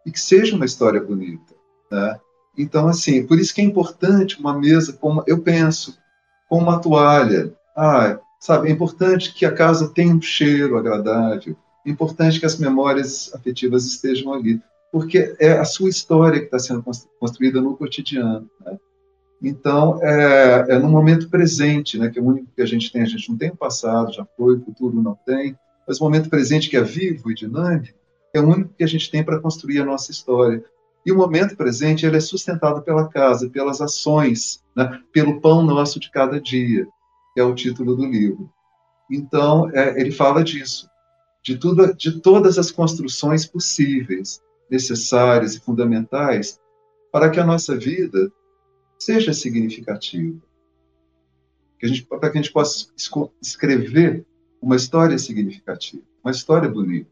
e 0.06 0.12
que 0.12 0.20
seja 0.20 0.54
uma 0.54 0.66
história 0.66 1.02
bonita. 1.02 1.56
Né? 1.90 2.20
Então, 2.58 2.90
assim, 2.90 3.26
por 3.26 3.40
isso 3.40 3.56
que 3.56 3.62
é 3.62 3.64
importante 3.64 4.38
uma 4.42 4.58
mesa, 4.58 4.92
como 4.92 5.24
eu 5.26 5.42
penso, 5.42 5.98
com 6.50 6.58
uma 6.58 6.80
toalha. 6.80 7.54
Ah, 7.78 8.20
sabe, 8.42 8.68
é 8.68 8.72
importante 8.72 9.34
que 9.34 9.46
a 9.46 9.54
casa 9.54 9.88
tenha 9.88 10.14
um 10.14 10.22
cheiro 10.22 10.78
agradável, 10.78 11.56
importante 11.86 12.40
que 12.40 12.46
as 12.46 12.58
memórias 12.58 13.34
afetivas 13.34 13.86
estejam 13.86 14.34
ali, 14.34 14.62
porque 14.92 15.36
é 15.40 15.54
a 15.54 15.66
sua 15.66 15.90
história 15.90 16.40
que 16.40 16.46
está 16.46 16.60
sendo 16.60 16.84
construída 17.20 17.60
no 17.60 17.76
cotidiano. 17.76 18.50
Né? 18.64 18.78
Então, 19.42 20.00
é, 20.02 20.66
é, 20.70 20.80
no 20.80 20.88
momento 20.88 21.30
presente, 21.30 21.98
né, 21.98 22.10
que 22.10 22.20
é 22.20 22.22
o 22.22 22.26
único 22.26 22.48
que 22.56 22.62
a 22.62 22.66
gente 22.66 22.92
tem. 22.92 23.02
A 23.02 23.06
gente 23.06 23.30
não 23.30 23.38
tem 23.38 23.50
o 23.50 23.58
passado, 23.58 24.14
já 24.14 24.26
foi, 24.38 24.56
o 24.56 24.62
futuro 24.64 25.02
não 25.02 25.18
tem, 25.26 25.58
mas 25.88 26.00
o 26.00 26.04
momento 26.04 26.30
presente, 26.30 26.70
que 26.70 26.78
é 26.78 26.82
vivo 26.82 27.30
e 27.30 27.36
dinâmico, 27.36 27.98
é 28.34 28.40
o 28.40 28.48
único 28.48 28.74
que 28.74 28.84
a 28.84 28.88
gente 28.88 29.12
tem 29.12 29.24
para 29.24 29.40
construir 29.40 29.80
a 29.82 29.86
nossa 29.86 30.12
história. 30.12 30.64
E 31.06 31.12
o 31.12 31.18
momento 31.18 31.58
presente 31.58 32.06
ele 32.06 32.16
é 32.16 32.22
sustentado 32.22 32.82
pela 32.82 33.10
casa, 33.10 33.50
pelas 33.50 33.82
ações, 33.82 34.64
né, 34.76 35.02
pelo 35.12 35.42
pão 35.42 35.62
nosso 35.62 36.00
de 36.00 36.10
cada 36.10 36.40
dia, 36.40 36.88
que 37.34 37.42
é 37.42 37.44
o 37.44 37.54
título 37.54 37.96
do 37.96 38.06
livro. 38.06 38.50
Então, 39.12 39.70
é, 39.72 40.00
ele 40.00 40.12
fala 40.12 40.44
disso 40.44 40.88
de, 41.44 41.58
tudo, 41.58 41.94
de 41.94 42.22
todas 42.22 42.58
as 42.58 42.72
construções 42.72 43.46
possíveis, 43.46 44.42
necessárias 44.70 45.56
e 45.56 45.60
fundamentais 45.60 46.60
para 47.12 47.30
que 47.30 47.40
a 47.40 47.46
nossa 47.46 47.76
vida 47.76 48.32
seja 48.98 49.34
significativa. 49.34 50.40
Que 51.78 51.86
a 51.86 51.90
gente, 51.90 52.04
para 52.04 52.32
que 52.32 52.38
a 52.38 52.42
gente 52.42 52.52
possa 52.52 52.88
escrever 53.42 54.26
uma 54.62 54.78
história 54.78 55.18
significativa, 55.18 56.02
uma 56.24 56.32
história 56.32 56.70
bonita. 56.70 57.12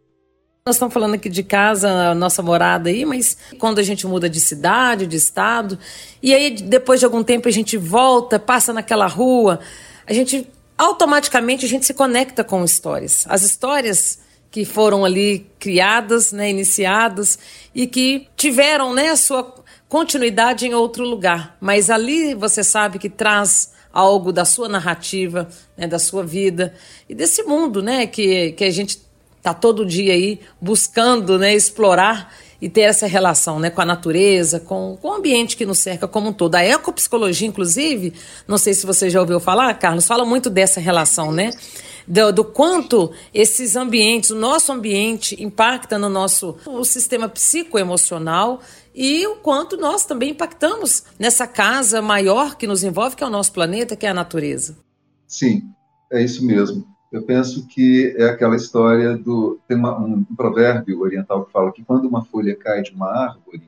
Nós 0.66 0.76
estamos 0.76 0.94
falando 0.94 1.16
aqui 1.16 1.28
de 1.28 1.44
casa, 1.44 2.16
nossa 2.16 2.42
morada 2.42 2.90
aí, 2.90 3.04
mas 3.04 3.38
quando 3.60 3.80
a 3.80 3.84
gente 3.84 4.08
muda 4.08 4.30
de 4.30 4.40
cidade, 4.40 5.08
de 5.08 5.18
estado, 5.18 5.78
e 6.22 6.34
aí 6.34 6.52
depois 6.52 7.00
de 7.00 7.06
algum 7.06 7.24
tempo 7.24 7.48
a 7.48 7.52
gente 7.52 7.78
volta, 7.78 8.40
passa 8.40 8.72
naquela 8.72 9.08
rua, 9.08 9.60
a 10.06 10.14
gente 10.14 10.48
automaticamente 10.78 11.66
a 11.66 11.68
gente 11.70 11.86
se 11.86 11.94
conecta 11.94 12.44
com 12.44 12.64
histórias. 12.64 13.26
As 13.28 13.42
histórias 13.44 14.21
que 14.52 14.66
foram 14.66 15.06
ali 15.06 15.48
criadas, 15.58 16.34
né, 16.34 16.50
iniciadas 16.50 17.40
e 17.74 17.88
que 17.88 18.28
tiveram 18.36 18.94
né, 18.94 19.10
a 19.10 19.16
sua 19.16 19.56
continuidade 19.88 20.68
em 20.68 20.74
outro 20.74 21.06
lugar. 21.06 21.58
Mas 21.62 21.90
ali 21.90 22.36
você 22.36 22.64
sabe 22.64 23.00
que 23.00 23.10
traz 23.10 23.72
algo 23.94 24.32
da 24.32 24.44
sua 24.44 24.68
narrativa, 24.68 25.48
né, 25.78 25.88
da 25.88 25.98
sua 25.98 26.24
vida 26.24 26.74
e 27.10 27.16
desse 27.16 27.44
mundo 27.44 27.82
né, 27.82 28.06
que, 28.06 28.52
que 28.52 28.66
a 28.66 28.72
gente 28.72 29.00
está 29.38 29.54
todo 29.54 29.86
dia 29.86 30.14
aí 30.14 30.40
buscando 30.62 31.40
né, 31.40 31.56
explorar 31.56 32.32
e 32.62 32.70
ter 32.70 32.82
essa 32.82 33.08
relação 33.08 33.60
né, 33.60 33.70
com 33.70 33.82
a 33.82 33.86
natureza, 33.86 34.60
com, 34.60 34.98
com 35.02 35.08
o 35.08 35.14
ambiente 35.14 35.58
que 35.58 35.66
nos 35.66 35.80
cerca 35.80 36.08
como 36.08 36.30
um 36.30 36.34
todo. 36.34 36.56
A 36.56 36.64
ecopsicologia, 36.64 37.48
inclusive, 37.48 38.14
não 38.48 38.58
sei 38.58 38.74
se 38.74 38.86
você 38.86 39.10
já 39.10 39.20
ouviu 39.20 39.40
falar, 39.40 39.74
Carlos, 39.76 40.06
fala 40.06 40.24
muito 40.24 40.50
dessa 40.50 40.80
relação, 40.80 41.32
né? 41.32 41.50
Do, 42.08 42.32
do, 42.32 42.44
quanto 42.44 43.12
esses 43.34 43.76
ambientes, 43.76 44.32
o 44.32 44.36
nosso 44.36 44.72
ambiente, 44.72 45.42
impacta 45.42 45.98
no 45.98 46.10
nosso 46.10 46.58
o 46.66 46.84
sistema 46.84 47.30
psicoemocional 47.30 48.62
e 48.94 49.26
o 49.28 49.36
quanto 49.38 49.78
nós 49.78 50.06
também 50.06 50.32
impactamos 50.32 51.04
nessa 51.18 51.48
casa 51.48 52.02
maior 52.02 52.56
que 52.56 52.68
nos 52.68 52.84
envolve, 52.84 53.16
que 53.16 53.24
é 53.24 53.28
o 53.28 53.32
nosso 53.32 53.54
planeta, 53.54 53.96
que 53.96 54.06
é 54.06 54.10
a 54.10 54.14
natureza. 54.14 54.78
Sim, 55.28 55.64
é 56.12 56.22
isso 56.24 56.46
mesmo. 56.46 56.86
Eu 57.12 57.24
penso 57.24 57.68
que 57.68 58.16
é 58.18 58.26
aquela 58.26 58.56
história 58.56 59.18
do. 59.18 59.60
Tem 59.68 59.78
uma, 59.78 59.98
um 60.00 60.24
provérbio 60.24 61.02
oriental 61.02 61.46
que 61.46 61.52
fala 61.52 61.72
que 61.72 61.84
quando 61.84 62.06
uma 62.06 62.24
folha 62.24 62.56
cai 62.56 62.82
de 62.82 62.92
uma 62.92 63.08
árvore, 63.08 63.64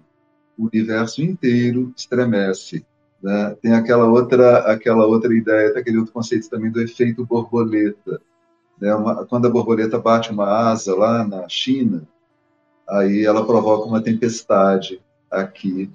o 0.57 0.65
universo 0.65 1.21
inteiro 1.21 1.93
estremece. 1.95 2.85
Né? 3.23 3.55
Tem 3.61 3.73
aquela 3.73 4.05
outra, 4.05 4.59
aquela 4.71 5.05
outra 5.05 5.33
ideia, 5.33 5.69
aquele 5.79 5.97
outro 5.97 6.11
conceito 6.11 6.49
também 6.49 6.69
do 6.69 6.81
efeito 6.81 7.25
borboleta. 7.25 8.19
Né? 8.79 8.93
Uma, 8.93 9.25
quando 9.25 9.47
a 9.47 9.49
borboleta 9.49 9.97
bate 9.97 10.29
uma 10.29 10.45
asa 10.45 10.93
lá 10.93 11.25
na 11.25 11.47
China, 11.47 12.05
aí 12.87 13.23
ela 13.25 13.45
provoca 13.45 13.87
uma 13.87 14.01
tempestade 14.01 15.01
aqui 15.31 15.89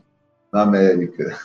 na 0.50 0.62
América. 0.62 1.38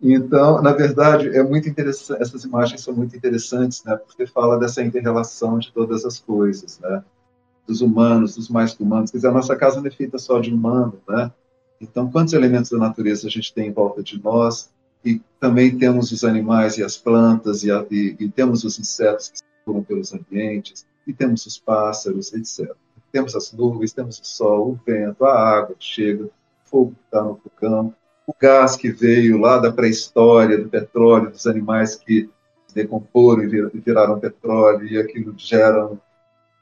Então, 0.00 0.62
na 0.62 0.72
verdade, 0.72 1.28
é 1.28 1.42
muito 1.42 1.68
interessante, 1.68 2.22
essas 2.22 2.44
imagens 2.44 2.80
são 2.80 2.92
muito 2.92 3.16
interessantes, 3.16 3.84
né, 3.84 3.96
porque 3.96 4.26
fala 4.26 4.58
dessa 4.58 4.82
interrelação 4.82 5.60
de 5.60 5.72
todas 5.72 6.04
as 6.04 6.18
coisas, 6.18 6.80
né, 6.80 7.04
dos 7.66 7.80
humanos, 7.80 8.34
dos 8.34 8.48
mais 8.48 8.74
humanos. 8.78 9.12
Quer 9.12 9.18
dizer, 9.18 9.28
a 9.28 9.32
nossa 9.32 9.54
casa 9.54 9.80
não 9.80 9.86
é 9.86 9.90
feita 9.90 10.18
só 10.18 10.40
de 10.40 10.52
humano, 10.52 11.00
né? 11.08 11.30
Então, 11.80 12.10
quantos 12.10 12.34
elementos 12.34 12.70
da 12.70 12.78
natureza 12.78 13.28
a 13.28 13.30
gente 13.30 13.54
tem 13.54 13.68
em 13.68 13.72
volta 13.72 14.02
de 14.02 14.20
nós? 14.22 14.72
E 15.04 15.20
também 15.40 15.76
temos 15.76 16.12
os 16.12 16.24
animais 16.24 16.78
e 16.78 16.84
as 16.84 16.96
plantas, 16.96 17.64
e, 17.64 17.70
e, 17.90 18.16
e 18.18 18.28
temos 18.28 18.64
os 18.64 18.78
insetos 18.78 19.30
que 19.30 19.38
circulam 19.38 19.82
pelos 19.82 20.12
ambientes, 20.12 20.86
e 21.06 21.12
temos 21.12 21.44
os 21.46 21.58
pássaros, 21.58 22.32
etc. 22.32 22.72
Temos 23.10 23.34
as 23.34 23.52
nuvens, 23.52 23.92
temos 23.92 24.18
o 24.18 24.24
sol, 24.24 24.70
o 24.70 24.80
vento, 24.86 25.24
a 25.24 25.58
água 25.58 25.74
que 25.78 25.84
chega, 25.84 26.24
o 26.24 26.30
fogo 26.64 26.92
que 26.92 27.04
está 27.04 27.22
no 27.22 27.34
vulcão 27.34 27.94
o 28.26 28.34
gás 28.40 28.76
que 28.76 28.90
veio 28.90 29.38
lá 29.38 29.58
da 29.58 29.72
pré-história, 29.72 30.58
do 30.58 30.68
petróleo, 30.68 31.30
dos 31.30 31.46
animais 31.46 31.96
que 31.96 32.30
se 32.66 32.74
decomporam 32.74 33.42
e 33.44 33.80
viraram 33.80 34.20
petróleo, 34.20 34.86
e 34.86 34.98
aquilo 34.98 35.34
gera 35.36 35.90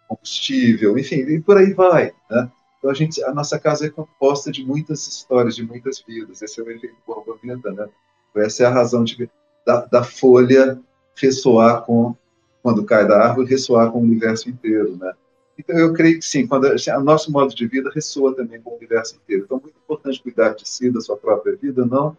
combustível, 0.08 0.98
enfim, 0.98 1.16
e 1.16 1.40
por 1.40 1.56
aí 1.58 1.72
vai. 1.72 2.12
Né? 2.30 2.50
Então, 2.78 2.90
a, 2.90 2.94
gente, 2.94 3.22
a 3.22 3.32
nossa 3.32 3.58
casa 3.58 3.86
é 3.86 3.90
composta 3.90 4.50
de 4.50 4.64
muitas 4.64 5.06
histórias, 5.06 5.54
de 5.54 5.62
muitas 5.62 6.02
vidas. 6.06 6.40
Esse 6.42 6.60
é 6.60 6.64
o 6.64 6.70
efeito 6.70 6.96
borboleta, 7.06 7.70
né? 7.72 7.88
Essa 8.36 8.64
é 8.64 8.66
a 8.66 8.70
razão 8.70 9.04
de, 9.04 9.28
da, 9.66 9.86
da 9.86 10.04
folha 10.04 10.78
ressoar 11.16 11.82
com, 11.82 12.14
quando 12.62 12.84
cai 12.84 13.06
da 13.06 13.18
árvore, 13.18 13.50
ressoar 13.50 13.90
com 13.90 13.98
o 13.98 14.02
universo 14.02 14.48
inteiro, 14.48 14.96
né? 14.96 15.12
Então, 15.58 15.76
eu 15.76 15.92
creio 15.92 16.18
que 16.18 16.24
sim, 16.24 16.46
quando 16.46 16.66
assim, 16.66 16.90
o 16.90 17.00
nosso 17.00 17.30
modo 17.30 17.54
de 17.54 17.66
vida 17.66 17.90
ressoa 17.94 18.34
também 18.34 18.62
com 18.62 18.70
o 18.70 18.76
universo 18.76 19.16
inteiro. 19.16 19.44
Então, 19.44 19.58
é 19.58 19.60
muito 19.60 19.76
importante 19.76 20.22
cuidar 20.22 20.54
de 20.54 20.66
si, 20.66 20.90
da 20.90 21.00
sua 21.00 21.16
própria 21.16 21.54
vida, 21.54 21.84
não 21.84 22.16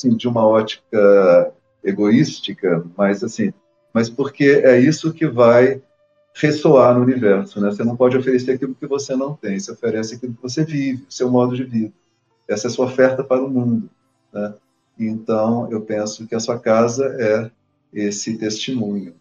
assim, 0.00 0.16
de 0.16 0.26
uma 0.26 0.46
ótica 0.46 1.52
egoística, 1.84 2.84
mas 2.96 3.22
assim, 3.22 3.52
mas 3.92 4.08
porque 4.08 4.62
é 4.64 4.78
isso 4.78 5.12
que 5.12 5.26
vai 5.26 5.82
ressoar 6.34 6.94
no 6.94 7.02
universo, 7.02 7.60
né? 7.60 7.70
Você 7.70 7.84
não 7.84 7.96
pode 7.96 8.16
oferecer 8.16 8.52
aquilo 8.52 8.74
que 8.74 8.86
você 8.86 9.16
não 9.16 9.34
tem, 9.34 9.58
você 9.58 9.72
oferece 9.72 10.14
aquilo 10.14 10.34
que 10.34 10.42
você 10.42 10.64
vive, 10.64 11.04
o 11.08 11.12
seu 11.12 11.30
modo 11.30 11.56
de 11.56 11.64
vida. 11.64 11.92
essa 12.48 12.66
é 12.66 12.68
a 12.68 12.72
sua 12.72 12.86
oferta 12.86 13.22
para 13.22 13.42
o 13.42 13.50
mundo. 13.50 13.90
Né? 14.32 14.54
Então, 14.98 15.70
eu 15.70 15.80
penso 15.80 16.26
que 16.26 16.34
a 16.34 16.40
sua 16.40 16.58
casa 16.58 17.06
é 17.18 17.50
esse 17.92 18.36
testemunho. 18.36 19.14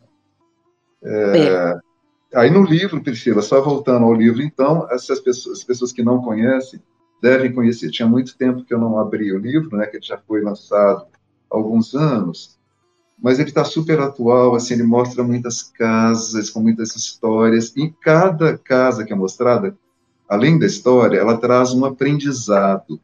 É, 1.02 1.80
aí 2.36 2.50
no 2.50 2.64
livro, 2.64 3.02
Priscila, 3.02 3.42
só 3.42 3.62
voltando 3.62 4.06
ao 4.06 4.14
livro, 4.14 4.42
então, 4.42 4.88
essas 4.92 5.20
pessoas, 5.20 5.60
as 5.60 5.64
pessoas 5.64 5.92
que 5.92 6.04
não 6.04 6.22
conhecem 6.22 6.82
devem 7.22 7.54
conhecer. 7.54 7.90
Tinha 7.90 8.08
muito 8.08 8.38
tempo 8.38 8.64
que 8.64 8.74
eu 8.74 8.80
não 8.80 9.00
abri 9.00 9.34
o 9.34 9.40
livro, 9.40 9.78
né, 9.78 9.86
que 9.86 9.98
ele 9.98 10.06
já 10.06 10.18
foi 10.18 10.42
lançado 10.42 11.06
há 11.50 11.56
alguns 11.56 11.96
anos, 11.96 12.58
mas 13.22 13.40
ele 13.40 13.50
está 13.50 13.66
super 13.66 14.00
atual, 14.00 14.56
assim, 14.56 14.76
ele 14.76 14.84
mostra 14.84 15.24
muitas 15.24 15.62
casas 15.64 16.50
com 16.50 16.62
muitas 16.62 16.96
histórias. 16.96 17.74
E 17.76 17.90
cada 18.02 18.58
casa 18.58 19.04
que 19.04 19.12
é 19.12 19.16
mostrada, 19.16 19.78
além 20.28 20.58
da 20.58 20.66
história, 20.66 21.18
ela 21.18 21.38
traz 21.38 21.74
um 21.74 21.84
aprendizado 21.84 23.00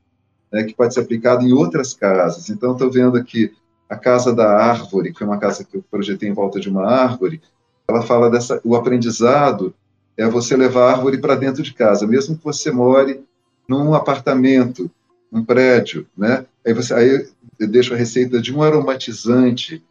né, 0.55 0.63
que 0.63 0.73
pode 0.73 0.93
ser 0.93 1.01
aplicado 1.01 1.45
em 1.45 1.51
outras 1.51 1.93
casas. 1.93 2.49
Então, 2.49 2.71
estou 2.71 2.89
vendo 2.89 3.17
aqui 3.17 3.51
a 3.89 3.97
Casa 3.97 4.33
da 4.33 4.49
Árvore, 4.57 5.11
que 5.11 5.19
foi 5.19 5.27
uma 5.27 5.37
casa 5.37 5.65
que 5.65 5.75
eu 5.75 5.83
projetei 5.91 6.29
em 6.29 6.33
volta 6.33 6.61
de 6.61 6.69
uma 6.69 6.89
árvore, 6.89 7.41
ela 7.85 8.01
fala 8.01 8.31
dessa, 8.31 8.61
o 8.63 8.73
aprendizado 8.73 9.75
é 10.15 10.25
você 10.25 10.55
levar 10.55 10.85
a 10.85 10.91
árvore 10.93 11.17
para 11.17 11.35
dentro 11.35 11.61
de 11.61 11.73
casa, 11.73 12.07
mesmo 12.07 12.37
que 12.37 12.43
você 12.43 12.71
more 12.71 13.21
num 13.67 13.93
apartamento, 13.93 14.89
num 15.29 15.43
prédio, 15.43 16.07
né? 16.17 16.45
Aí 16.65 16.73
você, 16.73 16.93
aí 16.93 17.27
eu 17.59 17.67
deixo 17.67 17.93
a 17.93 17.97
receita 17.97 18.41
de 18.41 18.55
um 18.55 18.63
aromatizante 18.63 19.83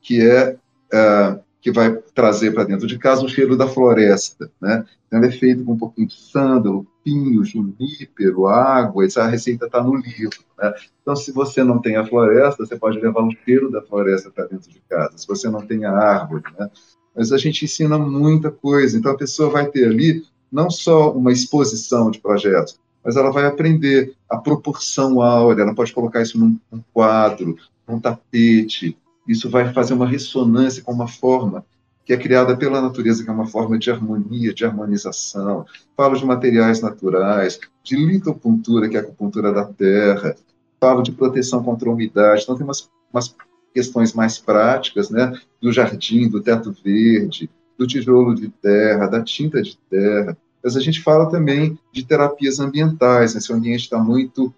que 0.00 0.24
é 0.24 0.54
uh, 0.94 1.40
que 1.62 1.70
vai 1.70 1.96
trazer 2.12 2.52
para 2.52 2.64
dentro 2.64 2.88
de 2.88 2.98
casa 2.98 3.24
o 3.24 3.28
cheiro 3.28 3.56
da 3.56 3.68
floresta, 3.68 4.50
né? 4.60 4.84
Então, 5.06 5.20
ele 5.20 5.28
é 5.28 5.38
feito 5.38 5.64
com 5.64 5.74
um 5.74 5.78
pouquinho 5.78 6.08
de 6.08 6.14
sândalo, 6.14 6.84
pinho, 7.04 7.44
junípero, 7.44 8.48
água, 8.48 9.04
essa 9.04 9.24
receita 9.28 9.66
está 9.66 9.80
no 9.80 9.94
livro, 9.94 10.40
né? 10.58 10.74
Então, 11.00 11.14
se 11.14 11.30
você 11.30 11.62
não 11.62 11.80
tem 11.80 11.94
a 11.94 12.04
floresta, 12.04 12.66
você 12.66 12.76
pode 12.76 12.98
levar 12.98 13.22
o 13.22 13.30
cheiro 13.44 13.70
da 13.70 13.80
floresta 13.80 14.28
para 14.28 14.46
dentro 14.46 14.68
de 14.68 14.82
casa. 14.90 15.16
Se 15.16 15.26
você 15.26 15.48
não 15.48 15.64
tem 15.64 15.84
a 15.84 15.92
árvore, 15.92 16.42
né? 16.58 16.68
Mas 17.14 17.30
a 17.30 17.38
gente 17.38 17.64
ensina 17.64 17.96
muita 17.96 18.50
coisa. 18.50 18.98
Então, 18.98 19.12
a 19.12 19.16
pessoa 19.16 19.48
vai 19.48 19.66
ter 19.66 19.86
ali 19.86 20.24
não 20.50 20.68
só 20.68 21.12
uma 21.12 21.30
exposição 21.30 22.10
de 22.10 22.18
projetos, 22.18 22.78
mas 23.04 23.16
ela 23.16 23.30
vai 23.30 23.46
aprender 23.46 24.14
a 24.28 24.36
proporção 24.36 25.22
áurea, 25.22 25.62
ela 25.62 25.74
pode 25.74 25.92
colocar 25.92 26.22
isso 26.22 26.38
num 26.38 26.58
quadro, 26.92 27.56
num 27.86 28.00
tapete, 28.00 28.96
isso 29.26 29.48
vai 29.48 29.72
fazer 29.72 29.94
uma 29.94 30.06
ressonância 30.06 30.82
com 30.82 30.92
uma 30.92 31.08
forma 31.08 31.64
que 32.04 32.12
é 32.12 32.16
criada 32.16 32.56
pela 32.56 32.80
natureza, 32.80 33.22
que 33.22 33.30
é 33.30 33.32
uma 33.32 33.46
forma 33.46 33.78
de 33.78 33.90
harmonia, 33.90 34.52
de 34.52 34.64
harmonização. 34.64 35.64
Falo 35.96 36.16
de 36.16 36.24
materiais 36.24 36.80
naturais, 36.80 37.60
de 37.82 37.96
litopuntura, 37.96 38.88
que 38.88 38.96
é 38.96 39.00
a 39.00 39.02
acupuntura 39.02 39.52
da 39.52 39.64
terra. 39.64 40.34
Falo 40.80 41.02
de 41.02 41.12
proteção 41.12 41.62
contra 41.62 41.88
a 41.88 41.92
umidade. 41.92 42.42
Então, 42.42 42.56
tem 42.56 42.64
umas, 42.64 42.90
umas 43.12 43.34
questões 43.72 44.12
mais 44.12 44.36
práticas, 44.38 45.10
né? 45.10 45.32
Do 45.60 45.72
jardim, 45.72 46.28
do 46.28 46.42
teto 46.42 46.74
verde, 46.84 47.48
do 47.78 47.86
tijolo 47.86 48.34
de 48.34 48.48
terra, 48.48 49.06
da 49.06 49.22
tinta 49.22 49.62
de 49.62 49.78
terra. 49.88 50.36
Mas 50.62 50.76
a 50.76 50.80
gente 50.80 51.00
fala 51.00 51.30
também 51.30 51.78
de 51.92 52.04
terapias 52.04 52.58
ambientais. 52.58 53.34
Né? 53.34 53.40
Se 53.40 53.52
o 53.52 53.54
ambiente 53.54 53.82
está 53.82 53.98
muito 53.98 54.52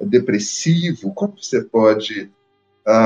depressivo, 0.00 1.12
como 1.12 1.34
você 1.36 1.62
pode 1.62 2.30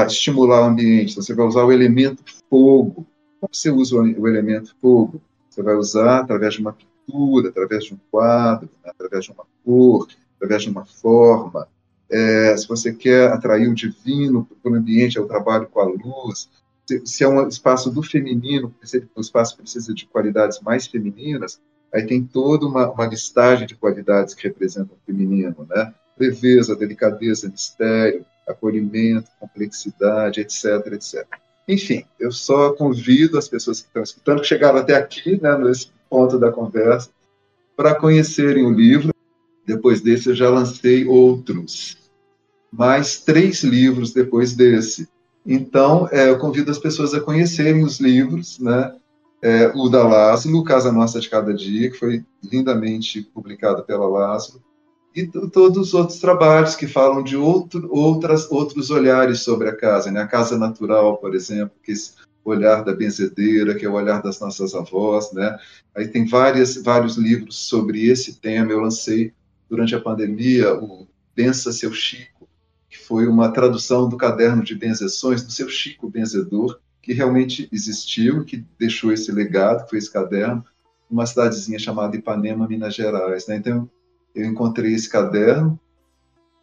estimular 0.07 0.63
o 0.63 0.65
ambiente. 0.65 1.13
Então, 1.13 1.23
você 1.23 1.35
vai 1.35 1.47
usar 1.47 1.65
o 1.65 1.73
elemento 1.73 2.23
fogo. 2.49 3.07
Como 3.41 3.51
você 3.53 3.71
usa 3.71 3.97
o 3.97 4.29
elemento 4.29 4.75
fogo? 4.81 5.21
Você 5.49 5.63
vai 5.63 5.75
usar 5.75 6.21
através 6.21 6.55
de 6.55 6.61
uma 6.61 6.75
pintura, 6.75 7.49
através 7.49 7.85
de 7.85 7.95
um 7.95 7.99
quadro, 8.11 8.69
né? 8.85 8.91
através 8.91 9.25
de 9.25 9.33
uma 9.33 9.45
cor, 9.65 10.07
através 10.37 10.63
de 10.63 10.71
uma 10.71 10.85
forma. 10.85 11.67
É, 12.11 12.57
se 12.57 12.69
você 12.69 12.93
quer 12.93 13.33
atrair 13.33 13.69
o 13.69 13.75
divino 13.75 14.47
para 14.63 14.73
o 14.73 14.75
ambiente, 14.75 15.17
é 15.17 15.21
o 15.21 15.27
trabalho 15.27 15.67
com 15.69 15.81
a 15.81 15.85
luz. 15.85 16.51
Se, 16.87 17.07
se 17.07 17.25
é 17.25 17.29
um 17.29 17.47
espaço 17.47 17.91
do 17.91 18.03
feminino, 18.03 18.75
o 19.15 19.21
espaço 19.21 19.57
precisa 19.57 19.95
de 19.95 20.07
qualidades 20.07 20.61
mais 20.61 20.87
femininas, 20.87 21.61
aí 21.93 22.05
tem 22.05 22.25
toda 22.25 22.67
uma, 22.67 22.91
uma 22.91 23.07
listagem 23.07 23.67
de 23.67 23.77
qualidades 23.77 24.35
que 24.35 24.47
representam 24.47 24.97
o 24.97 25.07
feminino, 25.07 25.67
né? 25.69 25.95
Leveza, 26.19 26.77
delicadeza, 26.77 27.49
mistério, 27.49 28.25
acolhimento, 28.51 29.31
complexidade, 29.39 30.41
etc, 30.41 30.93
etc. 30.93 31.27
Enfim, 31.69 32.05
eu 32.19 32.33
só 32.33 32.73
convido 32.73 33.39
as 33.39 33.49
pessoas 33.49 33.81
que 33.81 33.87
estão 33.87 34.03
escutando, 34.03 34.41
que 34.41 34.47
chegaram 34.47 34.79
até 34.79 34.95
aqui, 34.95 35.41
né, 35.41 35.57
nesse 35.57 35.89
ponto 36.09 36.39
da 36.39 36.51
conversa, 36.51 37.11
para 37.77 37.95
conhecerem 37.95 38.67
o 38.67 38.73
livro. 38.73 39.15
Depois 39.65 40.01
desse, 40.01 40.29
eu 40.29 40.35
já 40.35 40.51
lancei 40.51 41.07
outros, 41.07 41.97
mais 42.73 43.21
três 43.21 43.63
livros 43.63 44.13
depois 44.13 44.55
desse. 44.55 45.09
Então, 45.47 46.09
é, 46.11 46.29
eu 46.29 46.39
convido 46.39 46.71
as 46.71 46.79
pessoas 46.79 47.15
a 47.15 47.21
conhecerem 47.21 47.85
os 47.85 48.01
livros, 48.01 48.59
né? 48.59 48.97
É, 49.43 49.73
o 49.75 49.89
da 49.89 50.07
Lázaro, 50.07 50.63
Casa 50.65 50.93
Nossa 50.93 51.19
de 51.19 51.31
Cada 51.31 51.55
Dia, 51.55 51.91
que 51.91 51.97
foi 51.97 52.25
lindamente 52.45 53.23
publicado 53.23 53.83
pela 53.85 54.07
Lázaro, 54.07 54.63
e 55.15 55.27
todos 55.27 55.89
os 55.89 55.95
outros 55.95 56.19
trabalhos 56.21 56.77
que 56.77 56.87
falam 56.87 57.23
de 57.23 57.37
outro, 57.37 57.89
outras, 57.91 58.51
outros 58.51 58.91
olhares 58.91 59.41
sobre 59.41 59.69
a 59.69 59.77
casa, 59.77 60.11
né? 60.11 60.21
A 60.23 60.27
casa 60.27 60.57
natural, 60.57 61.17
por 61.19 61.35
exemplo, 61.35 61.75
que 61.83 61.91
é 61.91 61.95
esse 61.95 62.13
olhar 62.45 62.85
da 62.85 62.95
benzedeira, 62.95 63.75
que 63.75 63.85
é 63.85 63.89
o 63.89 63.95
olhar 63.95 64.23
das 64.23 64.41
nossas 64.41 64.75
avós, 64.75 65.33
né? 65.33 65.59
Aí 65.95 66.09
tem 66.09 66.27
várias, 66.27 66.77
vários 66.77 67.17
livros 67.17 67.57
sobre 67.57 68.09
esse 68.09 68.41
tema. 68.41 68.73
Eu 68.73 68.81
lancei 68.81 69.33
durante 69.69 69.95
a 69.95 70.01
pandemia 70.01 70.75
o 70.75 71.07
Bença 71.35 71.73
Seu 71.73 71.93
Chico, 71.93 72.49
que 72.89 72.99
foi 72.99 73.27
uma 73.27 73.53
tradução 73.53 74.09
do 74.09 74.17
caderno 74.17 74.63
de 74.63 74.75
benzeções 74.75 75.43
do 75.43 75.53
seu 75.53 75.69
Chico 75.69 76.09
Benzedor, 76.09 76.79
que 77.03 77.13
realmente 77.13 77.69
existiu, 77.73 78.45
que 78.45 78.65
deixou 78.79 79.13
esse 79.13 79.33
legado, 79.33 79.89
foi 79.89 79.99
esse 79.99 80.13
caderno, 80.13 80.65
uma 81.11 81.27
cidadezinha 81.27 81.79
chamada 81.79 82.17
Ipanema, 82.17 82.69
Minas 82.69 82.95
Gerais. 82.95 83.47
Né? 83.47 83.57
Então, 83.57 83.91
eu 84.35 84.45
encontrei 84.45 84.95
esse 84.95 85.09
caderno 85.09 85.79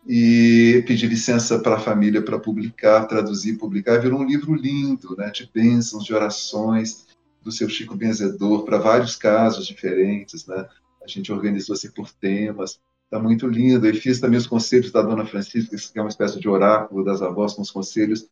e 0.08 0.84
pedi 0.88 1.06
licença 1.06 1.60
para 1.60 1.76
a 1.76 1.80
família 1.80 2.22
para 2.22 2.40
publicar, 2.40 3.06
traduzir, 3.06 3.58
publicar. 3.58 4.00
Virou 4.00 4.22
um 4.22 4.26
livro 4.26 4.56
lindo, 4.56 5.16
né, 5.18 5.30
de 5.30 5.50
bênçãos, 5.54 6.06
de 6.06 6.14
orações 6.14 7.08
do 7.44 7.52
seu 7.52 7.68
Chico 7.68 7.96
Benzedor 7.96 8.64
para 8.64 8.78
vários 8.78 9.16
casos 9.16 9.68
diferentes, 9.68 10.46
né? 10.46 10.68
A 11.04 11.08
gente 11.08 11.32
organizou 11.32 11.74
assim 11.74 11.90
por 11.90 12.12
temas. 12.12 12.80
Está 13.06 13.20
muito 13.20 13.48
lindo. 13.48 13.88
E 13.88 13.94
fiz 13.94 14.20
também 14.20 14.38
os 14.38 14.48
conselhos 14.48 14.92
da 14.92 15.02
Dona 15.02 15.26
Francisca, 15.26 15.76
que 15.78 16.00
é 16.00 16.02
uma 16.02 16.10
espécie 16.10 16.40
de 16.40 16.50
oráculo 16.50 17.06
das 17.06 17.22
avós, 17.22 17.54
com 17.54 17.62
os 17.62 17.72
conselhos 17.72 18.28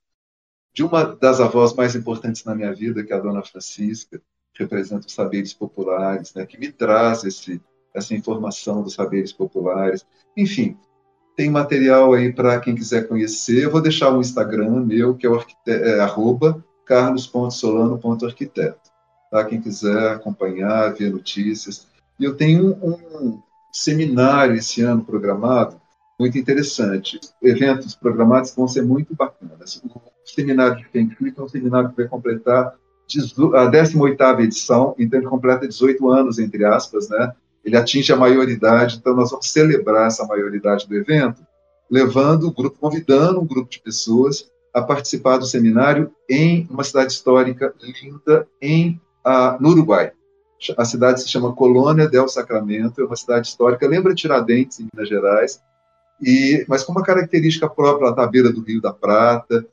de 0.74 0.84
uma 0.84 1.04
das 1.06 1.40
avós 1.40 1.74
mais 1.74 1.96
importantes 1.96 2.44
na 2.44 2.54
minha 2.54 2.74
vida, 2.74 3.04
que 3.04 3.14
é 3.14 3.16
a 3.16 3.20
Dona 3.22 3.42
Francisca, 3.42 4.22
que 4.54 4.64
representa 4.64 5.08
os 5.08 5.14
saberes 5.14 5.54
populares, 5.54 6.34
né? 6.34 6.46
Que 6.46 6.58
me 6.58 6.70
traz 6.70 7.24
esse 7.24 7.62
essa 7.96 8.14
informação 8.14 8.84
dos 8.84 8.94
saberes 8.94 9.32
populares. 9.32 10.06
Enfim, 10.36 10.78
tem 11.36 11.50
material 11.50 12.14
aí 12.14 12.32
para 12.32 12.60
quem 12.60 12.76
quiser 12.76 13.08
conhecer. 13.08 13.64
Eu 13.64 13.72
vou 13.72 13.82
deixar 13.82 14.12
o 14.12 14.22
Instagram 14.22 14.82
meu, 14.82 15.16
que 15.16 15.28
é, 15.28 15.32
é 15.68 16.00
arroba 16.00 16.64
carlos.solano.arquiteto. 16.86 18.92
Tá? 19.32 19.44
Quem 19.46 19.60
quiser 19.60 20.14
acompanhar, 20.14 20.94
ver 20.94 21.12
notícias. 21.12 21.88
E 22.20 22.24
eu 22.24 22.36
tenho 22.36 22.78
um, 22.82 22.94
um 23.18 23.42
seminário 23.72 24.56
esse 24.56 24.82
ano 24.82 25.04
programado, 25.04 25.82
muito 26.18 26.38
interessante. 26.38 27.20
Eventos 27.42 27.96
programados 27.96 28.56
vão 28.56 28.68
ser 28.68 28.84
muito 28.84 29.14
bacanas. 29.14 29.82
O 29.84 30.02
seminário 30.24 30.78
de 30.78 31.16
Shui 31.16 31.34
é 31.38 31.42
um 31.42 31.50
seminário 31.50 31.90
que 31.90 31.98
vai 31.98 32.08
completar 32.08 32.68
a 32.68 33.70
18ª 33.70 34.40
edição, 34.40 34.96
então 34.98 35.20
ele 35.20 35.28
completa 35.28 35.68
18 35.68 36.10
anos, 36.10 36.40
entre 36.40 36.64
aspas, 36.64 37.10
né? 37.10 37.34
Ele 37.66 37.76
atinge 37.76 38.14
a 38.14 38.16
maioridade, 38.16 38.98
então 38.98 39.16
nós 39.16 39.32
vamos 39.32 39.52
celebrar 39.52 40.08
essa 40.08 40.26
maioridade 40.26 40.88
do 40.88 40.96
evento, 40.96 41.42
levando 41.90 42.48
o 42.48 42.52
grupo, 42.52 42.78
convidando 42.80 43.42
um 43.42 43.46
grupo 43.46 43.70
de 43.70 43.80
pessoas 43.80 44.48
a 44.72 44.82
participar 44.82 45.38
do 45.38 45.46
seminário 45.46 46.12
em 46.30 46.68
uma 46.70 46.84
cidade 46.84 47.12
histórica 47.12 47.74
linda 47.82 48.48
em 48.62 49.02
a, 49.24 49.58
no 49.60 49.70
Uruguai. 49.70 50.12
A 50.78 50.86
cidade 50.86 51.22
se 51.22 51.28
chama 51.28 51.54
Colônia 51.54 52.08
del 52.08 52.28
Sacramento, 52.28 53.02
é 53.02 53.06
uma 53.06 53.16
cidade 53.16 53.48
histórica, 53.48 53.88
lembra 53.88 54.14
Tiradentes, 54.14 54.80
em 54.80 54.88
Minas 54.94 55.10
Gerais, 55.10 55.60
e, 56.22 56.66
mas 56.68 56.84
com 56.84 56.92
uma 56.92 57.04
característica 57.04 57.68
própria, 57.68 58.06
ela 58.06 58.12
está 58.12 58.24
à 58.24 58.28
beira 58.28 58.52
do 58.52 58.62
Rio 58.62 58.82
da 58.82 58.94
Prata, 58.94 59.66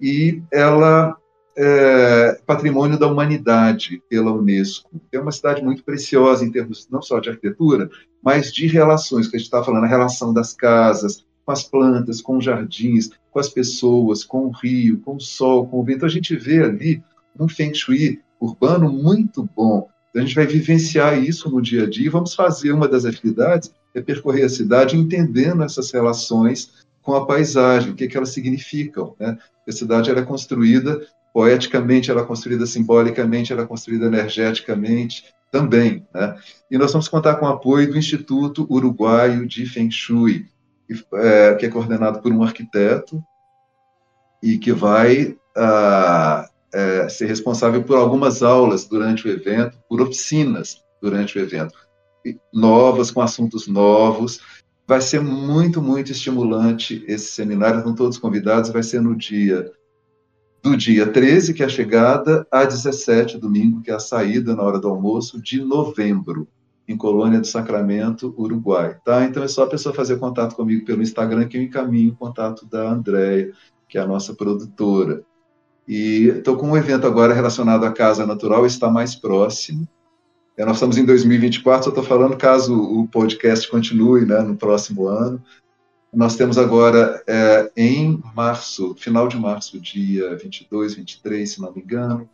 e 0.00 0.42
ela 0.50 1.16
é, 1.56 2.40
patrimônio 2.46 2.98
da 2.98 3.06
humanidade 3.06 4.02
pela 4.08 4.32
Unesco. 4.32 4.90
É 5.12 5.18
uma 5.18 5.32
cidade 5.32 5.62
muito 5.62 5.84
preciosa 5.84 6.44
em 6.44 6.50
termos 6.50 6.88
não 6.90 7.00
só 7.00 7.20
de 7.20 7.30
arquitetura, 7.30 7.88
mas 8.22 8.52
de 8.52 8.66
relações, 8.66 9.28
que 9.28 9.36
a 9.36 9.38
gente 9.38 9.46
está 9.46 9.62
falando, 9.62 9.84
a 9.84 9.88
relação 9.88 10.32
das 10.32 10.52
casas, 10.52 11.24
com 11.44 11.52
as 11.52 11.62
plantas, 11.62 12.20
com 12.20 12.38
os 12.38 12.44
jardins, 12.44 13.10
com 13.30 13.38
as 13.38 13.48
pessoas, 13.48 14.24
com 14.24 14.46
o 14.46 14.50
rio, 14.50 15.00
com 15.00 15.16
o 15.16 15.20
sol, 15.20 15.66
com 15.66 15.80
o 15.80 15.84
vento. 15.84 16.06
A 16.06 16.08
gente 16.08 16.34
vê 16.34 16.62
ali 16.62 17.02
um 17.38 17.48
feng 17.48 17.74
shui 17.74 18.20
urbano 18.40 18.90
muito 18.90 19.48
bom. 19.54 19.88
Então, 20.10 20.22
a 20.22 20.26
gente 20.26 20.34
vai 20.34 20.46
vivenciar 20.46 21.22
isso 21.22 21.50
no 21.50 21.60
dia 21.60 21.84
a 21.84 21.90
dia. 21.90 22.10
Vamos 22.10 22.34
fazer 22.34 22.72
uma 22.72 22.88
das 22.88 23.04
atividades 23.04 23.72
é 23.94 24.02
percorrer 24.02 24.44
a 24.44 24.48
cidade 24.48 24.96
entendendo 24.96 25.62
essas 25.62 25.92
relações 25.92 26.84
com 27.00 27.14
a 27.14 27.26
paisagem, 27.26 27.92
o 27.92 27.94
que, 27.94 28.08
que 28.08 28.16
elas 28.16 28.30
significam. 28.30 29.14
Né? 29.20 29.38
A 29.68 29.72
cidade 29.72 30.10
ela 30.10 30.20
é 30.20 30.24
construída 30.24 31.00
poeticamente, 31.34 32.12
ela 32.12 32.20
é 32.20 32.24
construída 32.24 32.64
simbolicamente, 32.64 33.52
ela 33.52 33.62
é 33.62 33.66
construída 33.66 34.06
energeticamente 34.06 35.24
também. 35.50 36.06
Né? 36.14 36.36
E 36.70 36.78
nós 36.78 36.92
vamos 36.92 37.08
contar 37.08 37.34
com 37.34 37.46
o 37.46 37.48
apoio 37.48 37.90
do 37.90 37.98
Instituto 37.98 38.64
Uruguaio 38.70 39.44
de 39.44 39.66
Feng 39.66 39.90
Shui, 39.90 40.46
que 40.86 40.94
é, 41.14 41.54
que 41.56 41.66
é 41.66 41.68
coordenado 41.68 42.20
por 42.20 42.32
um 42.32 42.44
arquiteto 42.44 43.20
e 44.40 44.58
que 44.58 44.72
vai 44.72 45.36
ah, 45.56 46.48
é, 46.72 47.08
ser 47.08 47.26
responsável 47.26 47.82
por 47.82 47.96
algumas 47.96 48.40
aulas 48.40 48.86
durante 48.86 49.26
o 49.26 49.30
evento, 49.30 49.76
por 49.88 50.00
oficinas 50.00 50.84
durante 51.02 51.36
o 51.36 51.42
evento, 51.42 51.74
novas, 52.52 53.10
com 53.10 53.20
assuntos 53.20 53.66
novos. 53.66 54.40
Vai 54.86 55.00
ser 55.00 55.20
muito, 55.20 55.82
muito 55.82 56.12
estimulante 56.12 57.04
esse 57.08 57.32
seminário, 57.32 57.78
estão 57.78 57.94
todos 57.94 58.18
convidados, 58.18 58.70
vai 58.70 58.84
ser 58.84 59.00
no 59.00 59.16
dia 59.16 59.72
do 60.64 60.78
dia 60.78 61.06
13, 61.06 61.52
que 61.52 61.62
é 61.62 61.66
a 61.66 61.68
chegada, 61.68 62.46
a 62.50 62.64
17, 62.64 63.36
domingo, 63.36 63.82
que 63.82 63.90
é 63.90 63.94
a 63.94 63.98
saída 63.98 64.56
na 64.56 64.62
hora 64.62 64.78
do 64.78 64.88
almoço, 64.88 65.38
de 65.38 65.62
novembro, 65.62 66.48
em 66.88 66.96
Colônia 66.96 67.38
do 67.38 67.46
Sacramento, 67.46 68.34
Uruguai. 68.38 68.96
Tá? 69.04 69.26
Então 69.26 69.42
é 69.42 69.48
só 69.48 69.64
a 69.64 69.66
pessoa 69.66 69.94
fazer 69.94 70.18
contato 70.18 70.56
comigo 70.56 70.86
pelo 70.86 71.02
Instagram 71.02 71.46
que 71.48 71.58
eu 71.58 71.62
encaminho 71.62 72.12
o 72.12 72.16
contato 72.16 72.64
da 72.64 72.88
Andréia, 72.90 73.52
que 73.86 73.98
é 73.98 74.00
a 74.00 74.06
nossa 74.06 74.32
produtora. 74.32 75.22
E 75.86 76.28
estou 76.28 76.56
com 76.56 76.70
um 76.70 76.76
evento 76.78 77.06
agora 77.06 77.34
relacionado 77.34 77.84
à 77.84 77.92
Casa 77.92 78.24
Natural, 78.24 78.64
está 78.64 78.88
mais 78.88 79.14
próximo. 79.14 79.86
É, 80.56 80.64
nós 80.64 80.76
estamos 80.76 80.96
em 80.96 81.04
2024, 81.04 81.88
eu 81.88 81.90
estou 81.90 82.04
falando 82.04 82.38
caso 82.38 82.74
o 82.74 83.06
podcast 83.08 83.68
continue 83.68 84.24
né, 84.24 84.40
no 84.40 84.56
próximo 84.56 85.08
ano. 85.08 85.42
Nós 86.14 86.36
temos 86.36 86.56
agora, 86.58 87.22
é, 87.26 87.72
em 87.76 88.22
março, 88.34 88.94
final 88.94 89.26
de 89.26 89.36
março, 89.36 89.80
dia 89.80 90.36
22, 90.36 90.94
23, 90.94 91.50
se 91.50 91.60
não 91.60 91.72
me 91.72 91.80
engano, 91.80 92.28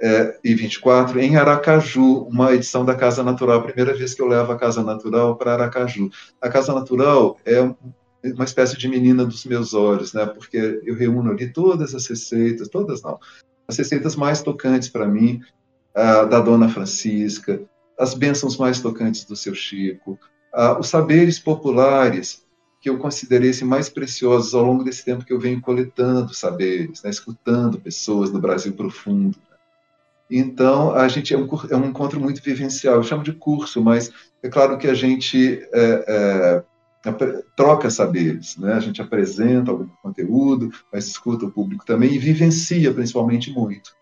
é, 0.00 0.38
e 0.42 0.54
24, 0.54 1.20
em 1.20 1.36
Aracaju, 1.36 2.24
uma 2.24 2.52
edição 2.52 2.84
da 2.84 2.94
Casa 2.94 3.22
Natural. 3.22 3.62
Primeira 3.62 3.94
vez 3.94 4.14
que 4.14 4.20
eu 4.20 4.26
levo 4.26 4.52
a 4.52 4.58
Casa 4.58 4.82
Natural 4.82 5.36
para 5.36 5.54
Aracaju. 5.54 6.10
A 6.40 6.48
Casa 6.48 6.74
Natural 6.74 7.38
é 7.44 7.60
uma 7.60 8.44
espécie 8.44 8.76
de 8.76 8.88
menina 8.88 9.24
dos 9.24 9.44
meus 9.44 9.74
olhos, 9.74 10.12
né? 10.12 10.26
Porque 10.26 10.80
eu 10.84 10.94
reúno 10.96 11.30
ali 11.30 11.52
todas 11.52 11.94
as 11.94 12.06
receitas, 12.06 12.68
todas 12.68 13.02
não, 13.02 13.18
as 13.68 13.76
receitas 13.76 14.16
mais 14.16 14.42
tocantes 14.42 14.88
para 14.88 15.06
mim, 15.06 15.40
da 15.94 16.40
Dona 16.40 16.68
Francisca, 16.68 17.60
as 17.96 18.14
bênçãos 18.14 18.56
mais 18.56 18.80
tocantes 18.80 19.24
do 19.24 19.36
seu 19.36 19.54
Chico, 19.54 20.18
os 20.80 20.88
saberes 20.88 21.38
populares 21.38 22.43
que 22.84 22.90
eu 22.90 22.98
considerei 22.98 23.48
assim, 23.48 23.64
mais 23.64 23.88
preciosos 23.88 24.54
ao 24.54 24.62
longo 24.62 24.84
desse 24.84 25.02
tempo 25.02 25.24
que 25.24 25.32
eu 25.32 25.40
venho 25.40 25.58
coletando 25.58 26.34
saberes, 26.34 27.02
né? 27.02 27.08
escutando 27.08 27.80
pessoas 27.80 28.30
do 28.30 28.38
Brasil 28.38 28.74
profundo. 28.74 29.38
Então, 30.30 30.94
a 30.94 31.08
gente 31.08 31.32
é 31.32 31.38
um, 31.38 31.48
é 31.70 31.76
um 31.76 31.86
encontro 31.86 32.20
muito 32.20 32.42
vivencial. 32.42 32.96
Eu 32.96 33.02
chamo 33.02 33.24
de 33.24 33.32
curso, 33.32 33.82
mas 33.82 34.12
é 34.42 34.50
claro 34.50 34.76
que 34.76 34.86
a 34.86 34.92
gente 34.92 35.66
é, 35.72 36.62
é, 37.06 37.42
troca 37.56 37.88
saberes, 37.88 38.58
né? 38.58 38.74
A 38.74 38.80
gente 38.80 39.00
apresenta 39.00 39.70
algum 39.70 39.88
conteúdo, 40.02 40.70
mas 40.92 41.06
escuta 41.06 41.46
o 41.46 41.50
público 41.50 41.86
também 41.86 42.12
e 42.12 42.18
vivencia 42.18 42.92
principalmente 42.92 43.50
muito. 43.50 43.92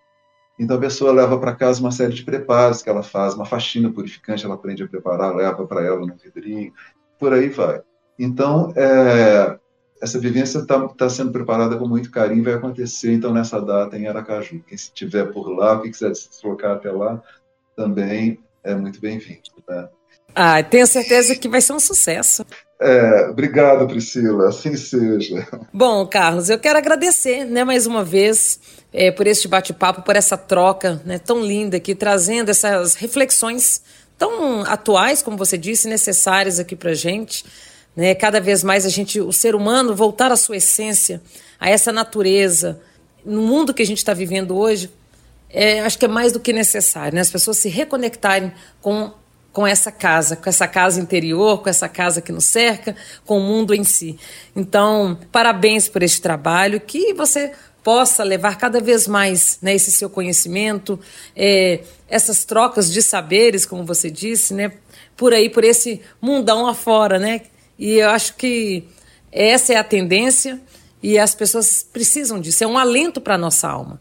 Então 0.59 0.77
a 0.77 0.81
pessoa 0.81 1.13
leva 1.13 1.39
para 1.39 1.55
casa 1.55 1.79
uma 1.79 1.93
série 1.93 2.15
de 2.15 2.25
preparos 2.25 2.83
que 2.83 2.91
ela 2.91 3.05
faz, 3.05 3.35
uma 3.35 3.47
faxina 3.47 3.93
purificante, 3.93 4.45
ela 4.45 4.57
aprende 4.57 4.83
a 4.83 4.89
preparar, 4.89 5.37
leva 5.37 5.65
para 5.69 5.85
ela 5.85 6.01
no 6.01 6.17
vidrinho, 6.17 6.73
por 7.17 7.33
aí 7.33 7.49
vai. 7.49 7.81
Então 8.19 8.73
é, 8.77 9.59
essa 10.03 10.19
vivência 10.19 10.59
está 10.59 10.89
tá 10.89 11.09
sendo 11.09 11.31
preparada 11.31 11.77
com 11.77 11.87
muito 11.87 12.11
carinho, 12.11 12.43
vai 12.43 12.55
acontecer 12.55 13.13
então 13.13 13.33
nessa 13.33 13.61
data 13.61 13.97
em 13.97 14.09
Aracaju. 14.09 14.61
Quem 14.67 14.75
estiver 14.75 15.33
por 15.33 15.49
lá, 15.49 15.81
quem 15.81 15.93
quiser 15.93 16.15
se 16.15 16.29
deslocar 16.29 16.73
até 16.73 16.91
lá, 16.91 17.23
também 17.77 18.39
é 18.65 18.75
muito 18.75 19.01
bem-vindo. 19.01 19.43
Né? 19.69 19.89
Ah, 20.35 20.63
tenho 20.63 20.87
certeza 20.87 21.37
que 21.37 21.49
vai 21.49 21.61
ser 21.61 21.73
um 21.73 21.81
sucesso. 21.81 22.45
É, 22.81 23.29
obrigado, 23.31 23.87
Priscila. 23.87 24.49
Assim 24.49 24.77
seja. 24.77 25.47
Bom, 25.73 26.05
Carlos, 26.07 26.51
eu 26.51 26.59
quero 26.59 26.79
agradecer, 26.79 27.45
né, 27.45 27.63
mais 27.63 27.87
uma 27.87 28.03
vez, 28.03 28.59
é, 28.93 29.13
por 29.13 29.27
este 29.29 29.47
bate-papo, 29.47 30.03
por 30.03 30.17
essa 30.17 30.37
troca, 30.37 31.01
né, 31.05 31.19
tão 31.19 31.45
linda 31.45 31.77
aqui, 31.77 31.95
trazendo 31.95 32.51
essas 32.51 32.95
reflexões 32.95 33.83
tão 34.19 34.63
atuais, 34.63 35.23
como 35.23 35.37
você 35.37 35.57
disse, 35.57 35.89
necessárias 35.89 36.59
aqui 36.59 36.75
para 36.75 36.93
gente. 36.93 37.45
Né, 37.95 38.15
cada 38.15 38.41
vez 38.41 38.65
mais 38.65 38.87
a 38.87 38.89
gente, 38.89 39.21
o 39.21 39.33
ser 39.33 39.55
humano, 39.55 39.95
voltar 39.95 40.33
à 40.33 40.37
sua 40.37 40.57
essência, 40.57 41.21
a 41.61 41.69
essa 41.69 41.93
natureza, 41.93 42.81
no 43.25 43.43
mundo 43.43 43.75
que 43.75 43.83
a 43.83 43.87
gente 43.87 43.99
está 43.99 44.15
vivendo 44.15 44.57
hoje, 44.57 44.91
é, 45.51 45.81
acho 45.81 45.99
que 45.99 46.07
é 46.07 46.09
mais 46.09 46.33
do 46.33 46.41
que 46.41 46.53
necessário, 46.53 47.15
né? 47.15 47.21
As 47.21 47.31
pessoas 47.31 47.59
se 47.59 47.69
reconectarem 47.69 48.51
com 48.81 49.13
com 49.53 49.67
essa 49.67 49.93
casa, 49.93 50.35
com 50.35 50.49
essa 50.49 50.67
casa 50.67 51.01
interior, 51.01 51.63
com 51.63 51.69
essa 51.69 51.89
casa 51.89 52.23
que 52.23 52.33
nos 52.33 52.47
cerca, 52.47 52.97
com 53.27 53.39
o 53.39 53.43
mundo 53.43 53.75
em 53.75 53.85
si. 53.85 54.19
Então, 54.57 55.19
parabéns 55.31 55.89
por 55.89 56.03
este 56.03 56.21
trabalho, 56.23 56.81
que 56.81 57.13
você 57.13 57.53
possa 57.85 58.23
levar 58.23 58.57
cada 58.57 58.81
vez 58.81 59.07
mais 59.07 59.59
né, 59.61 59.75
esse 59.75 59.93
seu 59.93 60.09
conhecimento, 60.09 60.99
é, 61.37 61.81
essas 62.09 62.45
trocas 62.45 62.91
de 62.91 63.03
saberes, 63.03 63.67
como 63.67 63.85
você 63.85 64.11
disse, 64.11 64.55
né, 64.55 64.73
por 65.17 65.35
aí, 65.35 65.51
por 65.51 65.65
esse 65.65 66.01
mundão 66.21 66.67
afora, 66.67 67.19
né? 67.19 67.43
E 67.83 67.95
eu 67.95 68.11
acho 68.11 68.37
que 68.37 68.85
essa 69.33 69.73
é 69.73 69.77
a 69.77 69.83
tendência 69.83 70.61
e 71.03 71.19
as 71.19 71.35
pessoas 71.35 71.83
precisam 71.83 72.41
disso, 72.41 72.63
é 72.63 72.67
um 72.67 72.79
alento 72.79 73.21
para 73.21 73.35
a 73.35 73.39
nossa 73.39 73.69
alma. 73.69 74.01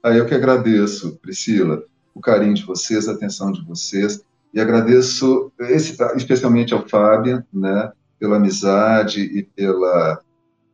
Ah, 0.00 0.12
eu 0.12 0.24
que 0.24 0.36
agradeço, 0.36 1.18
Priscila, 1.20 1.82
o 2.14 2.20
carinho 2.20 2.54
de 2.54 2.64
vocês, 2.64 3.08
a 3.08 3.12
atenção 3.14 3.50
de 3.50 3.60
vocês. 3.66 4.22
E 4.54 4.60
agradeço 4.60 5.50
esse, 5.58 5.96
especialmente 6.14 6.72
ao 6.72 6.88
Fábio, 6.88 7.44
né, 7.52 7.90
pela 8.20 8.36
amizade 8.36 9.20
e 9.20 9.42
pela, 9.42 10.22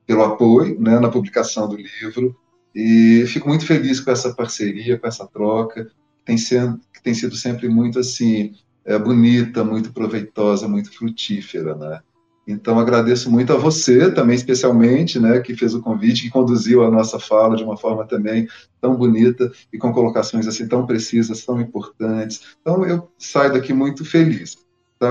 pelo 0.07 0.25
apoio 0.25 0.79
né, 0.79 1.01
na 1.01 1.09
publicação 1.09 1.67
do 1.67 1.77
livro. 1.77 2.37
E 2.75 3.25
fico 3.27 3.49
muito 3.49 3.65
feliz 3.65 4.01
com 4.01 4.11
essa 4.11 4.35
parceria, 4.35 4.99
com 4.99 5.07
essa 5.07 5.27
troca, 5.27 5.87
que 5.87 6.25
tem, 6.27 6.37
sendo, 6.37 6.79
que 6.93 7.03
tem 7.03 7.15
sido 7.15 7.37
sempre 7.37 7.71
muito 7.71 8.01
assim, 8.01 8.53
é, 8.85 8.99
bonita, 8.99 9.65
muito 9.65 9.95
proveitosa, 9.95 10.69
muito 10.69 10.93
frutífera. 10.93 11.75
Né? 11.75 12.03
Então, 12.47 12.79
agradeço 12.79 13.31
muito 13.31 13.53
a 13.53 13.57
você 13.57 14.11
também, 14.11 14.37
especialmente, 14.37 15.19
né, 15.19 15.41
que 15.41 15.57
fez 15.57 15.75
o 15.75 15.81
convite, 15.81 16.23
que 16.23 16.31
conduziu 16.31 16.85
a 16.85 16.91
nossa 16.91 17.19
fala 17.19 17.57
de 17.57 17.65
uma 17.65 17.77
forma 17.77 18.07
também 18.07 18.47
tão 18.81 18.97
bonita 18.97 19.51
e 19.73 19.79
com 19.79 19.93
colocações 19.93 20.47
assim 20.47 20.69
tão 20.69 20.87
precisas, 20.87 21.45
tão 21.45 21.61
importantes. 21.61 22.57
Então, 22.61 22.85
eu 22.85 23.11
saio 23.19 23.53
daqui 23.53 23.73
muito 23.73 24.05
feliz 24.05 24.64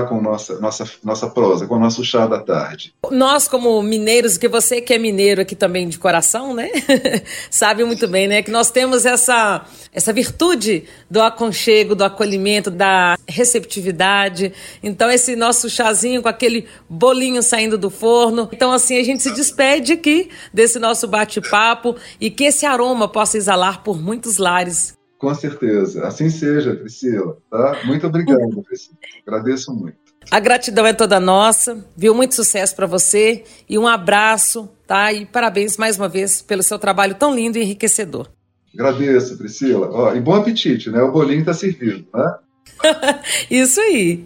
com 0.08 0.20
nossa, 0.20 0.58
nossa, 0.58 0.84
nossa 1.04 1.28
prosa, 1.28 1.66
com 1.66 1.76
o 1.76 1.78
nosso 1.78 2.04
chá 2.04 2.26
da 2.26 2.40
tarde. 2.40 2.92
Nós, 3.10 3.46
como 3.46 3.80
mineiros, 3.82 4.36
que 4.36 4.48
você 4.48 4.80
que 4.80 4.92
é 4.92 4.98
mineiro 4.98 5.42
aqui 5.42 5.54
também 5.54 5.88
de 5.88 5.98
coração, 5.98 6.52
né? 6.52 6.68
Sabe 7.50 7.84
muito 7.84 8.08
bem, 8.08 8.26
né? 8.26 8.42
Que 8.42 8.50
nós 8.50 8.70
temos 8.70 9.06
essa, 9.06 9.64
essa 9.92 10.12
virtude 10.12 10.84
do 11.08 11.22
aconchego, 11.22 11.94
do 11.94 12.02
acolhimento, 12.02 12.70
da 12.70 13.16
receptividade. 13.28 14.52
Então, 14.82 15.10
esse 15.10 15.36
nosso 15.36 15.70
chazinho 15.70 16.22
com 16.22 16.28
aquele 16.28 16.66
bolinho 16.88 17.42
saindo 17.42 17.78
do 17.78 17.90
forno. 17.90 18.48
Então, 18.52 18.72
assim, 18.72 18.98
a 18.98 19.04
gente 19.04 19.22
se 19.22 19.32
despede 19.32 19.92
aqui 19.92 20.30
desse 20.52 20.78
nosso 20.78 21.06
bate-papo 21.06 21.94
e 22.20 22.30
que 22.30 22.44
esse 22.44 22.66
aroma 22.66 23.06
possa 23.06 23.36
exalar 23.36 23.84
por 23.84 24.00
muitos 24.00 24.38
lares 24.38 24.94
com 25.24 25.34
certeza. 25.34 26.06
Assim 26.06 26.28
seja, 26.28 26.74
Priscila. 26.74 27.38
Tá? 27.50 27.80
Muito 27.86 28.06
obrigado, 28.06 28.60
Priscila. 28.62 28.98
Agradeço 29.26 29.74
muito. 29.74 29.96
A 30.30 30.38
gratidão 30.38 30.86
é 30.86 30.92
toda 30.92 31.18
nossa, 31.18 31.84
viu? 31.96 32.14
Muito 32.14 32.34
sucesso 32.34 32.76
para 32.76 32.86
você 32.86 33.44
e 33.68 33.78
um 33.78 33.86
abraço, 33.86 34.68
tá? 34.86 35.12
E 35.12 35.26
parabéns 35.26 35.76
mais 35.76 35.96
uma 35.96 36.08
vez 36.08 36.42
pelo 36.42 36.62
seu 36.62 36.78
trabalho 36.78 37.14
tão 37.14 37.34
lindo 37.34 37.58
e 37.58 37.62
enriquecedor. 37.62 38.28
Agradeço, 38.74 39.38
Priscila. 39.38 39.88
Ó, 39.90 40.14
e 40.14 40.20
bom 40.20 40.34
apetite, 40.34 40.90
né? 40.90 41.00
O 41.02 41.12
bolinho 41.12 41.40
está 41.40 41.54
servido, 41.54 42.06
né? 42.12 42.34
Isso 43.50 43.80
aí. 43.80 44.24